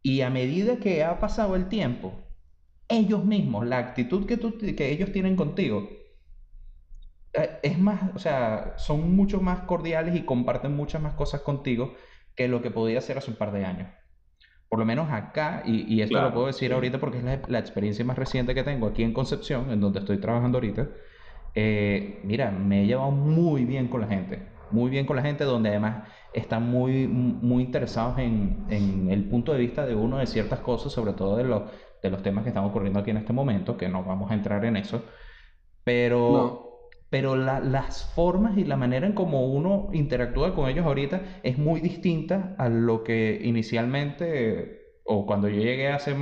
Y 0.02 0.22
a 0.22 0.30
medida 0.30 0.78
que 0.78 1.04
ha 1.04 1.20
pasado 1.20 1.56
el 1.56 1.68
tiempo, 1.68 2.28
ellos 2.90 3.24
mismos, 3.26 3.66
la 3.66 3.78
actitud 3.80 4.26
que, 4.26 4.38
tú, 4.38 4.58
que 4.58 4.92
ellos 4.92 5.12
tienen 5.12 5.36
contigo, 5.36 5.90
es 7.64 7.80
más, 7.80 8.12
o 8.16 8.20
sea, 8.20 8.74
son 8.78 9.16
mucho 9.16 9.42
más 9.42 9.62
cordiales 9.62 10.16
y 10.16 10.26
comparten 10.26 10.76
muchas 10.76 11.02
más 11.02 11.14
cosas 11.16 11.42
contigo 11.42 11.94
que 12.36 12.48
lo 12.48 12.62
que 12.62 12.72
podía 12.72 13.00
hacer 13.00 13.18
hace 13.18 13.32
un 13.32 13.38
par 13.38 13.52
de 13.52 13.66
años. 13.66 13.90
Por 14.70 14.80
lo 14.80 14.86
menos 14.86 15.10
acá, 15.12 15.64
y, 15.66 15.94
y 15.94 16.02
esto 16.02 16.20
Claro, 16.20 16.22
lo 16.22 16.34
puedo 16.34 16.48
decir 16.48 16.74
sí. 16.74 16.74
ahorita 16.74 17.00
porque 17.00 17.20
es 17.20 17.24
la, 17.24 17.42
la 17.48 17.60
experiencia 17.60 18.06
más 18.06 18.18
reciente 18.18 18.56
que 18.56 18.64
tengo 18.64 18.88
aquí 18.88 19.04
en 19.04 19.14
Concepción, 19.14 19.70
en 19.72 19.80
donde 19.82 20.00
estoy 20.00 20.20
trabajando 20.20 20.58
ahorita. 20.58 20.90
eh, 21.56 22.22
mira, 22.24 22.52
me 22.52 22.84
he 22.84 22.88
llevado 22.88 23.12
muy 23.12 23.66
bien 23.66 23.88
con 23.90 24.02
la 24.02 24.08
gente, 24.08 24.54
muy 24.70 24.90
bien 24.92 25.06
con 25.06 25.16
la 25.16 25.22
gente, 25.24 25.44
donde 25.44 25.70
además 25.70 26.08
están 26.34 26.64
muy, 26.64 27.08
muy 27.08 27.64
interesados 27.64 28.18
en, 28.20 28.66
en 28.70 29.10
el 29.10 29.28
punto 29.30 29.54
de 29.54 29.60
vista 29.60 29.86
de 29.86 29.96
uno 29.96 30.18
de 30.18 30.28
ciertas 30.28 30.62
cosas, 30.62 30.92
sobre 30.94 31.14
todo 31.14 31.36
de 31.38 31.44
los, 31.46 31.64
de 32.02 32.10
los 32.10 32.22
temas 32.24 32.44
que 32.44 32.50
están 32.50 32.66
ocurriendo 32.66 33.00
aquí 33.00 33.12
en 33.12 33.18
este 33.18 33.34
momento, 33.34 33.78
que 33.78 33.90
no 33.90 34.04
vamos 34.04 34.32
a 34.32 34.34
entrar 34.36 34.66
en 34.66 34.78
eso. 34.78 35.06
Pero 35.84 36.22
No. 36.28 36.73
Pero 37.14 37.36
la- 37.36 37.60
las 37.60 38.06
formas 38.16 38.58
y 38.58 38.64
la 38.64 38.76
manera 38.76 39.06
en 39.06 39.14
cómo 39.14 39.46
uno 39.46 39.90
interactúa 39.94 40.56
con 40.56 40.68
ellos 40.68 40.84
ahorita 40.84 41.22
es 41.44 41.60
muy 41.60 41.80
distinta 41.80 42.56
a 42.58 42.70
lo 42.70 43.04
que 43.04 43.40
inicialmente, 43.44 44.98
o 45.06 45.28
cuando 45.28 45.48
yo 45.48 45.62
llegué 45.62 45.90
hace 45.90 46.16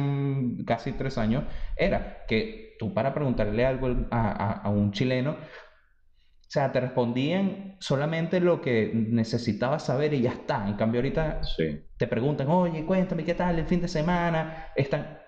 casi 0.68 0.92
tres 0.92 1.18
años, 1.18 1.46
era 1.78 2.26
que 2.28 2.76
tú 2.78 2.94
para 2.94 3.14
preguntarle 3.14 3.66
algo 3.66 3.88
a, 4.12 4.32
a- 4.32 4.52
a 4.64 4.70
un 4.70 4.92
chileno, 4.92 5.32
o 5.32 6.50
sea, 6.50 6.74
te 6.74 6.82
respondían 6.82 7.78
solamente 7.80 8.42
lo 8.42 8.60
que 8.60 8.92
necesitabas 8.94 9.86
saber 9.86 10.14
y 10.14 10.24
ya 10.24 10.32
está. 10.32 10.68
En 10.68 10.74
cambio 10.74 11.00
ahorita 11.00 11.42
Sí. 11.56 11.86
te 11.96 12.06
preguntan, 12.06 12.50
oye, 12.50 12.84
cuéntame 12.86 13.24
qué 13.24 13.34
tal 13.34 13.58
el 13.60 13.66
fin 13.66 13.80
de 13.80 13.88
semana, 13.88 14.66
están, 14.76 15.20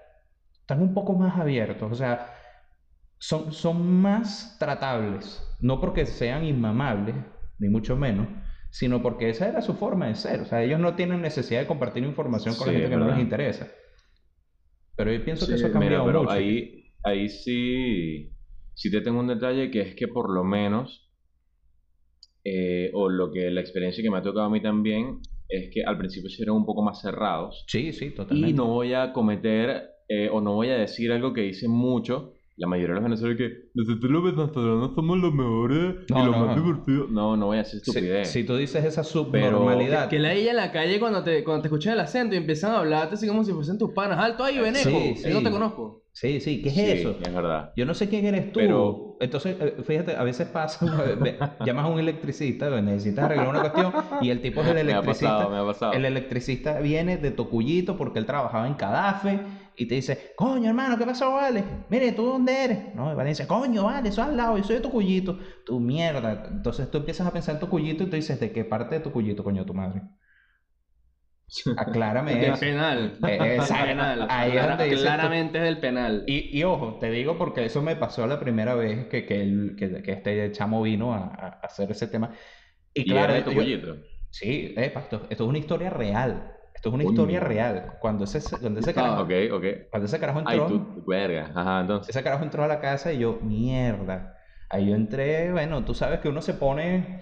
están 0.60 0.82
un 0.82 0.94
poco 0.94 1.14
más 1.14 1.40
abiertos, 1.40 1.90
o 1.90 1.96
sea, 1.96 2.28
son, 3.26 3.52
son 3.54 4.02
más 4.02 4.58
tratables. 4.60 5.42
No 5.60 5.80
porque 5.80 6.06
sean 6.06 6.44
inmamables, 6.46 7.16
ni 7.60 7.70
mucho 7.70 7.96
menos, 7.96 8.28
sino 8.70 9.02
porque 9.02 9.30
esa 9.30 9.48
era 9.50 9.62
su 9.62 9.76
forma 9.76 10.08
de 10.08 10.16
ser. 10.16 10.42
O 10.42 10.46
sea, 10.46 10.64
ellos 10.64 10.80
no 10.80 10.96
tienen 10.96 11.22
necesidad 11.22 11.62
de 11.62 11.68
compartir 11.68 12.04
información 12.04 12.56
con 12.56 12.66
Sí, 12.66 12.72
la 12.74 12.74
gente 12.74 12.90
que 12.90 12.98
no 12.98 13.08
les 13.08 13.20
interesa. 13.20 13.68
Pero 14.96 15.12
yo 15.14 15.24
pienso 15.24 15.48
que 15.48 15.54
eso 15.56 15.68
ha 15.68 15.72
Mira, 15.72 15.80
cambiado 15.80 16.06
pero 16.06 16.20
mucho. 16.22 16.32
ahí, 16.32 16.94
ahí 17.04 17.30
sí, 17.30 18.34
sí 18.74 18.92
te 18.92 19.02
tengo 19.02 19.20
un 19.20 19.28
detalle 19.28 19.70
que 19.72 19.82
es 19.82 19.96
que 19.96 20.08
por 20.08 20.34
lo 20.34 20.44
menos, 20.44 21.12
eh, 22.44 22.92
o 22.94 23.10
lo 23.10 23.32
que 23.32 23.50
la 23.52 23.62
experiencia 23.62 24.04
que 24.04 24.10
me 24.10 24.18
ha 24.18 24.22
tocado 24.22 24.46
a 24.46 24.50
mí 24.50 24.62
también, 24.62 25.22
es 25.48 25.70
que 25.74 25.84
al 25.84 25.98
principio 25.98 26.30
sí 26.30 26.42
eran 26.44 26.56
un 26.56 26.66
poco 26.66 26.82
más 26.84 27.02
cerrados. 27.02 27.66
Sí, 27.68 27.92
sí, 27.94 28.12
totalmente. 28.12 28.52
Y 28.52 28.54
no 28.54 28.68
voy 28.68 28.94
a 28.94 29.14
cometer 29.14 29.90
eh, 30.10 30.30
o 30.32 30.42
no 30.42 30.54
voy 30.56 30.70
a 30.70 30.78
decir 30.78 31.12
algo 31.12 31.34
que 31.34 31.42
dicen 31.42 31.72
mucho. 31.72 32.33
La 32.56 32.68
mayoría 32.68 32.90
de 32.96 33.02
los 33.02 33.04
venezolanos 33.04 33.38
que 33.38 33.70
nosotros 33.74 34.12
los 34.12 34.24
venezolanos 34.24 34.92
somos 34.94 35.18
los 35.18 35.34
mejores 35.34 35.96
No, 36.10 36.22
y 36.22 36.26
los 36.28 36.38
no. 36.38 36.46
más 36.46 36.56
divertidos. 36.56 37.10
No, 37.10 37.36
no 37.36 37.48
voy 37.48 37.58
a 37.58 37.66
Si, 37.66 37.78
estupidez. 37.78 38.28
si 38.30 38.44
tú 38.44 38.56
dices 38.58 38.86
esa 38.86 39.04
subnormalidad. 39.04 40.08
Que 40.10 40.20
la 40.20 40.34
ella 40.34 40.52
en 40.52 40.58
la 40.58 40.72
calle 40.72 41.00
cuando 41.00 41.24
te, 41.24 41.44
cuando 41.44 41.64
te 41.64 41.68
escuchan 41.70 41.94
el 41.94 42.00
acento 42.02 42.36
y 42.36 42.38
empiezan 42.38 42.72
a 42.74 42.80
hablarte 42.80 43.16
así 43.16 43.28
como 43.28 43.44
si 43.44 43.52
fuesen 43.54 43.78
tus 43.80 43.92
panas. 43.92 44.20
Alto 44.20 44.44
ahí, 44.44 44.60
Beneco. 44.60 44.88
Sí, 44.90 45.16
Yo 45.24 45.30
no 45.32 45.40
sí. 45.40 45.44
te 45.46 45.52
conozco. 45.52 46.04
Sí, 46.12 46.40
sí, 46.42 46.62
¿qué 46.62 46.70
es 46.70 46.76
Sí, 46.76 46.82
eso? 46.82 47.16
es 47.20 47.34
verdad. 47.34 47.72
Yo 47.76 47.88
no 47.88 47.96
sé 47.96 48.08
quién 48.08 48.24
eres 48.26 48.52
tú. 48.52 48.60
Pero- 48.60 49.18
Entonces, 49.20 49.56
eh, 49.60 49.76
fíjate, 49.84 50.16
a 50.16 50.24
veces 50.24 50.48
pasa, 50.48 50.86
llamas 51.66 51.86
a 51.86 51.88
un 51.88 52.00
electricista, 52.00 52.70
necesitas 52.82 53.26
arreglar 53.26 53.48
una 53.48 53.62
cuestión, 53.62 53.92
y 54.22 54.30
el 54.30 54.42
tipo 54.42 54.62
es 54.62 54.68
el 54.68 54.74
Me 54.76 54.80
ha 54.80 55.00
electricista. 55.00 55.30
pasado, 55.38 55.50
me 55.50 55.58
ha 55.58 55.66
pasado. 55.66 55.94
El 55.94 56.06
electricista 56.06 56.80
viene 56.82 57.18
de 57.18 57.32
Tocuyito 57.32 57.98
porque 57.98 58.20
él 58.20 58.26
trabajaba 58.28 58.68
en 58.68 58.76
Cadafe 58.76 59.40
y 59.76 59.88
te 59.88 59.96
dice, 59.96 60.34
coño 60.36 60.70
hermano, 60.70 60.98
¿qué 60.98 61.06
pasó, 61.06 61.34
vale? 61.34 61.64
Mire, 61.90 62.12
¿tú 62.14 62.26
dónde 62.26 62.64
eres? 62.66 62.96
No, 62.96 63.12
y 63.12 63.16
Vale 63.16 63.30
dice, 63.30 63.48
coño, 63.48 63.86
vale, 63.86 64.10
eso 64.10 64.22
al 64.24 64.36
lado, 64.38 64.58
yo 64.58 64.64
soy 64.64 64.76
de 64.78 64.82
Tocuyito. 64.82 65.40
Tu 65.66 65.80
mierda. 65.80 66.48
Entonces 66.52 66.90
tú 66.92 66.98
empiezas 67.00 67.28
a 67.28 67.34
pensar 67.34 67.56
en 67.56 67.62
Tocuyito 67.62 68.04
y 68.04 68.08
tú 68.10 68.16
dices, 68.16 68.40
¿de 68.40 68.52
qué 68.52 68.66
parte 68.66 68.96
de 68.96 69.02
Tocuyito, 69.02 69.44
coño, 69.44 69.66
tu 69.66 69.74
madre? 69.74 70.02
Aclárame 71.78 72.36
Del 72.36 72.52
eso. 72.52 72.60
penal. 72.60 73.20
Eh, 73.28 73.56
exacto. 73.56 73.86
penal. 73.86 74.28
Ahí 74.30 74.58
es 74.58 74.68
donde 74.68 74.90
claramente 74.96 75.58
es 75.60 75.64
del 75.66 75.80
penal. 75.80 76.24
Y, 76.28 76.58
y 76.58 76.64
ojo, 76.64 76.98
te 77.00 77.12
digo 77.12 77.38
porque 77.38 77.66
eso 77.66 77.82
me 77.82 77.96
pasó 77.96 78.26
la 78.28 78.40
primera 78.40 78.76
vez 78.76 79.08
que, 79.08 79.26
que, 79.26 79.42
el- 79.42 79.76
que, 79.78 80.02
que 80.02 80.12
este 80.14 80.52
chamo 80.52 80.82
vino 80.82 81.14
a, 81.14 81.26
a 81.26 81.48
hacer 81.64 81.92
ese 81.92 82.08
tema. 82.08 82.32
Y 82.94 83.02
Y 83.02 83.06
claro, 83.06 83.34
era 83.34 83.34
de 83.36 83.40
yo- 83.42 83.46
Topollito. 83.52 83.98
sí, 84.30 84.74
esto, 84.78 85.28
esto 85.30 85.44
es 85.44 85.50
una 85.50 85.58
historia 85.60 85.90
real. 85.90 86.54
Esto 86.84 86.90
es 86.90 86.96
una 86.96 87.04
historia 87.06 87.40
real. 87.40 87.94
Cuando 88.02 88.26
ese, 88.26 88.60
cuando 88.60 88.82
ese 88.82 88.92
Ah, 88.92 88.94
carajo, 88.94 89.22
Ok, 89.24 89.32
ok. 89.54 89.66
cuando 89.90 90.06
ese 90.06 90.20
carajo 90.20 90.42
Ay, 90.44 90.60
entró, 90.60 90.68
tú, 90.68 91.04
verga. 91.08 91.52
Ajá, 91.56 91.80
entonces. 91.80 92.10
ese 92.14 92.22
carajo 92.24 92.44
entró 92.44 92.62
a 92.62 92.68
la 92.68 92.82
casa 92.82 93.14
y 93.14 93.20
yo, 93.20 93.40
mierda. 93.42 94.36
Ahí 94.70 94.90
yo 94.90 94.96
entré, 94.96 95.50
bueno, 95.54 95.86
tú 95.86 95.94
sabes 95.94 96.20
que 96.20 96.28
uno 96.28 96.42
se 96.42 96.56
pone 96.56 97.22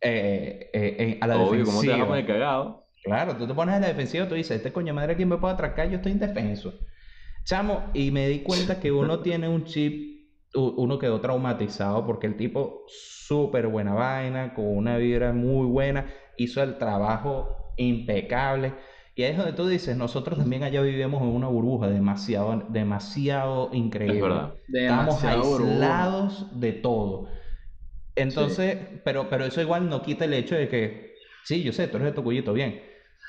eh, 0.00 0.70
eh, 0.72 0.96
eh, 0.98 1.18
a 1.20 1.26
la 1.26 1.36
Obvio, 1.36 1.66
¿cómo 1.66 1.82
te 1.82 1.90
vas 1.90 2.00
a 2.00 2.06
defensiva. 2.06 2.06
poner 2.06 2.26
cagado? 2.26 2.86
Claro, 3.04 3.36
tú 3.36 3.46
te 3.46 3.52
pones 3.54 3.74
a 3.74 3.80
la 3.80 3.88
defensiva, 3.88 4.26
tú 4.28 4.34
dices, 4.34 4.56
este 4.56 4.72
coño 4.72 4.94
madre, 4.94 5.14
¿quién 5.16 5.28
me 5.28 5.36
puede 5.36 5.52
atracar? 5.54 5.90
Yo 5.90 5.96
estoy 5.96 6.12
indefenso. 6.12 6.72
Chamo, 7.44 7.90
y 7.92 8.10
me 8.12 8.28
di 8.28 8.40
cuenta 8.42 8.80
que 8.80 8.92
uno 8.92 9.18
tiene 9.22 9.46
un 9.48 9.64
chip, 9.64 10.30
uno 10.54 10.98
quedó 10.98 11.20
traumatizado 11.20 12.06
porque 12.06 12.28
el 12.28 12.36
tipo, 12.38 12.84
súper 12.88 13.66
buena 13.66 13.92
vaina, 13.92 14.54
con 14.54 14.66
una 14.74 14.96
vibra 14.96 15.32
muy 15.32 15.66
buena, 15.66 16.06
hizo 16.38 16.62
el 16.62 16.78
trabajo 16.78 17.74
impecable. 17.76 18.72
Y 19.14 19.24
ahí 19.24 19.32
es 19.32 19.36
donde 19.36 19.52
tú 19.52 19.66
dices, 19.66 19.96
nosotros 19.96 20.38
también 20.38 20.62
allá 20.62 20.80
vivimos 20.82 21.20
en 21.22 21.28
una 21.28 21.48
burbuja 21.48 21.88
demasiado, 21.88 22.64
demasiado 22.70 23.70
increíble. 23.72 24.16
Es 24.16 24.22
verdad. 24.22 24.54
Estamos 24.72 25.22
Demasiado 25.22 25.48
burbuja. 25.48 25.70
aislados 25.72 26.60
de 26.60 26.72
todo. 26.72 27.28
Entonces, 28.14 28.78
pero, 29.04 29.28
pero 29.28 29.44
eso 29.44 29.60
igual 29.60 29.88
no 29.88 30.02
quita 30.02 30.24
el 30.24 30.34
hecho 30.34 30.54
de 30.54 30.68
que, 30.68 31.14
sí, 31.44 31.62
yo 31.62 31.72
sé, 31.72 31.88
tú 31.88 31.96
eres 31.96 32.08
de 32.10 32.12
Tocuyito, 32.12 32.52
bien, 32.52 32.82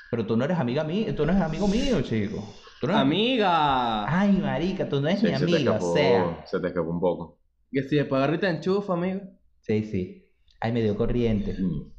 pero 0.09 0.25
tú 0.25 0.35
no 0.37 0.45
eres 0.45 0.57
amiga 0.59 0.83
mía, 0.83 1.15
tú 1.15 1.25
no 1.25 1.31
eres 1.31 1.43
amigo 1.43 1.67
mío, 1.67 2.01
chico. 2.01 2.43
Tú 2.79 2.87
no 2.87 2.93
eres- 2.93 3.01
Amiga. 3.01 4.19
Ay, 4.19 4.33
marica, 4.33 4.87
tú 4.89 5.01
no 5.01 5.07
eres 5.07 5.21
Sí, 5.21 5.27
mi 5.27 5.33
se 5.33 5.39
te 5.39 5.43
amiga, 5.43 5.71
o 5.73 5.75
escapó, 5.75 5.93
sea. 5.95 6.45
se 6.45 6.59
te 6.59 6.67
escapó 6.67 6.89
un 6.91 6.99
poco. 6.99 7.39
Que 7.71 7.83
si 7.83 7.95
después 7.97 8.19
agarrita 8.19 8.49
enchufa, 8.49 8.93
amiga. 8.93 9.21
Sí, 9.61 9.83
sí. 9.83 10.31
Ay, 10.59 10.71
me 10.71 10.81
dio 10.81 10.95
corriente. 10.97 11.53
Mm. 11.53 11.92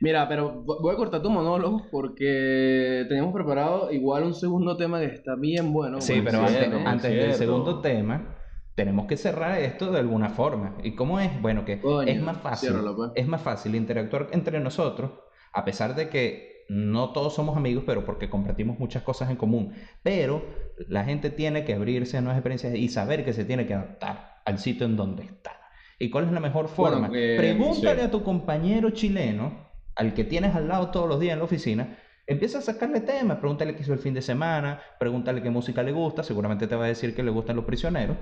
Mira, 0.00 0.28
pero 0.28 0.62
vo- 0.64 0.80
voy 0.82 0.92
a 0.94 0.96
cortar 0.96 1.22
tu 1.22 1.30
monólogo 1.30 1.86
porque 1.90 3.06
teníamos 3.08 3.32
preparado 3.32 3.90
igual 3.90 4.24
un 4.24 4.34
segundo 4.34 4.76
tema 4.76 5.00
que 5.00 5.06
está 5.06 5.34
bien 5.36 5.72
bueno. 5.72 6.00
Sí, 6.00 6.20
bueno, 6.20 6.30
pero 6.40 6.48
cierto, 6.48 6.76
antes, 6.76 6.86
antes 6.86 7.10
del 7.12 7.32
segundo 7.34 7.80
tema, 7.80 8.36
tenemos 8.74 9.06
que 9.06 9.16
cerrar 9.16 9.58
esto 9.58 9.90
de 9.90 9.98
alguna 10.00 10.28
forma. 10.28 10.76
¿Y 10.82 10.94
cómo 10.94 11.18
es? 11.18 11.40
Bueno, 11.40 11.64
que 11.64 11.80
Coño, 11.80 12.08
es 12.08 12.20
más 12.20 12.36
fácil. 12.38 12.68
ciérralo, 12.70 12.94
pues. 12.94 13.10
Es 13.14 13.26
más 13.26 13.40
fácil 13.40 13.74
interactuar 13.74 14.28
entre 14.32 14.60
nosotros, 14.60 15.12
a 15.52 15.64
pesar 15.64 15.94
de 15.94 16.10
que 16.10 16.66
no 16.68 17.12
todos 17.12 17.32
somos 17.34 17.56
amigos, 17.56 17.84
pero 17.86 18.04
porque 18.04 18.28
compartimos 18.28 18.78
muchas 18.78 19.02
cosas 19.02 19.30
en 19.30 19.36
común. 19.36 19.72
Pero 20.02 20.42
la 20.88 21.04
gente 21.04 21.30
tiene 21.30 21.64
que 21.64 21.72
abrirse 21.72 22.18
a 22.18 22.20
nuevas 22.20 22.36
experiencias 22.38 22.74
y 22.74 22.88
saber 22.88 23.24
que 23.24 23.32
se 23.32 23.44
tiene 23.46 23.66
que 23.66 23.72
adaptar 23.72 24.42
al 24.44 24.58
sitio 24.58 24.84
en 24.84 24.96
donde 24.96 25.22
está. 25.24 25.52
¿Y 25.98 26.10
cuál 26.10 26.24
es 26.26 26.32
la 26.32 26.40
mejor 26.40 26.68
Bueno, 26.76 26.96
forma? 26.96 27.10
que- 27.10 27.36
Pregúntale 27.38 28.00
sí. 28.00 28.06
a 28.06 28.10
tu 28.10 28.22
compañero 28.22 28.90
chileno, 28.90 29.65
al 29.96 30.14
que 30.14 30.24
tienes 30.24 30.54
al 30.54 30.68
lado 30.68 30.90
todos 30.90 31.08
los 31.08 31.18
días 31.20 31.32
en 31.34 31.38
la 31.40 31.44
oficina, 31.44 31.98
empieza 32.26 32.58
a 32.58 32.62
sacarle 32.62 33.00
temas, 33.00 33.38
pregúntale 33.38 33.74
qué 33.74 33.82
hizo 33.82 33.92
el 33.92 33.98
fin 33.98 34.14
de 34.14 34.22
semana, 34.22 34.80
pregúntale 34.98 35.42
qué 35.42 35.50
música 35.50 35.82
le 35.82 35.92
gusta, 35.92 36.22
seguramente 36.22 36.66
te 36.66 36.76
va 36.76 36.84
a 36.84 36.88
decir 36.88 37.14
que 37.14 37.22
le 37.22 37.30
gustan 37.30 37.56
los 37.56 37.64
prisioneros. 37.64 38.16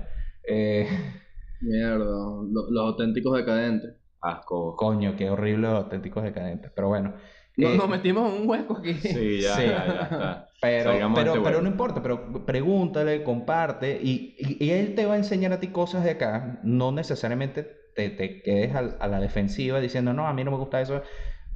Eh, 0.47 0.87
Mierda, 1.61 2.05
lo- 2.05 2.69
los 2.71 2.83
auténticos 2.85 3.35
decadentes. 3.37 3.95
Asco. 4.21 4.75
coño, 4.75 5.15
qué 5.15 5.29
horrible 5.29 5.67
los 5.67 5.83
auténticos 5.83 6.23
decadentes. 6.23 6.71
Pero 6.75 6.87
bueno. 6.87 7.13
No- 7.57 7.69
eh, 7.69 7.77
Nos 7.77 7.87
metimos 7.89 8.33
en 8.33 8.41
un 8.41 8.49
hueco 8.49 8.77
aquí. 8.77 8.93
Sí, 8.95 9.41
ya, 9.41 9.55
Sí. 9.55 9.61
ya, 9.63 9.85
ya 9.85 10.01
está. 10.01 10.49
Pero, 10.61 10.91
pero, 11.13 11.33
este 11.33 11.43
pero 11.43 11.61
no 11.61 11.67
importa, 11.69 12.01
pero 12.01 12.43
pregúntale, 12.43 13.23
comparte 13.23 13.99
y, 14.01 14.35
y- 14.39 14.65
y 14.65 14.71
él 14.71 14.95
te 14.95 15.05
va 15.05 15.13
a 15.13 15.17
enseñar 15.17 15.53
a 15.53 15.59
ti 15.59 15.67
cosas 15.67 16.03
de 16.03 16.11
acá. 16.11 16.59
No 16.63 16.91
necesariamente 16.91 17.67
te, 17.95 18.09
te 18.09 18.41
quedes 18.41 18.73
al- 18.73 18.97
a, 18.99 19.07
la 19.07 19.19
defensiva 19.19 19.79
diciendo, 19.79 20.11
no, 20.13 20.27
a 20.27 20.33
mí 20.33 20.43
no 20.43 20.49
me 20.49 20.57
gusta 20.57 20.81
eso. 20.81 21.03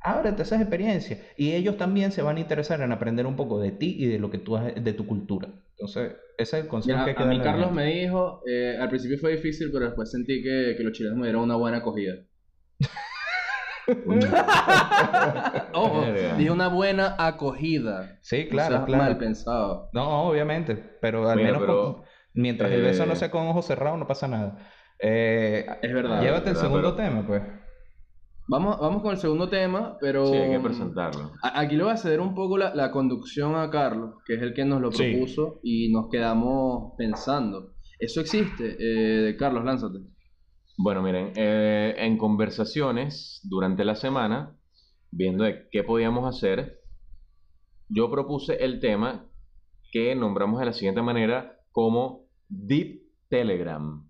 Ábrete 0.01 0.43
esas 0.43 0.61
experiencias 0.61 1.19
y 1.37 1.53
ellos 1.53 1.77
también 1.77 2.11
se 2.11 2.21
van 2.21 2.37
a 2.37 2.39
interesar 2.39 2.79
en 2.81 2.91
aprender 2.91 3.25
un 3.25 3.35
poco 3.35 3.59
de 3.59 3.71
ti 3.71 3.95
y 3.99 4.05
de 4.07 4.19
lo 4.19 4.29
que 4.31 4.37
tú 4.37 4.55
has, 4.55 4.73
de 4.81 4.93
tu 4.93 5.05
cultura. 5.05 5.49
Entonces, 5.71 6.13
ese 6.37 6.57
es 6.57 6.63
el 6.63 6.69
consejo 6.69 6.99
Mira, 6.99 7.05
que 7.05 7.11
hay 7.11 7.15
que 7.17 7.23
a 7.23 7.25
mí 7.25 7.37
darle 7.37 7.51
Carlos 7.51 7.71
me 7.73 7.85
dijo, 7.85 8.41
eh, 8.47 8.77
al 8.79 8.89
principio 8.89 9.17
fue 9.17 9.31
difícil, 9.31 9.69
pero 9.73 9.85
después 9.85 10.09
sentí 10.11 10.41
que, 10.41 10.75
que 10.77 10.83
los 10.83 10.93
chilenos 10.93 11.17
me 11.17 11.25
dieron 11.27 11.43
una 11.43 11.55
buena 11.55 11.77
acogida. 11.77 12.13
Ojo, 15.73 16.05
dije 16.37 16.51
una 16.51 16.67
buena 16.67 17.15
acogida. 17.17 18.17
Sí, 18.21 18.47
claro, 18.47 18.75
seas 18.75 18.85
claro. 18.85 19.03
mal 19.03 19.17
pensado. 19.17 19.89
No, 19.93 20.23
obviamente, 20.29 20.75
pero 21.01 21.27
al 21.29 21.37
Mira, 21.37 21.47
menos 21.49 21.61
pero, 21.61 21.93
con- 21.95 22.03
mientras 22.33 22.71
el 22.71 22.81
beso 22.83 23.05
no 23.05 23.13
eh, 23.13 23.15
sea 23.15 23.31
con 23.31 23.47
ojos 23.47 23.65
cerrados 23.65 23.97
no 23.99 24.07
pasa 24.07 24.27
nada. 24.27 24.57
Eh, 24.99 25.65
Es 25.81 25.93
verdad. 25.93 26.21
llévate 26.21 26.49
el 26.49 26.55
verdad, 26.55 26.61
segundo 26.61 26.95
pero- 26.95 27.09
tema, 27.09 27.25
pues. 27.25 27.41
Vamos, 28.51 28.79
vamos 28.79 29.03
con 29.03 29.11
el 29.11 29.17
segundo 29.17 29.47
tema, 29.47 29.95
pero 30.01 30.25
Sí, 30.25 30.35
hay 30.35 30.51
que 30.51 30.59
presentarlo. 30.59 31.31
a- 31.43 31.59
aquí 31.59 31.75
le 31.75 31.83
voy 31.83 31.91
a 31.93 31.97
ceder 31.97 32.19
un 32.19 32.33
poco 32.33 32.57
la, 32.57 32.73
la 32.73 32.89
conducción 32.91 33.55
a 33.55 33.69
Carlos, 33.69 34.15
que 34.25 34.33
es 34.35 34.41
el 34.41 34.53
que 34.55 34.65
nos 34.65 34.81
lo 34.81 34.91
Sí. 34.91 35.11
propuso 35.11 35.59
y 35.61 35.91
nos 35.91 36.09
quedamos 36.09 36.93
pensando. 36.97 37.73
¿Eso 37.99 38.21
existe? 38.21 38.75
Eh, 38.79 39.35
Carlos, 39.37 39.63
lánzate. 39.65 39.99
Bueno, 40.77 41.03
miren, 41.03 41.33
eh, 41.35 41.93
en 41.97 42.17
conversaciones 42.17 43.41
durante 43.43 43.83
la 43.85 43.95
semana, 43.95 44.55
viendo 45.11 45.43
de 45.43 45.67
qué 45.69 45.83
podíamos 45.83 46.25
hacer, 46.27 46.79
yo 47.87 48.09
propuse 48.09 48.63
el 48.63 48.79
tema 48.79 49.27
que 49.91 50.15
nombramos 50.15 50.59
de 50.59 50.65
la 50.67 50.73
siguiente 50.73 51.01
manera 51.01 51.57
como 51.71 52.25
Deep 52.47 53.01
Telegram. 53.29 54.07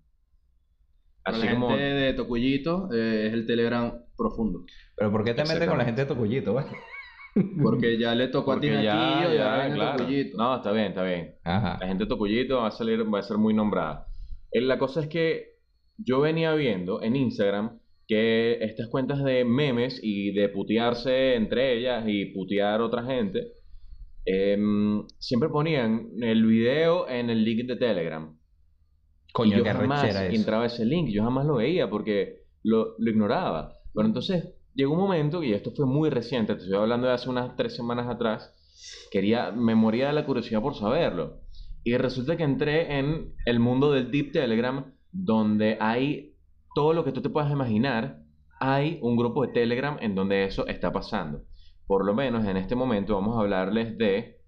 Así 1.24 1.44
la 1.46 1.52
como... 1.52 1.68
gente 1.70 1.82
de 1.84 2.14
Tocuyito, 2.14 2.88
eh, 2.92 3.26
es 3.26 3.32
el 3.34 3.46
Telegram 3.46 3.92
profundo. 4.20 4.64
Pero 4.96 5.10
¿por 5.10 5.24
qué 5.24 5.34
te 5.34 5.44
metes 5.44 5.68
con 5.68 5.78
la 5.78 5.84
gente 5.84 6.02
de 6.02 6.06
Tocuyito, 6.06 6.54
vale? 6.54 6.68
Porque 7.62 7.98
ya 7.98 8.14
le 8.14 8.28
tocó 8.28 8.52
a 8.52 8.60
ti 8.60 8.68
Porque 8.68 8.84
ya, 8.84 9.30
y 9.32 9.36
ya, 9.36 9.60
viene 9.60 9.74
claro. 9.76 9.98
Tocuyito. 9.98 10.36
No, 10.36 10.56
está 10.56 10.72
bien, 10.72 10.86
está 10.86 11.02
bien. 11.02 11.36
Ajá. 11.44 11.78
La 11.80 11.86
gente 11.86 12.04
de 12.04 12.08
Tocuyito 12.08 12.58
va 12.58 12.68
a 12.68 12.70
salir, 12.70 13.02
va 13.12 13.18
a 13.18 13.22
ser 13.22 13.38
muy 13.38 13.54
nombrada. 13.54 14.06
Eh, 14.52 14.60
La 14.60 14.78
cosa 14.78 15.00
es 15.00 15.08
que 15.08 15.54
yo 15.96 16.20
venía 16.20 16.52
viendo 16.54 17.02
en 17.02 17.16
Instagram 17.16 17.78
que 18.06 18.58
estas 18.64 18.88
cuentas 18.88 19.22
de 19.22 19.44
memes 19.44 20.00
y 20.02 20.32
de 20.32 20.48
putearse 20.48 21.36
entre 21.36 21.78
ellas 21.78 22.04
y 22.06 22.26
putear 22.26 22.80
a 22.80 22.84
otra 22.84 23.04
gente, 23.04 23.52
em, 24.24 25.06
siempre 25.18 25.48
ponían 25.48 26.08
el 26.20 26.44
video 26.44 27.08
en 27.08 27.30
el 27.30 27.44
link 27.44 27.66
de 27.68 27.76
Telegram. 27.76 28.36
y 29.28 29.32
Coño, 29.32 29.58
yo 29.58 29.62
qué 29.62 29.70
jamás 29.70 30.16
entraba 30.32 30.66
ese 30.66 30.84
link, 30.84 31.10
yo 31.10 31.22
jamás 31.22 31.46
lo 31.46 31.56
veía 31.56 31.88
porque 31.88 32.40
lo, 32.64 32.96
lo 32.98 33.10
ignoraba. 33.10 33.79
Pero 33.94 34.06
entonces 34.06 34.54
llegó 34.74 34.94
un 34.94 35.00
momento, 35.00 35.42
y 35.42 35.52
esto 35.52 35.72
fue 35.72 35.86
muy 35.86 36.10
reciente, 36.10 36.54
te 36.54 36.62
estoy 36.62 36.78
hablando 36.78 37.06
de 37.06 37.14
hace 37.14 37.28
unas 37.28 37.56
tres 37.56 37.74
semanas 37.74 38.08
atrás, 38.08 38.54
quería, 39.10 39.50
me 39.50 39.74
moría 39.74 40.08
de 40.08 40.12
la 40.12 40.26
curiosidad 40.26 40.62
por 40.62 40.74
saberlo. 40.74 41.40
Y 41.82 41.96
resulta 41.96 42.36
que 42.36 42.44
entré 42.44 42.98
en 42.98 43.34
el 43.46 43.58
mundo 43.58 43.92
del 43.92 44.10
Deep 44.10 44.32
Telegram 44.32 44.94
donde 45.12 45.76
hay 45.80 46.36
todo 46.74 46.92
lo 46.92 47.04
que 47.04 47.12
tú 47.12 47.20
te 47.20 47.30
puedas 47.30 47.50
imaginar, 47.50 48.22
hay 48.60 48.98
un 49.02 49.16
grupo 49.16 49.46
de 49.46 49.52
Telegram 49.52 49.96
en 50.00 50.14
donde 50.14 50.44
eso 50.44 50.66
está 50.66 50.92
pasando. 50.92 51.44
Por 51.86 52.04
lo 52.04 52.14
menos 52.14 52.46
en 52.46 52.56
este 52.56 52.76
momento 52.76 53.14
vamos 53.14 53.36
a 53.36 53.40
hablarles 53.40 53.96
de 53.98 54.40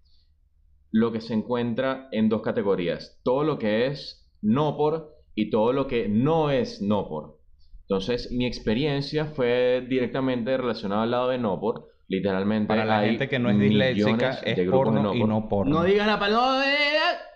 lo 0.92 1.10
que 1.10 1.20
se 1.20 1.34
encuentra 1.34 2.08
en 2.12 2.28
dos 2.28 2.42
categorías. 2.42 3.18
Todo 3.24 3.42
lo 3.42 3.58
que 3.58 3.86
es 3.86 4.30
no 4.42 4.76
por 4.76 5.14
y 5.34 5.50
todo 5.50 5.72
lo 5.72 5.86
que 5.86 6.08
no 6.08 6.50
es 6.50 6.82
no 6.82 7.08
por. 7.08 7.41
Entonces, 7.82 8.30
mi 8.32 8.46
experiencia 8.46 9.26
fue 9.26 9.84
directamente 9.88 10.56
relacionada 10.56 11.02
al 11.02 11.10
lado 11.10 11.28
de 11.28 11.38
no 11.38 11.60
por. 11.60 11.88
Literalmente, 12.08 12.68
Para 12.68 12.84
la 12.84 12.98
hay 12.98 13.10
gente 13.10 13.28
que 13.28 13.38
no 13.38 13.50
es 13.50 13.58
disléxica, 13.58 14.40
de 14.42 14.52
es 14.52 14.66
grupos 14.66 14.94
de 14.94 15.00
porno 15.00 15.14
y 15.14 15.20
por. 15.20 15.28
no 15.28 15.48
porno. 15.48 15.78
No 15.78 15.84
digas 15.84 16.06
la 16.06 16.18
palabra. 16.18 16.64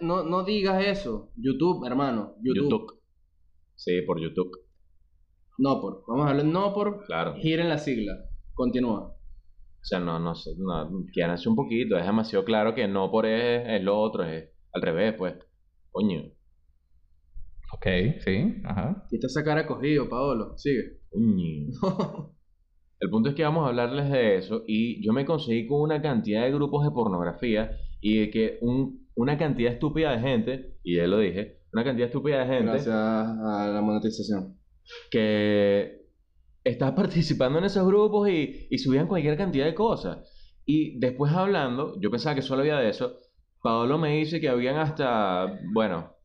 No, 0.00 0.22
no 0.22 0.44
digas 0.44 0.84
eso. 0.84 1.30
YouTube, 1.36 1.86
hermano. 1.86 2.34
YouTube. 2.42 2.64
YouTube. 2.64 3.00
Sí, 3.74 4.02
por 4.02 4.20
YouTube, 4.20 4.50
No 5.58 5.80
por. 5.80 6.04
Vamos 6.06 6.26
a 6.26 6.30
hablar 6.30 6.46
no 6.46 6.74
por. 6.74 7.04
claro. 7.06 7.34
Giren 7.36 7.68
la 7.68 7.78
sigla. 7.78 8.12
Continúa. 8.54 9.16
O 9.86 9.88
sea, 9.88 10.00
no, 10.00 10.18
no 10.18 10.34
sé, 10.34 10.50
no, 10.58 10.74
hace 11.32 11.48
un 11.48 11.54
poquito, 11.54 11.96
es 11.96 12.04
demasiado 12.04 12.44
claro 12.44 12.74
que 12.74 12.88
no 12.88 13.08
por 13.08 13.24
es, 13.24 13.62
es 13.68 13.82
lo 13.84 13.96
otro, 13.96 14.24
es 14.24 14.50
al 14.72 14.82
revés, 14.82 15.14
pues. 15.16 15.36
Coño, 15.92 16.24
Ok, 17.72 17.86
sí, 18.24 18.54
ajá. 18.64 19.06
Y 19.10 19.24
esa 19.24 19.44
cara 19.44 19.66
cogido, 19.66 20.08
Paolo. 20.08 20.56
Sigue. 20.56 21.00
El 22.98 23.10
punto 23.10 23.28
es 23.28 23.34
que 23.34 23.42
vamos 23.42 23.64
a 23.64 23.68
hablarles 23.68 24.10
de 24.10 24.36
eso 24.36 24.62
y 24.66 25.04
yo 25.04 25.12
me 25.12 25.26
conseguí 25.26 25.66
con 25.66 25.82
una 25.82 26.00
cantidad 26.00 26.44
de 26.44 26.52
grupos 26.52 26.82
de 26.84 26.90
pornografía 26.90 27.76
y 28.00 28.20
de 28.20 28.30
que 28.30 28.58
un, 28.62 29.06
una 29.14 29.36
cantidad 29.36 29.72
estúpida 29.72 30.12
de 30.12 30.20
gente, 30.20 30.78
y 30.82 30.96
ya 30.96 31.06
lo 31.06 31.18
dije, 31.18 31.60
una 31.72 31.84
cantidad 31.84 32.06
estúpida 32.08 32.38
de 32.40 32.46
gente 32.46 32.70
Gracias 32.70 32.94
a 32.94 33.70
la 33.72 33.82
monetización. 33.82 34.58
que 35.10 36.06
estaba 36.64 36.94
participando 37.02 37.58
en 37.58 37.66
esos 37.66 37.86
grupos 37.86 38.30
y, 38.30 38.66
y 38.70 38.78
subían 38.78 39.08
cualquier 39.08 39.36
cantidad 39.36 39.66
de 39.66 39.74
cosas. 39.74 40.32
Y 40.64 40.98
después 40.98 41.32
hablando, 41.32 42.00
yo 42.00 42.10
pensaba 42.10 42.34
que 42.34 42.42
solo 42.42 42.62
había 42.62 42.78
de 42.78 42.88
eso, 42.88 43.18
Paolo 43.62 43.98
me 43.98 44.16
dice 44.16 44.40
que 44.40 44.48
habían 44.48 44.76
hasta, 44.76 45.60
bueno, 45.74 46.15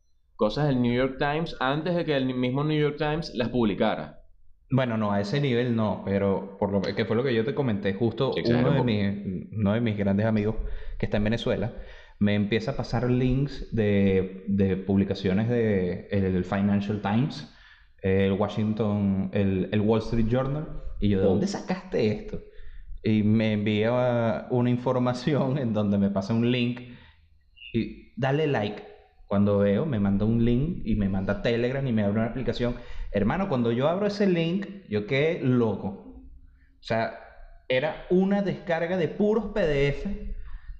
cosas 0.41 0.67
del 0.67 0.81
New 0.81 0.91
York 0.93 1.17
Times 1.19 1.55
antes 1.59 1.95
de 1.95 2.03
que 2.03 2.15
el 2.17 2.25
mismo 2.33 2.63
New 2.63 2.79
York 2.79 2.97
Times 2.97 3.31
las 3.35 3.49
publicara. 3.49 4.23
Bueno, 4.71 4.97
no, 4.97 5.11
a 5.11 5.21
ese 5.21 5.39
nivel 5.39 5.75
no, 5.75 6.01
pero 6.03 6.57
por 6.57 6.71
lo 6.71 6.81
que 6.81 7.05
fue 7.05 7.15
lo 7.15 7.23
que 7.23 7.35
yo 7.35 7.45
te 7.45 7.53
comenté, 7.53 7.93
justo 7.93 8.33
uno 8.43 8.71
de, 8.71 8.81
mis, 8.81 9.51
uno 9.51 9.73
de 9.73 9.81
mis 9.81 9.95
grandes 9.97 10.25
amigos 10.25 10.55
que 10.97 11.05
está 11.05 11.17
en 11.17 11.25
Venezuela 11.25 11.73
me 12.19 12.33
empieza 12.35 12.71
a 12.71 12.75
pasar 12.77 13.09
links 13.11 13.75
de, 13.75 14.43
de 14.47 14.77
publicaciones 14.77 15.47
de 15.49 16.07
el 16.11 16.43
Financial 16.43 17.01
Times, 17.01 17.53
el 18.01 18.31
Washington, 18.33 19.29
el, 19.33 19.69
el 19.71 19.81
Wall 19.81 19.99
Street 19.99 20.27
Journal, 20.27 20.65
y 20.99 21.09
yo, 21.09 21.19
¿de 21.19 21.25
Oh. 21.25 21.29
dónde 21.31 21.47
sacaste 21.47 22.07
esto? 22.07 22.39
Y 23.03 23.23
me 23.23 23.53
envía 23.53 24.47
una 24.51 24.69
información 24.71 25.57
en 25.59 25.73
donde 25.73 25.97
me 25.99 26.09
pasa 26.09 26.33
un 26.33 26.51
link 26.51 26.79
y 27.73 28.13
dale 28.15 28.47
like. 28.47 28.90
Cuando 29.31 29.59
veo, 29.59 29.85
me 29.85 29.97
manda 29.97 30.25
un 30.25 30.43
link 30.43 30.81
y 30.83 30.97
me 30.97 31.07
manda 31.07 31.41
Telegram 31.41 31.87
y 31.87 31.93
me 31.93 32.03
abre 32.03 32.19
una 32.19 32.29
aplicación. 32.31 32.75
Hermano, 33.13 33.47
cuando 33.47 33.71
yo 33.71 33.87
abro 33.87 34.05
ese 34.05 34.27
link, 34.27 34.67
yo 34.89 35.07
quedé 35.07 35.39
loco. 35.41 35.87
O 35.87 36.83
sea, 36.83 37.17
era 37.69 38.07
una 38.09 38.41
descarga 38.41 38.97
de 38.97 39.07
puros 39.07 39.53
PDF 39.53 40.05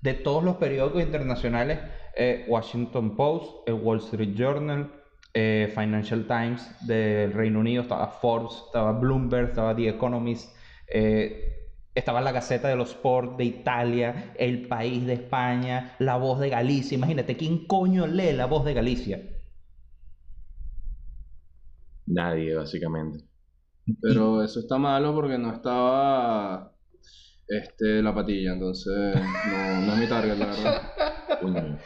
de 0.01 0.13
todos 0.15 0.43
los 0.43 0.57
periódicos 0.57 1.01
internacionales. 1.01 1.79
eh, 2.17 2.43
Washington 2.49 3.15
Post, 3.15 3.69
el 3.69 3.75
Wall 3.75 3.99
Street 3.99 4.35
Journal, 4.35 5.01
eh, 5.33 5.71
Financial 5.73 6.27
Times 6.27 6.75
del 6.85 7.31
Reino 7.31 7.61
Unido, 7.61 7.83
estaba 7.83 8.07
Forbes, 8.09 8.63
estaba 8.65 8.91
Bloomberg, 8.91 9.51
estaba 9.51 9.73
The 9.73 9.87
Economist, 9.87 10.53
eh, 10.93 11.60
estaba 11.95 12.21
la 12.21 12.31
Gaceta 12.31 12.67
de 12.67 12.75
los 12.75 12.91
Sport 12.91 13.37
de 13.37 13.45
Italia, 13.45 14.33
El 14.37 14.67
País 14.67 15.05
de 15.05 15.13
España, 15.13 15.95
La 15.99 16.17
Voz 16.17 16.39
de 16.39 16.49
Galicia. 16.49 16.95
Imagínate, 16.95 17.37
¿quién 17.37 17.65
coño 17.67 18.07
lee 18.07 18.33
La 18.33 18.45
Voz 18.47 18.65
de 18.65 18.73
Galicia? 18.73 19.21
Nadie, 22.05 22.55
básicamente. 22.55 23.25
Pero 24.01 24.43
eso 24.43 24.59
está 24.61 24.77
malo 24.77 25.13
porque 25.13 25.37
no 25.37 25.53
estaba 25.53 26.73
este, 27.47 28.01
la 28.01 28.13
patilla, 28.13 28.53
entonces 28.53 29.15
no, 29.45 29.81
no 29.81 29.93
es 29.93 29.99
mi 29.99 30.07
target, 30.07 30.37
la 30.37 30.45
verdad. 30.47 30.81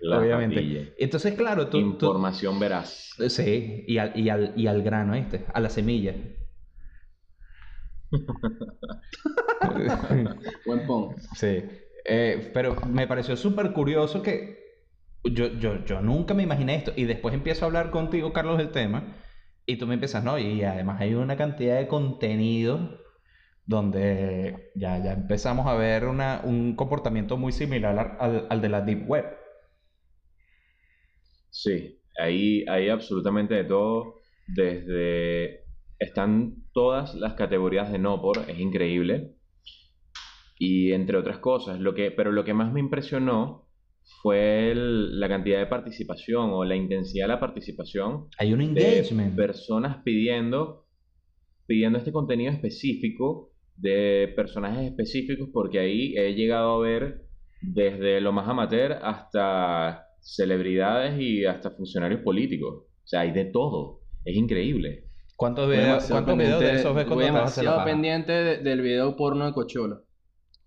La 0.00 0.18
Obviamente. 0.18 0.56
patilla. 0.56 0.88
Entonces, 0.98 1.34
claro, 1.34 1.68
tú... 1.68 1.78
tú- 1.98 2.06
Información 2.06 2.58
veraz. 2.58 3.10
Sí, 3.28 3.84
y 3.86 3.98
al, 3.98 4.18
y 4.18 4.28
al, 4.30 4.52
y 4.56 4.66
al 4.66 4.82
grano, 4.82 5.12
¿viste? 5.14 5.44
A 5.52 5.60
la 5.60 5.68
semilla. 5.68 6.14
Buen 10.66 10.86
pon. 10.86 11.16
Sí. 11.34 11.62
Eh, 12.04 12.50
pero 12.52 12.76
me 12.86 13.06
pareció 13.06 13.36
súper 13.36 13.72
curioso 13.72 14.22
que 14.22 14.58
yo, 15.24 15.46
yo, 15.58 15.84
yo 15.84 16.00
nunca 16.00 16.34
me 16.34 16.42
imaginé 16.42 16.74
esto. 16.76 16.92
Y 16.96 17.04
después 17.04 17.34
empiezo 17.34 17.64
a 17.64 17.68
hablar 17.68 17.90
contigo, 17.90 18.32
Carlos, 18.32 18.58
del 18.58 18.70
tema. 18.72 19.16
Y 19.66 19.76
tú 19.76 19.86
me 19.86 19.94
empiezas, 19.94 20.24
no, 20.24 20.38
y 20.38 20.62
además 20.64 21.00
hay 21.00 21.14
una 21.14 21.36
cantidad 21.36 21.78
de 21.78 21.86
contenido 21.86 22.98
donde 23.66 24.72
ya, 24.76 24.98
ya 25.02 25.14
empezamos 25.14 25.66
a 25.68 25.74
ver 25.74 26.06
una, 26.06 26.42
un 26.44 26.76
comportamiento 26.76 27.38
muy 27.38 27.52
similar 27.52 28.18
al- 28.20 28.48
al 28.50 28.62
de 28.62 28.70
la 28.70 28.82
Deep 28.82 29.08
Web. 29.08 29.26
Sí, 31.50 32.00
ahí 32.18 32.64
hay 32.68 32.88
absolutamente 32.88 33.54
de 33.54 33.64
todo. 33.64 34.14
Desde. 34.46 35.61
Están 36.02 36.54
todas 36.72 37.14
las 37.14 37.34
categorías 37.34 37.90
de 37.92 37.98
no 37.98 38.20
por, 38.20 38.48
es 38.50 38.58
increíble. 38.58 39.34
Y 40.58 40.92
entre 40.92 41.16
otras 41.16 41.38
cosas, 41.38 41.80
lo 41.80 41.94
que, 41.94 42.10
pero 42.10 42.30
lo 42.32 42.44
que 42.44 42.54
más 42.54 42.72
me 42.72 42.80
impresionó 42.80 43.68
fue 44.22 44.70
el- 44.70 45.18
la 45.20 45.28
cantidad 45.28 45.58
de 45.58 45.66
participación 45.66 46.50
o 46.52 46.64
la 46.64 46.76
intensidad 46.76 47.24
de 47.24 47.28
la 47.34 47.40
participación 47.40 48.26
Hay 48.38 48.52
un 48.52 48.58
de 48.58 48.64
engagement. 48.64 49.36
personas 49.36 50.02
pidiendo, 50.04 50.86
pidiendo 51.66 51.98
este 51.98 52.12
contenido 52.12 52.52
específico 52.52 53.52
de 53.76 54.32
personajes 54.36 54.90
específicos, 54.90 55.48
porque 55.52 55.78
ahí 55.78 56.14
he 56.16 56.34
llegado 56.34 56.74
a 56.74 56.80
ver 56.80 57.22
desde 57.60 58.20
lo 58.20 58.32
más 58.32 58.48
amateur 58.48 58.92
hasta 59.02 60.04
celebridades 60.20 61.20
y 61.20 61.44
hasta 61.46 61.70
funcionarios 61.70 62.20
políticos. 62.22 62.84
O 63.04 63.06
sea, 63.06 63.20
hay 63.20 63.32
de 63.32 63.46
todo. 63.46 64.00
Es 64.24 64.36
increíble. 64.36 65.06
¿Cuántos 65.36 65.68
videos, 65.68 66.04
cuántos 66.08 66.36
videos 66.38 66.60
de 66.60 66.74
esos 66.74 66.94
ves 66.94 67.06
cuando 67.06 67.32
vas 67.32 67.58
a 67.58 67.60
hacer 67.60 67.84
pendiente 67.84 68.32
de- 68.32 68.58
del 68.58 68.80
video 68.80 69.16
porno 69.16 69.46
de 69.46 69.52
Cochola. 69.52 70.00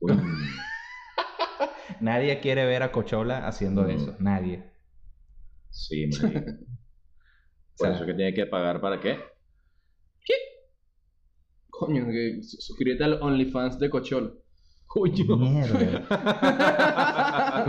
Nadie 2.02 2.40
quiere 2.40 2.66
ver 2.66 2.84
a 2.84 2.92
Cochola 2.92 3.48
haciendo 3.48 3.84
Mm. 3.84 3.90
eso. 3.90 4.16
Nadie. 4.20 4.72
sí, 5.70 6.08
marico. 6.08 6.52
Por 7.78 7.88
sea, 7.88 7.96
eso 7.98 8.06
que 8.06 8.14
tiene 8.14 8.34
que 8.34 8.46
pagar 8.46 8.80
para 8.80 9.00
qué. 9.02 9.20
Coño, 11.70 12.06
que 12.08 12.42
su- 12.42 12.58
suscríbete 12.62 13.04
al 13.04 13.22
OnlyFans 13.22 13.78
de 13.80 13.90
Cochola. 13.90 14.32
Coño. 14.96 15.36
Mierda. 15.36 16.08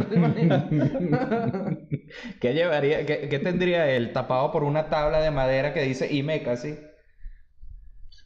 ¿Qué 2.40 2.54
llevaría, 2.54 3.04
qué, 3.04 3.28
qué 3.28 3.38
tendría 3.40 3.90
él 3.90 4.12
tapado 4.12 4.52
por 4.52 4.62
una 4.62 4.88
tabla 4.88 5.20
de 5.20 5.32
madera 5.32 5.74
que 5.74 5.82
dice 5.82 6.14
Imeca, 6.14 6.52
así? 6.52 6.78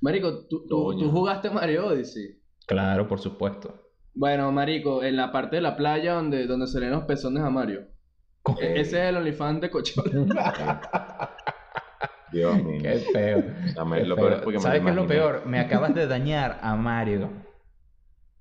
Marico, 0.03 0.47
¿tú, 0.49 0.67
tú, 0.69 0.99
tú 0.99 1.11
jugaste 1.11 1.49
Mario 1.49 1.87
Odyssey. 1.87 2.43
Claro, 2.67 3.09
por 3.09 3.21
supuesto. 3.21 3.75
Bueno, 4.13 4.53
Marico, 4.53 5.03
en 5.03 5.17
la 5.17 5.33
parte 5.33 5.57
de 5.57 5.63
la 5.63 5.77
playa 5.77 6.13
donde, 6.13 6.47
donde 6.47 6.67
se 6.67 6.79
leen 6.79 6.93
los 6.93 7.05
pezones 7.05 7.43
a 7.43 7.49
Mario. 7.49 7.87
E- 8.61 8.81
ese 8.81 9.03
es 9.03 9.09
el 9.09 9.17
OnlyFans 9.17 9.63
de 9.63 9.71
Cochola. 9.71 11.31
Dios 12.33 12.63
mío. 12.63 12.81
Qué 12.83 12.99
feo. 13.15 13.45
Qué 13.95 14.05
lo 14.05 14.17
peor 14.17 14.33
es 14.35 14.41
porque 14.41 14.59
me 14.59 14.63
¿Sabes 14.63 14.83
qué 14.83 14.91
es 14.91 14.95
lo 14.95 15.07
peor? 15.07 15.47
Me 15.47 15.59
acabas 15.59 15.95
de 15.95 16.07
dañar 16.07 16.59
a 16.63 16.77
Mario. 16.77 17.49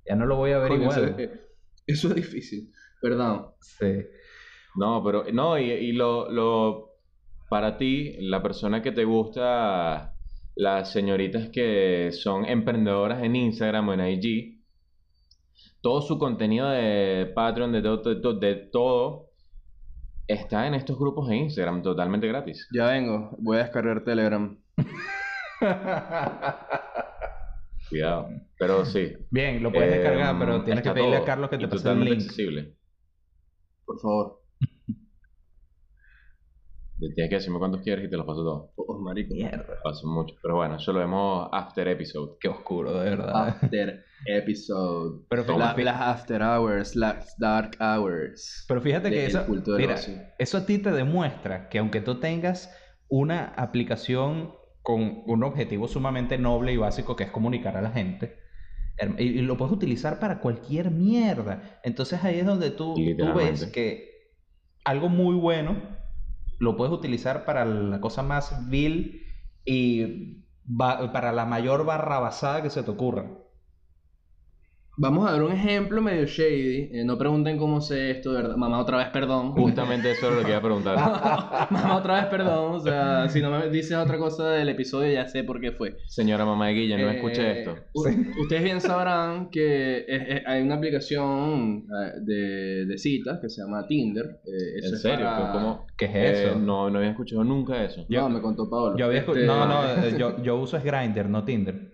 Ya 0.10 0.16
no 0.16 0.26
lo 0.26 0.36
voy 0.38 0.52
a 0.52 0.60
ver 0.60 0.70
Coño, 0.70 0.84
igual. 0.84 1.04
eso, 1.10 1.18
es- 1.20 1.30
eso 1.88 2.08
es 2.10 2.16
difícil. 2.16 2.72
Perdón. 3.02 3.48
Sí. 3.62 3.94
No, 4.76 5.02
pero 5.04 5.24
no, 5.32 5.58
y, 5.58 5.72
y 5.72 5.92
lo, 5.94 6.30
lo 6.32 6.90
para 7.50 7.78
ti, 7.78 8.16
la 8.20 8.42
persona 8.44 8.82
que 8.82 8.92
te 8.92 9.06
gusta, 9.06 10.14
las 10.56 10.92
señoritas 10.92 11.50
que 11.50 12.10
son 12.12 12.46
emprendedoras 12.46 13.24
en 13.24 13.36
Instagram 13.36 13.90
o 13.90 13.94
en 13.94 14.02
IG, 14.08 14.60
todo 15.82 16.02
su 16.02 16.20
contenido 16.20 16.70
de 16.70 17.32
Patreon, 17.34 17.72
de 17.72 17.82
todo, 17.82 17.98
de, 18.16 18.22
todo- 18.22 18.40
de 18.40 18.56
todo, 18.56 19.30
está 20.28 20.68
en 20.68 20.74
estos 20.76 21.00
grupos 21.00 21.28
de 21.30 21.38
Instagram 21.38 21.82
totalmente 21.82 22.28
gratis. 22.28 22.68
Ya 22.74 22.88
vengo. 22.88 23.32
Voy 23.40 23.58
a 23.58 23.64
descargar 23.64 24.04
Telegram. 24.04 24.58
Cuidado. 27.90 28.30
Pero 28.58 28.86
sí. 28.86 29.14
Bien, 29.32 29.62
lo 29.64 29.72
puedes 29.72 29.92
eh, 29.94 29.98
descargar, 29.98 30.38
pero 30.40 30.64
tienes 30.64 30.84
que 30.84 30.92
pedirle 30.92 31.18
a 31.18 31.24
Carlos 31.26 31.50
que 31.50 31.56
y 31.56 31.60
te 31.60 31.68
pase 31.68 31.90
el 31.92 32.00
link. 32.02 32.14
accesible. 32.22 32.76
Por 33.86 34.00
favor. 34.00 34.42
Tienes 37.00 37.30
que 37.30 37.36
decirme 37.36 37.60
cuántos 37.60 37.82
quieres 37.82 38.06
y 38.06 38.10
te 38.10 38.18
los 38.18 38.26
paso 38.26 38.44
todos. 38.44 38.72
Oh, 38.76 39.00
marico. 39.00 39.34
Mierda. 39.34 39.66
Paso 39.82 40.06
mucho. 40.06 40.36
Pero 40.42 40.58
bueno, 40.58 40.76
eso 40.76 40.92
lo 40.92 41.00
vemos 41.00 41.48
after 41.54 41.88
episode. 41.88 42.34
Qué 42.42 42.50
oscuro, 42.50 42.92
de 43.00 43.10
verdad. 43.10 43.48
After 43.48 44.04
episode. 44.26 45.24
Pero, 45.30 45.58
La- 45.58 45.74
las 45.78 46.02
after 46.02 46.42
hours, 46.42 46.98
las 46.98 47.38
dark 47.40 47.78
hours. 47.80 48.66
pero 48.68 48.82
fíjate 48.82 49.10
que 49.12 49.28
eso, 49.28 49.46
mira, 49.78 49.96
eso 50.38 50.58
a 50.58 50.66
ti 50.66 50.78
te 50.80 50.92
demuestra 50.92 51.70
que 51.70 51.80
aunque 51.80 52.02
tú 52.02 52.20
tengas 52.20 52.70
una 53.08 53.46
aplicación 53.56 54.54
con 54.90 55.22
un 55.28 55.44
objetivo 55.44 55.88
sumamente 55.88 56.40
noble 56.40 56.74
y 56.74 56.78
básico 56.78 57.16
que 57.16 57.26
es 57.26 57.30
comunicar 57.30 57.78
a 57.78 57.82
la 57.84 57.92
gente, 57.92 58.40
y, 59.20 59.24
y 59.24 59.42
lo 59.44 59.56
puedes 59.56 59.72
utilizar 59.72 60.20
para 60.20 60.40
cualquier 60.40 60.90
mierda. 60.90 61.80
Entonces 61.84 62.24
ahí 62.24 62.40
es 62.40 62.46
donde 62.48 62.72
tú, 62.72 62.96
tú 62.96 63.34
ves 63.36 63.68
que 63.68 64.10
algo 64.84 65.08
muy 65.08 65.36
bueno 65.36 65.76
lo 66.58 66.76
puedes 66.76 66.92
utilizar 66.92 67.46
para 67.46 67.66
la 67.66 68.02
cosa 68.02 68.24
más 68.24 68.68
vil 68.68 69.22
y 69.64 70.44
para 70.76 71.34
la 71.34 71.46
mayor 71.46 71.86
barrabasada 71.86 72.64
que 72.64 72.72
se 72.72 72.82
te 72.82 72.90
ocurra. 72.90 73.30
Vamos 75.02 75.26
a 75.30 75.32
ver 75.32 75.44
un 75.44 75.54
ejemplo 75.54 76.02
medio 76.02 76.26
shady. 76.26 76.90
Eh, 76.92 77.04
no 77.06 77.18
pregunten 77.18 77.58
cómo 77.58 77.80
sé 77.80 78.12
esto, 78.12 78.34
de 78.34 78.42
verdad. 78.42 78.58
Mamá, 78.58 78.80
otra 78.80 78.98
vez 78.98 79.08
perdón. 79.08 79.54
Justamente 79.54 80.12
eso 80.12 80.30
es 80.30 80.36
lo 80.36 80.42
que 80.44 80.50
iba 80.50 80.58
a 80.58 80.62
preguntar. 80.62 80.96
Mamá, 81.72 81.96
otra 81.96 82.16
vez 82.16 82.26
perdón. 82.26 82.76
O 82.76 82.80
sea, 82.82 83.30
si 83.30 83.42
no 83.42 83.50
me 83.50 83.70
dices 83.70 83.96
otra 83.96 84.18
cosa 84.18 84.50
del 84.50 84.68
episodio, 84.68 85.14
ya 85.14 85.26
sé 85.26 85.46
por 85.46 85.62
qué 85.62 85.72
fue. 85.72 86.00
Señora 86.06 86.44
mamá 86.44 86.68
de 86.68 86.74
Guilla, 86.74 86.98
no 86.98 87.10
Eh, 87.10 87.16
escuché 87.16 87.60
esto. 87.60 87.76
Ustedes 87.94 88.62
bien 88.62 88.82
sabrán 88.82 89.50
que 89.50 90.00
es- 90.06 90.22
es- 90.28 90.42
hay 90.46 90.64
una 90.64 90.76
aplicación 90.76 91.86
eh, 91.88 92.12
de, 92.22 92.86
de 92.86 92.98
citas 92.98 93.40
que 93.42 93.48
se 93.50 93.62
llama 93.62 93.88
Tinder. 93.88 94.42
Eh, 94.46 94.80
¿En 94.86 94.94
es 94.96 95.02
serio? 95.02 95.26
para- 95.28 95.52
¿Cómo? 95.54 95.88
¿Qué 95.96 96.06
es 96.08 96.12
Eh, 96.16 96.44
eso? 96.50 96.60
no, 96.60 96.90
no 96.90 96.98
había 97.00 97.12
escuchado 97.12 97.46
nunca 97.46 97.82
eso. 97.86 98.06
No, 98.10 98.28
me 98.30 98.42
contó 98.42 98.70
Pablo. 98.70 98.98
Yo 98.98 99.06
había 99.06 99.20
Este, 99.22 99.46
No, 99.46 99.66
no, 99.66 99.82
eh, 100.04 100.16
yo, 100.20 100.44
yo 100.44 100.58
uso 100.58 100.76
es 100.76 100.84
Grindr, 100.84 101.30
no 101.30 101.46
Tinder. 101.46 101.89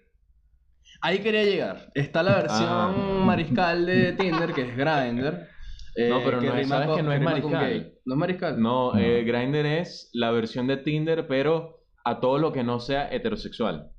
Ahí 1.06 1.20
quería 1.20 1.44
llegar. 1.44 1.92
Está 1.94 2.24
la 2.24 2.36
versión 2.38 2.68
Ah. 2.68 3.22
mariscal 3.26 3.86
de 3.86 4.14
Tinder, 4.14 4.54
que 4.54 4.62
es 4.64 4.76
Grindr. 4.76 5.48
eh, 5.96 6.10
No, 6.10 6.24
pero 6.24 6.42
no 6.42 6.56
es- 6.56 6.68
¿sabes 6.68 6.90
que 6.96 7.04
no 7.04 7.14
es 7.14 7.22
mariscal? 7.22 7.94
¿No 8.06 8.16
es 8.16 8.20
mariscal? 8.20 8.60
No, 8.62 8.94
No. 8.94 9.00
eh, 9.00 9.24
Grindr 9.24 9.68
es 9.68 10.10
la 10.14 10.32
versión 10.32 10.66
de 10.66 10.78
Tinder, 10.78 11.28
pero 11.28 11.84
a 12.04 12.20
todo 12.20 12.40
lo 12.40 12.52
que 12.52 12.64
no 12.64 12.80
sea 12.80 13.08
heterosexual. 13.14 13.92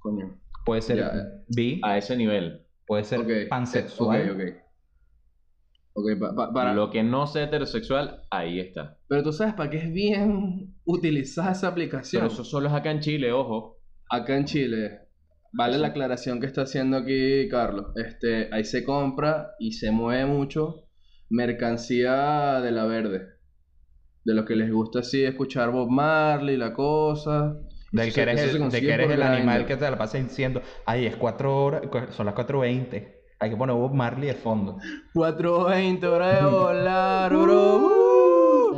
Coño. 0.00 0.40
Puede 0.64 0.82
ser 0.82 0.96
Ya. 0.98 1.12
bi, 1.48 1.80
A 1.84 1.96
ese 1.98 2.16
nivel. 2.16 2.66
puede 2.84 3.04
ser 3.04 3.20
eh, 3.30 3.46
pansexual. 3.46 4.30
Ok, 4.30 4.36
ok. 4.36 4.42
Ok, 5.94 6.18
pa- 6.18 6.34
pa- 6.34 6.52
para... 6.52 6.74
Lo 6.74 6.90
que 6.90 7.02
no 7.04 7.26
sea 7.28 7.44
heterosexual, 7.44 8.22
ahí 8.30 8.58
está. 8.58 8.98
Pero 9.08 9.22
tú 9.22 9.32
sabes 9.32 9.54
para 9.54 9.70
qué 9.70 9.76
es 9.76 9.92
bien 9.92 10.74
utilizar 10.84 11.52
esa 11.52 11.68
aplicación. 11.68 12.22
Pero 12.22 12.32
eso 12.32 12.42
solo 12.44 12.68
es 12.68 12.74
acá 12.74 12.90
en 12.90 12.98
Chile, 13.00 13.30
ojo. 13.30 13.78
Acá 14.10 14.36
en 14.36 14.46
Chile, 14.46 15.01
vale 15.52 15.78
la 15.78 15.88
aclaración 15.88 16.40
que 16.40 16.46
está 16.46 16.62
haciendo 16.62 16.96
aquí 16.96 17.48
Carlos. 17.48 17.86
Este, 17.96 18.48
ahí 18.52 18.64
se 18.64 18.84
compra 18.84 19.52
y 19.58 19.72
se 19.72 19.90
mueve 19.90 20.26
mucho 20.26 20.88
mercancía 21.30 22.60
de 22.60 22.70
la 22.72 22.84
verde. 22.84 23.26
De 24.24 24.34
los 24.34 24.44
que 24.46 24.54
les 24.56 24.70
gusta 24.72 25.00
así 25.00 25.24
escuchar 25.24 25.70
Bob 25.70 25.90
Marley, 25.90 26.56
la 26.56 26.72
cosa. 26.72 27.56
Del 27.90 28.08
Eso 28.08 28.14
que 28.14 28.22
eres 28.22 28.54
el, 28.54 28.70
de 28.70 28.80
que 28.80 28.92
eres 28.92 29.10
el 29.10 29.22
animal 29.22 29.66
que 29.66 29.76
te 29.76 29.90
la 29.90 29.98
pasa 29.98 30.16
diciendo, 30.18 30.62
ay, 30.86 31.06
es 31.06 31.16
cuatro 31.16 31.64
horas, 31.64 31.82
cu- 31.90 32.10
son 32.10 32.26
las 32.26 32.34
4.20. 32.34 33.08
Hay 33.40 33.50
que 33.50 33.56
poner 33.56 33.74
Bob 33.74 33.92
Marley 33.92 34.28
de 34.28 34.34
fondo. 34.34 34.78
420 35.12 36.06
horas 36.06 36.40
de 36.40 36.46
volar, 36.48 37.36
bro. 37.36 38.11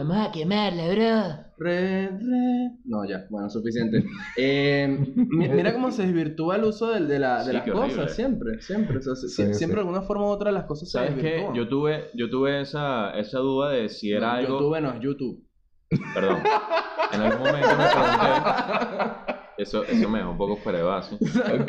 Vamos 0.08 0.28
a 0.28 0.32
quemarla, 0.32 0.86
bro. 0.88 1.44
Re, 1.56 2.08
re. 2.08 2.70
No, 2.84 3.04
ya, 3.08 3.26
bueno, 3.30 3.48
suficiente. 3.48 4.04
Eh, 4.36 4.88
mi- 5.14 5.48
mira 5.48 5.72
cómo 5.72 5.90
se 5.90 6.02
desvirtúa 6.06 6.56
el 6.56 6.64
uso 6.64 6.92
del- 6.92 7.06
de, 7.08 7.18
la- 7.18 7.38
de 7.38 7.44
Sí, 7.44 7.52
las 7.52 7.62
cosas, 7.70 7.84
horrible. 7.92 8.08
siempre, 8.08 8.60
siempre. 8.60 8.98
O 8.98 9.02
sea, 9.02 9.14
Sí, 9.14 9.28
siempre 9.28 9.54
sí. 9.58 9.66
de 9.74 9.78
alguna 9.80 10.02
forma 10.02 10.24
u 10.24 10.28
otra 10.28 10.50
las 10.52 10.64
cosas 10.64 10.90
se 10.90 10.98
¿Sabes 10.98 11.14
qué? 11.14 11.22
desvirtúan. 11.22 11.54
Yo 11.54 11.68
tuve, 11.68 12.04
yo 12.14 12.28
tuve 12.30 12.60
esa, 12.60 13.10
esa 13.18 13.38
duda 13.38 13.70
de 13.70 13.88
si 13.88 14.12
era 14.12 14.26
No, 14.28 14.32
algo... 14.32 14.58
YouTube 14.58 14.80
no 14.80 14.90
es 14.92 15.00
YouTube. 15.00 15.44
Perdón. 16.14 16.38
En 17.12 17.20
algún 17.20 17.38
momento 17.46 17.68
me 17.68 17.86
pregunté... 17.86 19.34
Eso, 19.56 19.84
eso 19.84 20.08
me 20.08 20.18
dejó 20.18 20.32
un 20.32 20.36
poco 20.38 20.56
fuera 20.56 20.78
de 20.78 20.84
base. 20.84 21.16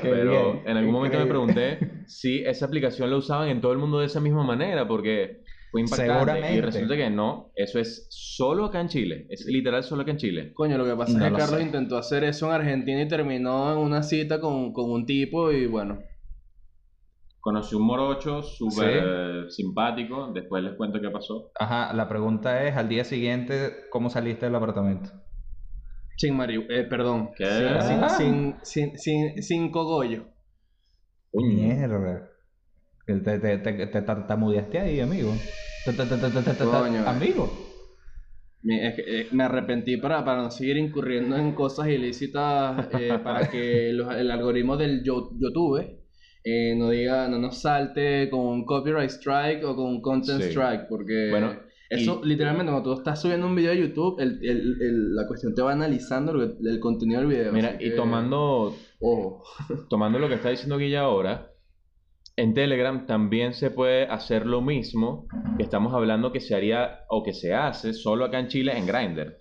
pero 0.02 0.32
bien, 0.54 0.64
en 0.66 0.78
algún 0.78 0.92
momento 0.92 1.20
me 1.20 1.26
increíble. 1.26 1.54
pregunté 1.54 2.04
si 2.08 2.40
esa 2.44 2.66
aplicación 2.66 3.12
la 3.12 3.18
usaban 3.18 3.48
en 3.50 3.62
todo 3.62 3.74
el 3.74 3.78
mundo 3.78 4.00
de 4.00 4.08
esa 4.08 4.20
misma 4.20 4.44
manera, 4.44 4.88
porque 4.88 5.44
fue 5.72 5.82
impactante. 5.82 6.13
Y 6.13 6.16
Seguramente. 6.16 6.61
resulta 6.61 6.95
que 6.95 7.09
no, 7.09 7.51
eso 7.55 7.80
es 7.80 8.07
solo 8.09 8.66
acá 8.66 8.80
en 8.82 8.88
Chile. 8.88 9.28
Es 9.30 9.45
literal 9.45 9.84
solo 9.84 10.03
acá 10.03 10.11
en 10.11 10.18
Chile. 10.18 10.53
Coño, 10.53 10.78
lo 10.78 10.86
que 10.86 10.95
pasa 10.95 11.18
No 11.18 11.26
es 11.26 11.32
que 11.32 11.38
Carlos 11.38 11.59
sé. 11.59 11.66
intentó 11.66 11.97
hacer 11.97 12.24
eso 12.24 12.47
en 12.47 12.53
Argentina 12.53 13.01
y 13.01 13.07
terminó 13.07 13.72
en 13.74 13.80
una 13.80 14.03
cita 14.03 14.39
con, 14.39 14.72
con 14.74 14.89
un 14.91 15.05
tipo 15.05 15.51
y 15.51 15.66
bueno. 15.68 15.99
Conocí 17.41 17.76
un 17.76 17.84
morocho 17.86 18.41
súper 18.41 19.51
simpático. 19.51 20.32
Después 20.34 20.63
les 20.63 20.74
cuento 20.74 20.99
qué 20.99 21.09
pasó. 21.11 21.51
Ajá, 21.59 21.93
la 21.93 22.09
pregunta 22.09 22.63
es, 22.68 22.76
al 22.76 22.89
día 22.89 23.03
siguiente, 23.03 23.72
¿cómo 23.91 24.09
saliste 24.09 24.45
del 24.47 24.55
apartamento? 24.55 25.11
Sin 26.18 26.36
Mario, 26.38 26.63
eh, 26.70 26.86
perdón. 26.89 27.32
¿Qué? 27.38 27.45
Sin, 27.45 28.03
Ah. 28.03 28.09
sin, 28.09 28.55
sin, 28.63 28.97
sin, 28.97 29.43
sin 29.43 29.72
cogollo. 29.72 30.26
Mierda. 31.34 32.30
Te, 33.06 33.14
te, 33.20 33.39
te, 33.39 33.58
te, 33.60 33.88
te 33.88 34.01
tartamudeaste 34.01 34.80
ahí, 34.80 34.99
amigo. 34.99 35.32
Coño. 36.72 37.08
Amigo. 37.08 37.51
Me, 38.64 38.88
eh, 38.88 39.28
me 39.32 39.43
arrepentí 39.43 39.97
para, 39.97 40.26
para 40.26 40.41
no 40.41 40.49
seguir 40.49 40.78
incurriendo 40.78 41.38
en 41.38 41.53
cosas 41.53 41.88
ilícitas 41.88 42.88
eh, 42.99 43.20
para 43.24 43.47
que 43.49 43.91
los- 43.93 44.12
el 44.16 44.32
algoritmo 44.32 44.76
del 44.76 45.03
Yo- 45.03 45.30
YouTube 45.38 45.99
eh, 46.43 46.74
no 46.76 46.89
diga, 46.89 47.28
no 47.28 47.38
nos 47.38 47.62
salte 47.62 48.28
con 48.32 48.39
un 48.39 48.66
copyright 48.66 49.10
strike 49.12 49.64
o 49.66 49.76
con 49.76 49.86
un 49.86 50.01
content 50.01 50.41
Sí. 50.41 50.49
strike, 50.49 50.88
porque 50.89 51.28
Bueno, 51.30 51.53
eso 51.91 52.22
y- 52.24 52.28
literalmente 52.28 52.72
cuando 52.72 52.91
tú 52.95 52.97
estás 52.99 53.22
subiendo 53.22 53.45
un 53.45 53.56
video 53.56 53.72
a 53.72 53.76
YouTube, 53.76 54.20
el, 54.20 54.39
el- 54.43 54.78
el- 54.82 55.16
la 55.16 55.28
cuestión 55.28 55.53
te 55.53 55.62
va 55.62 55.74
analizando 55.74 56.32
el 56.41 56.80
contenido 56.80 57.20
del 57.20 57.30
video. 57.30 57.51
Mira, 57.53 57.76
y 57.80 57.89
que- 57.89 57.95
tomando, 57.95 58.76
Ojo. 58.99 59.43
tomando 59.89 60.18
lo 60.18 60.28
que 60.28 60.36
está 60.36 60.49
diciendo 60.49 60.80
Guilla 60.80 61.01
ahora, 61.01 61.51
en 62.38 62.54
Telegram 62.54 63.06
también 63.06 63.54
se 63.54 63.72
puede 63.72 64.04
hacer 64.04 64.46
lo 64.46 64.62
mismo 64.62 65.28
que 65.58 65.64
estamos 65.64 65.94
hablando 65.94 66.32
que 66.32 66.42
se 66.42 66.56
haría 66.56 67.00
o 67.10 67.24
que 67.24 67.34
se 67.34 67.54
hace 67.54 67.94
solo 67.94 68.26
acá 68.26 68.40
en 68.40 68.48
Chile 68.48 68.78
en 68.78 68.86
Grindr. 68.86 69.38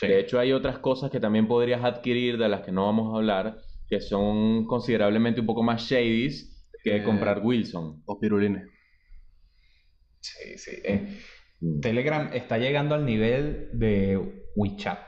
De 0.00 0.18
hecho, 0.18 0.38
hay 0.38 0.52
otras 0.52 0.78
cosas 0.78 1.10
que 1.10 1.20
también 1.20 1.46
podrías 1.46 1.84
adquirir 1.84 2.38
de 2.38 2.48
las 2.48 2.62
que 2.62 2.72
no 2.72 2.86
vamos 2.86 3.12
a 3.12 3.18
hablar, 3.18 3.58
que 3.86 4.00
son 4.00 4.64
considerablemente 4.66 5.40
un 5.40 5.46
poco 5.46 5.62
más 5.62 5.82
shadies 5.82 6.66
que 6.82 6.96
Eh, 6.96 7.04
comprar 7.04 7.42
Wilson. 7.44 8.02
O 8.06 8.18
pirulines. 8.18 8.66
Sí, 10.20 10.56
sí. 10.56 10.70
eh, 10.84 11.18
Telegram 11.82 12.30
está 12.32 12.56
llegando 12.56 12.94
al 12.94 13.04
nivel 13.04 13.68
de 13.74 14.18
WeChat. 14.56 14.98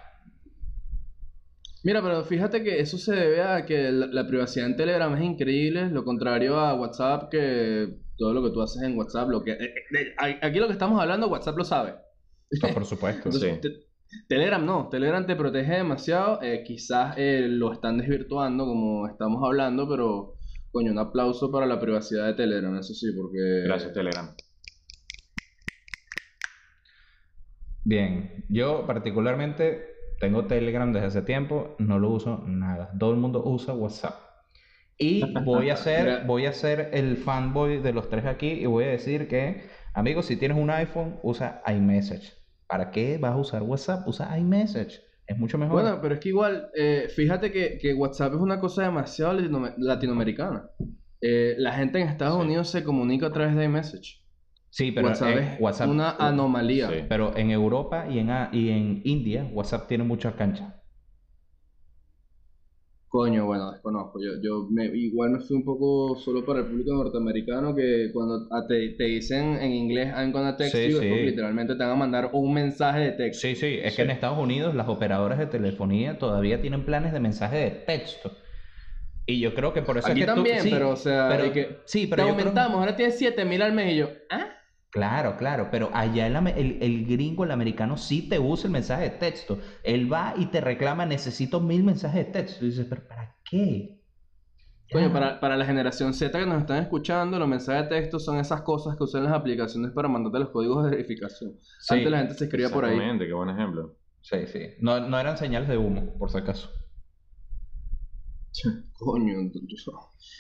Mira, 1.85 2.01
pero 2.03 2.25
fíjate 2.25 2.63
que 2.63 2.79
eso 2.81 2.97
se 2.97 3.13
debe 3.15 3.43
a 3.43 3.65
que 3.67 3.91
la, 3.91 4.07
la 4.07 4.27
privacidad 4.27 4.67
en 4.67 4.77
Telegram 4.77 5.13
es 5.17 5.23
increíble, 5.25 5.89
lo 5.91 6.05
contrario 6.05 6.57
a 6.59 6.75
WhatsApp, 6.75 7.29
que 7.31 7.99
todo 8.17 8.33
lo 8.35 8.43
que 8.45 8.51
tú 8.51 8.63
haces 8.63 8.83
en 8.83 8.97
WhatsApp, 8.97 9.29
lo 9.31 9.43
que 9.43 9.53
eh, 9.53 9.75
eh, 9.99 10.39
aquí 10.43 10.59
lo 10.61 10.67
que 10.69 10.75
estamos 10.75 11.01
hablando, 11.01 11.27
WhatsApp 11.29 11.57
lo 11.59 11.65
sabe. 11.65 11.95
No, 12.63 12.69
por 12.75 12.85
supuesto. 12.85 13.23
Entonces, 13.29 13.55
Sí. 13.55 13.61
te- 13.61 13.93
Telegram 14.29 14.65
no, 14.65 14.89
Telegram 14.91 15.27
te 15.27 15.35
protege 15.35 15.73
demasiado, 15.77 16.39
eh, 16.43 16.63
quizás 16.65 17.17
lo 17.19 17.73
están 17.73 17.97
desvirtuando 17.99 18.67
como 18.67 19.09
estamos 19.09 19.43
hablando, 19.43 19.89
pero 19.89 20.37
coño, 20.71 20.93
un 20.93 20.99
aplauso 20.99 21.51
para 21.51 21.67
la 21.67 21.81
privacidad 21.81 22.27
de 22.27 22.35
Telegram, 22.35 22.77
eso 22.77 22.93
sí, 22.95 23.07
porque 23.17 23.63
Gracias, 23.65 23.93
Telegram. 23.93 24.35
Bien, 27.85 28.45
yo 28.49 28.87
particularmente 28.87 29.92
tengo 30.23 30.47
Telegram 30.47 30.93
desde 30.93 31.07
hace 31.09 31.23
tiempo, 31.23 31.75
no 31.81 31.99
lo 31.99 32.11
uso 32.11 32.45
nada. 32.47 32.93
Todo 32.97 33.11
el 33.11 33.17
mundo 33.17 33.43
usa 33.45 33.75
WhatsApp. 33.75 34.15
Y 34.97 35.21
voy 35.45 35.71
a 35.71 35.77
ser, 35.77 36.25
voy 36.27 36.47
a 36.47 36.53
ser 36.53 36.91
el 36.93 37.17
fanboy 37.17 37.79
de 37.83 37.93
los 37.93 38.09
tres 38.09 38.25
aquí 38.27 38.47
y 38.53 38.67
voy 38.67 38.85
a 38.85 38.91
decir 38.91 39.27
que, 39.27 39.63
amigos, 39.95 40.27
si 40.27 40.37
tienes 40.37 40.57
un 40.57 40.71
iPhone, 40.71 41.17
usa 41.25 41.61
iMessage. 41.67 42.35
¿Para 42.69 42.93
qué 42.93 43.19
vas 43.19 43.33
a 43.33 43.37
usar 43.37 43.63
WhatsApp? 43.65 44.07
Usa 44.07 44.39
iMessage. 44.39 45.01
Es 45.27 45.37
mucho 45.37 45.59
mejor. 45.59 45.83
Bueno, 45.83 45.99
pero 46.01 46.15
es 46.15 46.21
que 46.21 46.29
igual, 46.29 46.69
eh, 46.77 47.09
fíjate 47.15 47.51
que, 47.51 47.79
que 47.79 47.93
WhatsApp 47.93 48.35
es 48.35 48.41
una 48.41 48.61
cosa 48.61 48.85
demasiado 48.85 49.33
latino- 49.33 49.75
latinoamericana. 49.77 50.71
Eh, 51.21 51.57
la 51.59 51.73
gente 51.73 52.01
en 52.01 52.07
Estados 52.09 52.37
Sí. 52.41 52.47
Unidos 52.47 52.69
se 52.71 52.85
comunica 52.85 53.27
a 53.27 53.33
través 53.33 53.57
de 53.57 53.65
iMessage. 53.65 54.22
Sí, 54.73 54.91
pero 54.91 55.09
WhatsApp 55.09 55.29
en 55.37 55.39
es 55.45 55.81
una 55.87 56.11
anomalía. 56.13 56.89
Sí. 56.89 57.05
pero 57.09 57.37
en 57.37 57.51
Europa 57.51 58.07
y 58.11 58.19
en, 58.19 58.31
y 58.53 58.71
en 58.71 59.03
India, 59.05 59.47
WhatsApp 59.53 59.87
tiene 59.87 60.03
mucha 60.05 60.33
cancha. 60.35 60.79
Coño, 63.09 63.45
bueno, 63.45 63.71
desconozco. 63.73 64.19
Yo, 64.23 64.41
yo 64.43 64.69
me, 64.71 64.87
igual 64.87 65.33
me 65.33 65.41
fui 65.41 65.55
un 65.57 65.65
poco 65.67 66.17
solo 66.17 66.47
para 66.47 66.61
el 66.61 66.67
público 66.69 66.95
norteamericano 66.95 67.75
que 67.75 68.09
cuando 68.11 68.47
a- 68.51 68.67
te, 68.67 68.95
te 68.97 69.05
dicen 69.05 69.57
en 69.61 69.71
inglés 69.71 70.09
I'm 70.17 70.33
gonna 70.33 70.57
text 70.57 70.75
Sí, 70.75 70.89
you, 70.91 70.99
sí. 70.99 71.09
literalmente 71.11 71.75
te 71.75 71.83
van 71.85 71.93
a 71.93 71.97
mandar 71.97 72.31
un 72.33 72.55
mensaje 72.55 73.01
de 73.01 73.13
texto. 73.13 73.47
Sí, 73.47 73.55
sí, 73.55 73.79
es 73.83 73.95
que 73.95 74.03
en 74.03 74.11
Estados 74.11 74.39
Unidos 74.39 74.75
las 74.75 74.89
operadoras 74.89 75.39
de 75.39 75.45
telefonía 75.47 76.19
todavía 76.19 76.63
tienen 76.63 76.87
planes 76.87 77.13
de 77.13 77.21
mensaje 77.21 77.57
de 77.59 77.71
texto. 77.71 78.33
Y 79.27 79.41
yo 79.41 79.55
creo 79.55 79.75
que 79.75 79.83
por 79.83 79.99
eso 79.99 80.09
Aquí 80.09 80.21
es 80.21 80.27
que 80.27 80.31
tú- 80.33 80.35
también, 80.37 80.61
sí, 80.63 80.71
pero 80.73 80.89
o 80.91 80.97
sea, 80.97 81.29
pero- 81.29 81.53
que 81.53 81.77
sí, 81.85 82.05
te 82.07 82.09
pero 82.17 82.23
yo 82.23 82.35
creo- 82.35 82.39
aumentamos, 82.47 82.79
ahora 82.81 82.97
tienes 82.97 83.19
7000 83.19 83.61
al 83.61 83.73
mes 83.75 83.93
y 83.93 83.97
yo, 83.99 84.09
¿ah? 84.31 84.47
Claro, 84.93 85.39
claro, 85.39 85.69
pero 85.71 85.91
allá 85.95 86.27
el, 86.27 86.37
ame- 86.37 86.55
el, 86.61 86.79
el 86.83 87.07
gringo, 87.07 87.45
el 87.45 87.51
americano, 87.51 87.97
sí 87.97 88.29
te 88.29 88.39
usa 88.39 88.67
el 88.69 88.73
mensaje 88.73 89.05
de 89.05 89.11
texto. 89.11 89.59
Él 89.83 90.13
va 90.13 90.35
y 90.37 90.47
te 90.47 90.61
reclama, 90.61 91.07
necesito 91.07 91.61
mil 91.61 91.83
mensajes 91.83 92.27
de 92.27 92.33
texto. 92.33 92.65
Y 92.67 92.69
dices, 92.69 92.87
pero 92.91 93.09
¿para 93.09 93.35
qué? 93.51 93.99
Coño, 94.91 95.13
para, 95.13 95.41
para 95.41 95.57
la 95.57 95.65
generación 95.67 96.15
Z 96.15 96.39
que 96.39 96.47
nos 96.47 96.61
están 96.61 96.83
escuchando, 96.83 97.39
los 97.39 97.49
mensajes 97.49 97.85
de 97.91 97.97
texto 97.97 98.19
son 98.21 98.39
esas 98.39 98.63
cosas 98.63 98.97
que 98.99 99.05
usan 99.05 99.25
las 99.25 99.33
aplicaciones 99.35 99.93
para 99.93 100.09
mandarte 100.09 100.41
los 100.41 100.51
códigos 100.51 100.85
de 100.85 100.91
verificación. 100.91 101.59
Sí. 101.79 101.95
Antes 101.95 102.13
la 102.13 102.19
gente 102.19 102.35
se 102.35 102.45
escribía 102.45 102.71
por 102.73 102.85
ahí. 102.85 102.97
Exactamente, 102.97 103.27
qué 103.27 103.33
buen 103.35 103.51
ejemplo. 103.51 103.99
Sí, 104.21 104.47
sí. 104.47 104.61
No, 104.81 105.01
no 105.01 105.19
eran 105.19 105.39
señales 105.39 105.69
de 105.69 105.79
humo, 105.79 106.19
por 106.19 106.31
si 106.31 106.39
acaso. 106.39 106.71
Coño, 108.99 109.35
yo, 109.53 109.61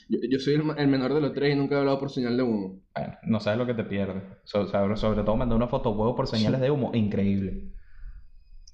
yo, 0.08 0.18
yo 0.30 0.38
soy 0.38 0.54
el, 0.54 0.88
menor 0.88 1.14
de 1.14 1.20
los 1.20 1.32
tres 1.32 1.54
y 1.54 1.58
nunca 1.58 1.76
he 1.76 1.78
hablado 1.78 1.98
por 1.98 2.10
señal 2.10 2.36
de 2.36 2.42
humo. 2.42 2.80
Bueno, 2.94 3.14
no 3.26 3.40
sabes 3.40 3.58
lo 3.58 3.66
que 3.66 3.74
te 3.74 3.84
pierdes. 3.84 4.22
So- 4.44 4.66
sobre, 4.66 4.96
sobre 4.96 5.22
todo 5.22 5.36
mandar 5.36 5.56
una 5.56 5.68
foto 5.68 5.90
huevo 5.90 6.14
por 6.14 6.26
señales 6.26 6.60
de 6.60 6.70
humo, 6.70 6.90
increíble. 6.94 7.72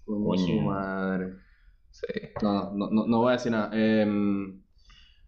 Coño, 0.04 0.38
su 0.46 0.60
madre. 0.62 1.34
Sí. 1.90 2.06
No, 2.42 2.72
no, 2.74 2.88
no, 2.90 3.06
no 3.06 3.18
voy 3.18 3.30
a 3.30 3.32
decir 3.32 3.52
nada. 3.52 3.70
Em, 3.72 4.62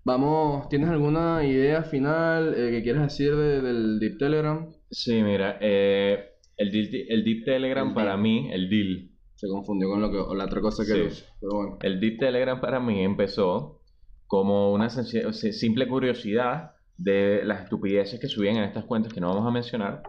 vamos, 0.04 0.68
¿tienes 0.68 0.88
alguna 0.88 1.44
idea 1.44 1.82
final 1.82 2.54
eh, 2.56 2.70
que 2.70 2.82
quieras 2.82 3.02
decir 3.04 3.34
de- 3.36 3.60
del 3.60 3.98
Deep 4.00 4.18
Telegram? 4.18 4.70
Sí, 4.90 5.22
mira, 5.22 5.58
eh, 5.60 6.30
el, 6.56 6.70
Deep 6.70 7.44
Telegram 7.44 7.88
El 7.88 7.94
para 7.94 8.10
deal. 8.10 8.20
mí, 8.22 8.50
el 8.52 8.68
deal, 8.68 9.10
Se 9.36 9.48
confundió 9.48 9.88
con 9.88 10.00
lo 10.02 10.10
que, 10.10 10.36
la 10.36 10.44
otra 10.44 10.60
cosa 10.60 10.84
que 10.84 11.10
Sí. 11.10 11.24
Pero 11.40 11.56
bueno. 11.56 11.78
el 11.82 12.00
Deep 12.00 12.18
Telegram 12.18 12.60
para 12.60 12.80
mí 12.80 13.02
empezó 13.02 13.79
como 14.30 14.72
una 14.72 14.88
simple 14.90 15.88
curiosidad 15.88 16.76
de 16.96 17.42
las 17.44 17.64
estupideces 17.64 18.20
que 18.20 18.28
subían 18.28 18.58
en 18.58 18.62
estas 18.62 18.84
cuentas 18.84 19.12
que 19.12 19.20
no 19.20 19.28
vamos 19.28 19.44
a 19.44 19.50
mencionar 19.50 20.04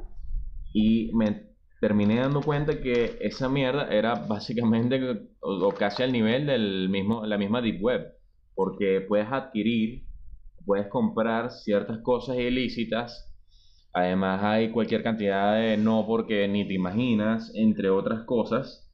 y 0.72 1.10
me 1.16 1.48
terminé 1.80 2.18
dando 2.18 2.42
cuenta 2.42 2.80
que 2.82 3.18
esa 3.20 3.50
mierda 3.50 3.88
era 3.90 4.14
básicamente 4.14 5.02
o, 5.40 5.66
o 5.66 5.72
casi 5.72 6.04
al 6.04 6.12
nivel 6.12 6.46
del 6.46 6.88
mismo, 6.90 7.26
la 7.26 7.40
misma 7.40 7.64
Deep 7.64 7.82
Web, 7.82 8.14
porque 8.54 9.02
puedes 9.02 9.26
adquirir, 9.32 10.04
puedes 10.68 10.86
comprar 10.86 11.50
ciertas 11.50 11.98
cosas 12.04 12.38
ilícitas, 12.38 13.34
además 13.92 14.44
hay 14.44 14.70
cualquier 14.70 15.02
cantidad 15.02 15.56
de 15.56 15.78
no 15.78 16.06
porque 16.06 16.48
ni 16.48 16.68
te 16.68 16.76
imaginas, 16.76 17.52
entre 17.56 17.90
otras 17.90 18.22
cosas. 18.26 18.88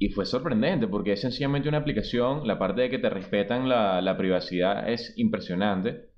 Y 0.00 0.08
fue 0.08 0.24
sorprendente 0.24 0.88
porque 0.88 1.12
es 1.12 1.20
sencillamente 1.20 1.68
una 1.68 1.78
aplicación, 1.78 2.48
la 2.48 2.58
parte 2.58 2.80
de 2.80 2.90
que 2.90 2.98
te 2.98 3.10
respetan 3.10 3.68
la, 3.68 4.00
la 4.00 4.16
privacidad 4.16 4.88
es 4.90 5.12
impresionante 5.16 6.08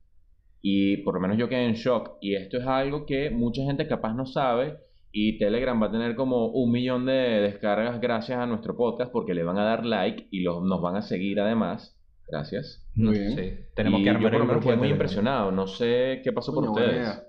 y 0.62 0.98
por 0.98 1.14
lo 1.14 1.20
menos 1.20 1.36
yo 1.36 1.48
quedé 1.48 1.66
en 1.66 1.74
shock 1.74 2.18
y 2.20 2.36
esto 2.36 2.58
es 2.58 2.66
algo 2.66 3.04
que 3.04 3.30
mucha 3.30 3.64
gente 3.64 3.88
capaz 3.88 4.14
no 4.14 4.24
sabe 4.24 4.78
y 5.10 5.36
Telegram 5.36 5.82
va 5.82 5.88
a 5.88 5.90
tener 5.90 6.14
como 6.14 6.46
un 6.46 6.70
millón 6.70 7.04
de 7.06 7.12
descargas 7.12 8.00
gracias 8.00 8.38
a 8.38 8.46
nuestro 8.46 8.76
podcast 8.76 9.10
porque 9.10 9.34
le 9.34 9.42
van 9.42 9.58
a 9.58 9.64
dar 9.64 9.84
like 9.84 10.28
y 10.30 10.42
los, 10.42 10.62
nos 10.62 10.80
van 10.80 10.96
a 10.96 11.02
seguir 11.02 11.40
además. 11.40 11.98
Gracias. 12.28 12.88
Muy 12.94 13.18
bien. 13.18 13.36
Sí. 13.36 13.52
Tenemos 13.74 14.00
Y 14.00 14.04
que 14.04 14.10
yo 14.10 14.16
armar 14.16 14.30
por 14.30 14.40
lo 14.40 14.46
menos 14.46 14.64
quedé 14.64 14.76
muy 14.76 14.88
impresionado, 14.88 15.50
no 15.50 15.66
sé 15.66 16.22
qué 16.22 16.32
pasó 16.32 16.54
por 16.54 16.68
ustedes. 16.68 16.96
idea. 16.96 17.24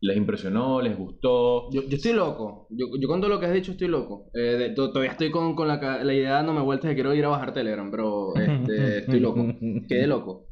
¿Les 0.00 0.16
impresionó? 0.16 0.80
¿Les 0.80 0.96
gustó? 0.96 1.70
Yo, 1.72 1.82
yo 1.82 1.96
estoy 1.96 2.12
loco. 2.12 2.68
Yo, 2.70 2.86
yo 3.00 3.08
con 3.08 3.20
todo 3.20 3.30
lo 3.30 3.40
que 3.40 3.46
has 3.46 3.52
dicho 3.52 3.72
estoy 3.72 3.88
loco. 3.88 4.30
Eh, 4.32 4.38
de- 4.56 4.70
to- 4.70 4.90
todavía 4.92 5.10
estoy 5.12 5.30
con, 5.30 5.56
con 5.56 5.66
la, 5.66 6.04
la 6.04 6.14
idea 6.14 6.34
dándome 6.34 6.60
vueltas 6.62 6.88
de 6.90 6.94
quiero 6.94 7.12
ir 7.14 7.24
a 7.24 7.28
bajar 7.28 7.52
Telegram, 7.52 7.90
pero 7.90 8.34
este, 8.36 8.98
estoy 8.98 9.18
loco. 9.20 9.44
Quedé 9.88 10.06
loco. 10.06 10.46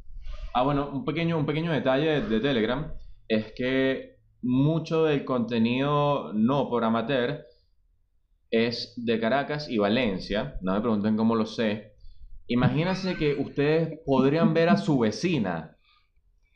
Ah, 0.53 0.63
bueno, 0.63 0.89
un 0.91 1.05
pequeño, 1.05 1.37
un 1.37 1.45
pequeño 1.45 1.71
detalle 1.71 2.07
de, 2.07 2.21
de 2.27 2.39
Telegram 2.41 2.91
es 3.27 3.53
que 3.55 4.17
mucho 4.41 5.05
del 5.05 5.23
contenido 5.23 6.33
no 6.33 6.69
por 6.69 6.83
amateur 6.83 7.45
es 8.51 8.93
de 8.97 9.19
Caracas 9.19 9.69
y 9.69 9.77
Valencia. 9.77 10.57
No 10.61 10.73
me 10.73 10.81
pregunten 10.81 11.15
cómo 11.17 11.35
lo 11.35 11.45
sé. 11.45 11.93
Imagínense 12.47 13.15
que 13.15 13.33
ustedes 13.35 13.99
podrían 14.05 14.53
ver 14.53 14.69
a 14.69 14.77
su 14.77 14.97
vecina 14.99 15.76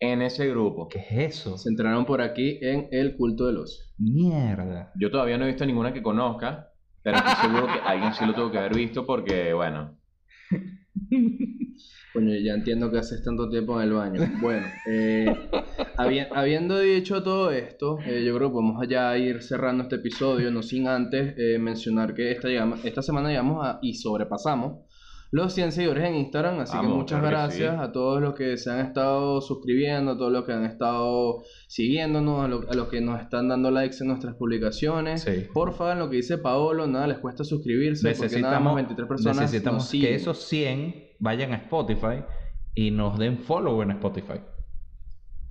en 0.02 0.22
ese 0.24 0.49
grupo. 0.49 0.89
¿Qué 0.89 0.99
es 0.99 1.36
eso? 1.36 1.58
Se 1.58 1.70
entrenaron 1.70 2.06
por 2.06 2.22
aquí 2.22 2.58
en 2.62 2.88
el 2.91 3.16
culto 3.16 3.45
del 3.47 3.58
ocio. 3.58 3.84
Mierda. 3.99 4.91
Yo 4.99 5.12
todavía 5.12 5.38
no 5.38 5.45
he 5.45 5.49
visto 5.49 5.66
ninguna 5.66 5.93
que 5.93 6.02
conozca, 6.02 6.70
pero 7.04 7.18
estoy 7.18 7.34
seguro 7.49 7.68
que 7.68 7.80
alguien 7.86 8.14
sí 8.14 8.26
lo 8.26 8.34
tuvo 8.34 8.52
que 8.52 8.58
haber 8.58 8.76
visto 8.76 9.06
porque, 9.06 9.54
bueno, 9.54 9.97
Coño, 12.14 12.36
ya 12.43 12.54
entiendo 12.54 12.91
que 12.91 12.97
haces 12.97 13.24
tanto 13.24 13.49
tiempo 13.49 13.80
en 13.82 13.88
el 13.88 13.93
baño. 13.93 14.22
Bueno, 14.41 14.68
eh, 14.89 15.34
habi- 15.97 16.28
habiendo 16.34 16.80
dicho 16.80 17.24
todo 17.24 17.52
esto, 17.52 17.99
eh, 18.06 18.24
yo 18.26 18.36
creo 18.36 18.49
que 18.49 18.54
podemos 18.54 18.88
ya 18.89 19.18
ir 19.18 19.41
cerrando 19.41 19.84
este 19.84 19.95
episodio, 19.97 20.52
no 20.52 20.62
sin 20.64 20.88
antes 20.88 21.36
eh, 21.38 21.58
mencionar 21.60 22.14
que 22.14 22.32
esta, 22.32 22.49
llegamos- 22.49 22.84
esta 22.84 23.02
semana 23.02 23.30
llegamos 23.30 23.66
a, 23.66 23.80
y 23.82 23.93
sobrepasamos 23.93 24.86
los 25.34 25.54
100 25.54 25.72
seguidores 25.72 26.04
en 26.10 26.16
Instagram, 26.16 26.60
así 26.60 26.78
que 26.78 26.86
muchas 26.88 27.20
claro 27.22 27.36
que 27.38 27.42
gracias 27.44 27.76
sí. 27.76 27.82
a 27.82 27.92
todos 27.94 28.22
los 28.22 28.34
que 28.36 28.58
se 28.58 28.70
han 28.70 28.86
estado 28.86 29.40
suscribiendo, 29.40 30.12
a 30.12 30.18
todos 30.18 30.32
los 30.32 30.44
que 30.44 30.52
han 30.52 30.66
estado 30.66 31.44
siguiéndonos, 31.68 32.44
a, 32.44 32.48
lo- 32.50 32.70
a 32.70 32.74
los 32.74 32.90
que 32.90 33.00
nos 33.00 33.22
están 33.22 33.48
dando 33.48 33.72
likes 33.72 33.96
en 34.02 34.08
nuestras 34.10 34.36
publicaciones. 34.36 35.22
Sí. 35.22 35.46
Porfa, 35.54 35.94
en 35.94 36.00
lo 36.00 36.10
que 36.10 36.18
dice 36.18 36.38
Paolo, 36.38 36.86
nada 36.86 37.08
les 37.08 37.20
cuesta 37.20 37.46
suscribirse 37.46 38.14
porque 38.14 38.42
nada 38.42 38.60
más 38.60 38.76
Necesitamos, 38.76 38.76
23 38.76 39.08
personas 39.08 39.40
necesitamos 39.42 39.84
nos 39.84 39.92
que 39.92 40.16
esos 40.16 40.38
100 40.44 40.96
vayan 41.20 41.54
a 41.54 41.58
Spotify 41.58 42.24
y 42.76 42.92
nos 42.92 43.18
den 43.18 43.38
follow 43.40 43.82
en 43.84 43.92
Spotify. 43.92 44.42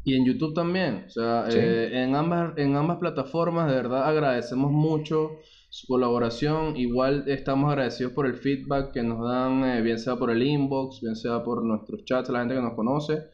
Y 0.05 0.14
en 0.14 0.24
YouTube 0.26 0.55
también. 0.55 1.05
O 1.07 1.11
sea, 1.11 1.51
Sí. 1.51 1.59
eh, 1.59 2.03
en 2.03 2.14
ambas, 2.16 2.53
en 2.59 2.76
ambas 2.76 2.99
plataformas, 2.99 3.68
de 3.70 3.76
verdad 3.76 4.05
agradecemos 4.07 4.70
mucho 4.72 5.33
su 5.70 5.86
colaboración. 5.86 6.76
Igual 6.76 7.24
estamos 7.28 7.70
agradecidos 7.70 8.12
por 8.12 8.26
el 8.26 8.34
feedback 8.34 8.92
que 8.92 9.02
nos 9.02 9.26
dan, 9.26 9.64
eh, 9.64 9.82
bien 9.82 9.98
sea 9.98 10.16
por 10.16 10.30
el 10.30 10.42
inbox, 10.42 11.00
bien 11.00 11.16
sea 11.16 11.42
por 11.42 11.64
nuestros 11.64 12.04
chats, 12.04 12.28
la 12.28 12.40
gente 12.40 12.54
que 12.56 12.60
nos 12.60 12.74
conoce. 12.74 13.24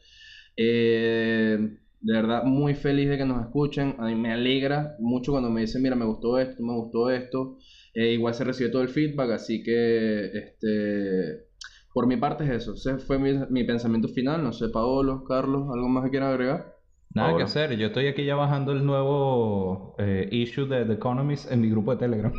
Eh, 0.57 1.59
de 2.01 2.12
verdad, 2.12 2.45
muy 2.45 2.74
feliz 2.74 3.09
de 3.09 3.18
que 3.18 3.24
nos 3.24 3.43
escuchen. 3.45 3.97
A 3.99 4.07
mí 4.07 4.14
me 4.14 4.32
alegra 4.32 4.97
mucho 5.01 5.32
cuando 5.32 5.51
me 5.51 5.62
dicen, 5.62 5.82
mira, 5.82 5.97
me 5.97 6.05
gustó 6.05 6.39
esto, 6.39 6.62
me 6.62 6.74
gustó 6.74 7.11
esto. 7.11 7.59
Eh, 7.95 8.12
igual 8.12 8.34
se 8.34 8.45
recibe 8.45 8.70
todo 8.70 8.82
el 8.82 8.89
feedback, 8.91 9.30
así 9.32 9.62
que, 9.62 10.26
este, 10.26 11.47
por 11.93 12.07
mi 12.07 12.16
parte 12.18 12.45
es 12.45 12.51
eso. 12.51 12.74
Ese 12.74 12.99
fue 12.99 13.18
mi, 13.18 13.32
mi 13.51 13.64
pensamiento 13.64 14.09
final. 14.09 14.43
No 14.43 14.53
sé, 14.53 14.68
Paolo, 14.68 15.24
Carlos, 15.24 15.68
¿algo 15.72 15.89
más 15.89 16.05
que 16.05 16.11
quieran 16.11 16.30
agregar? 16.30 16.76
Nada 17.15 17.37
que 17.37 17.43
hacer. 17.43 17.77
Yo 17.77 17.87
estoy 17.87 18.09
aquí 18.09 18.25
ya 18.25 18.35
bajando 18.35 18.73
el 18.73 18.85
nuevo 18.85 19.95
eh, 19.99 20.29
issue 20.31 20.67
de 20.67 20.85
The 20.85 20.95
Economist 20.95 21.51
en 21.51 21.61
mi 21.63 21.71
grupo 21.71 21.93
de 21.93 21.99
Telegram. 21.99 22.33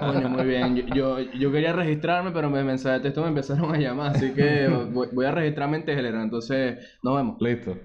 Coño, 0.00 0.28
muy 0.28 0.44
bien. 0.44 0.76
Yo, 0.76 0.86
yo, 0.94 1.20
yo 1.20 1.52
quería 1.52 1.72
registrarme, 1.72 2.30
pero 2.30 2.50
me 2.50 2.64
mensaje 2.64 2.94
de 2.96 3.00
texto 3.00 3.22
me 3.22 3.28
empezaron 3.28 3.74
a 3.74 3.78
llamar, 3.78 4.16
así 4.16 4.32
que 4.32 4.68
voy, 4.92 5.08
voy 5.12 5.26
a 5.26 5.32
registrarme 5.32 5.78
en 5.78 5.84
Telegram. 5.84 6.22
Entonces, 6.22 6.98
nos 7.02 7.16
vemos. 7.16 7.40
Listo. 7.40 7.76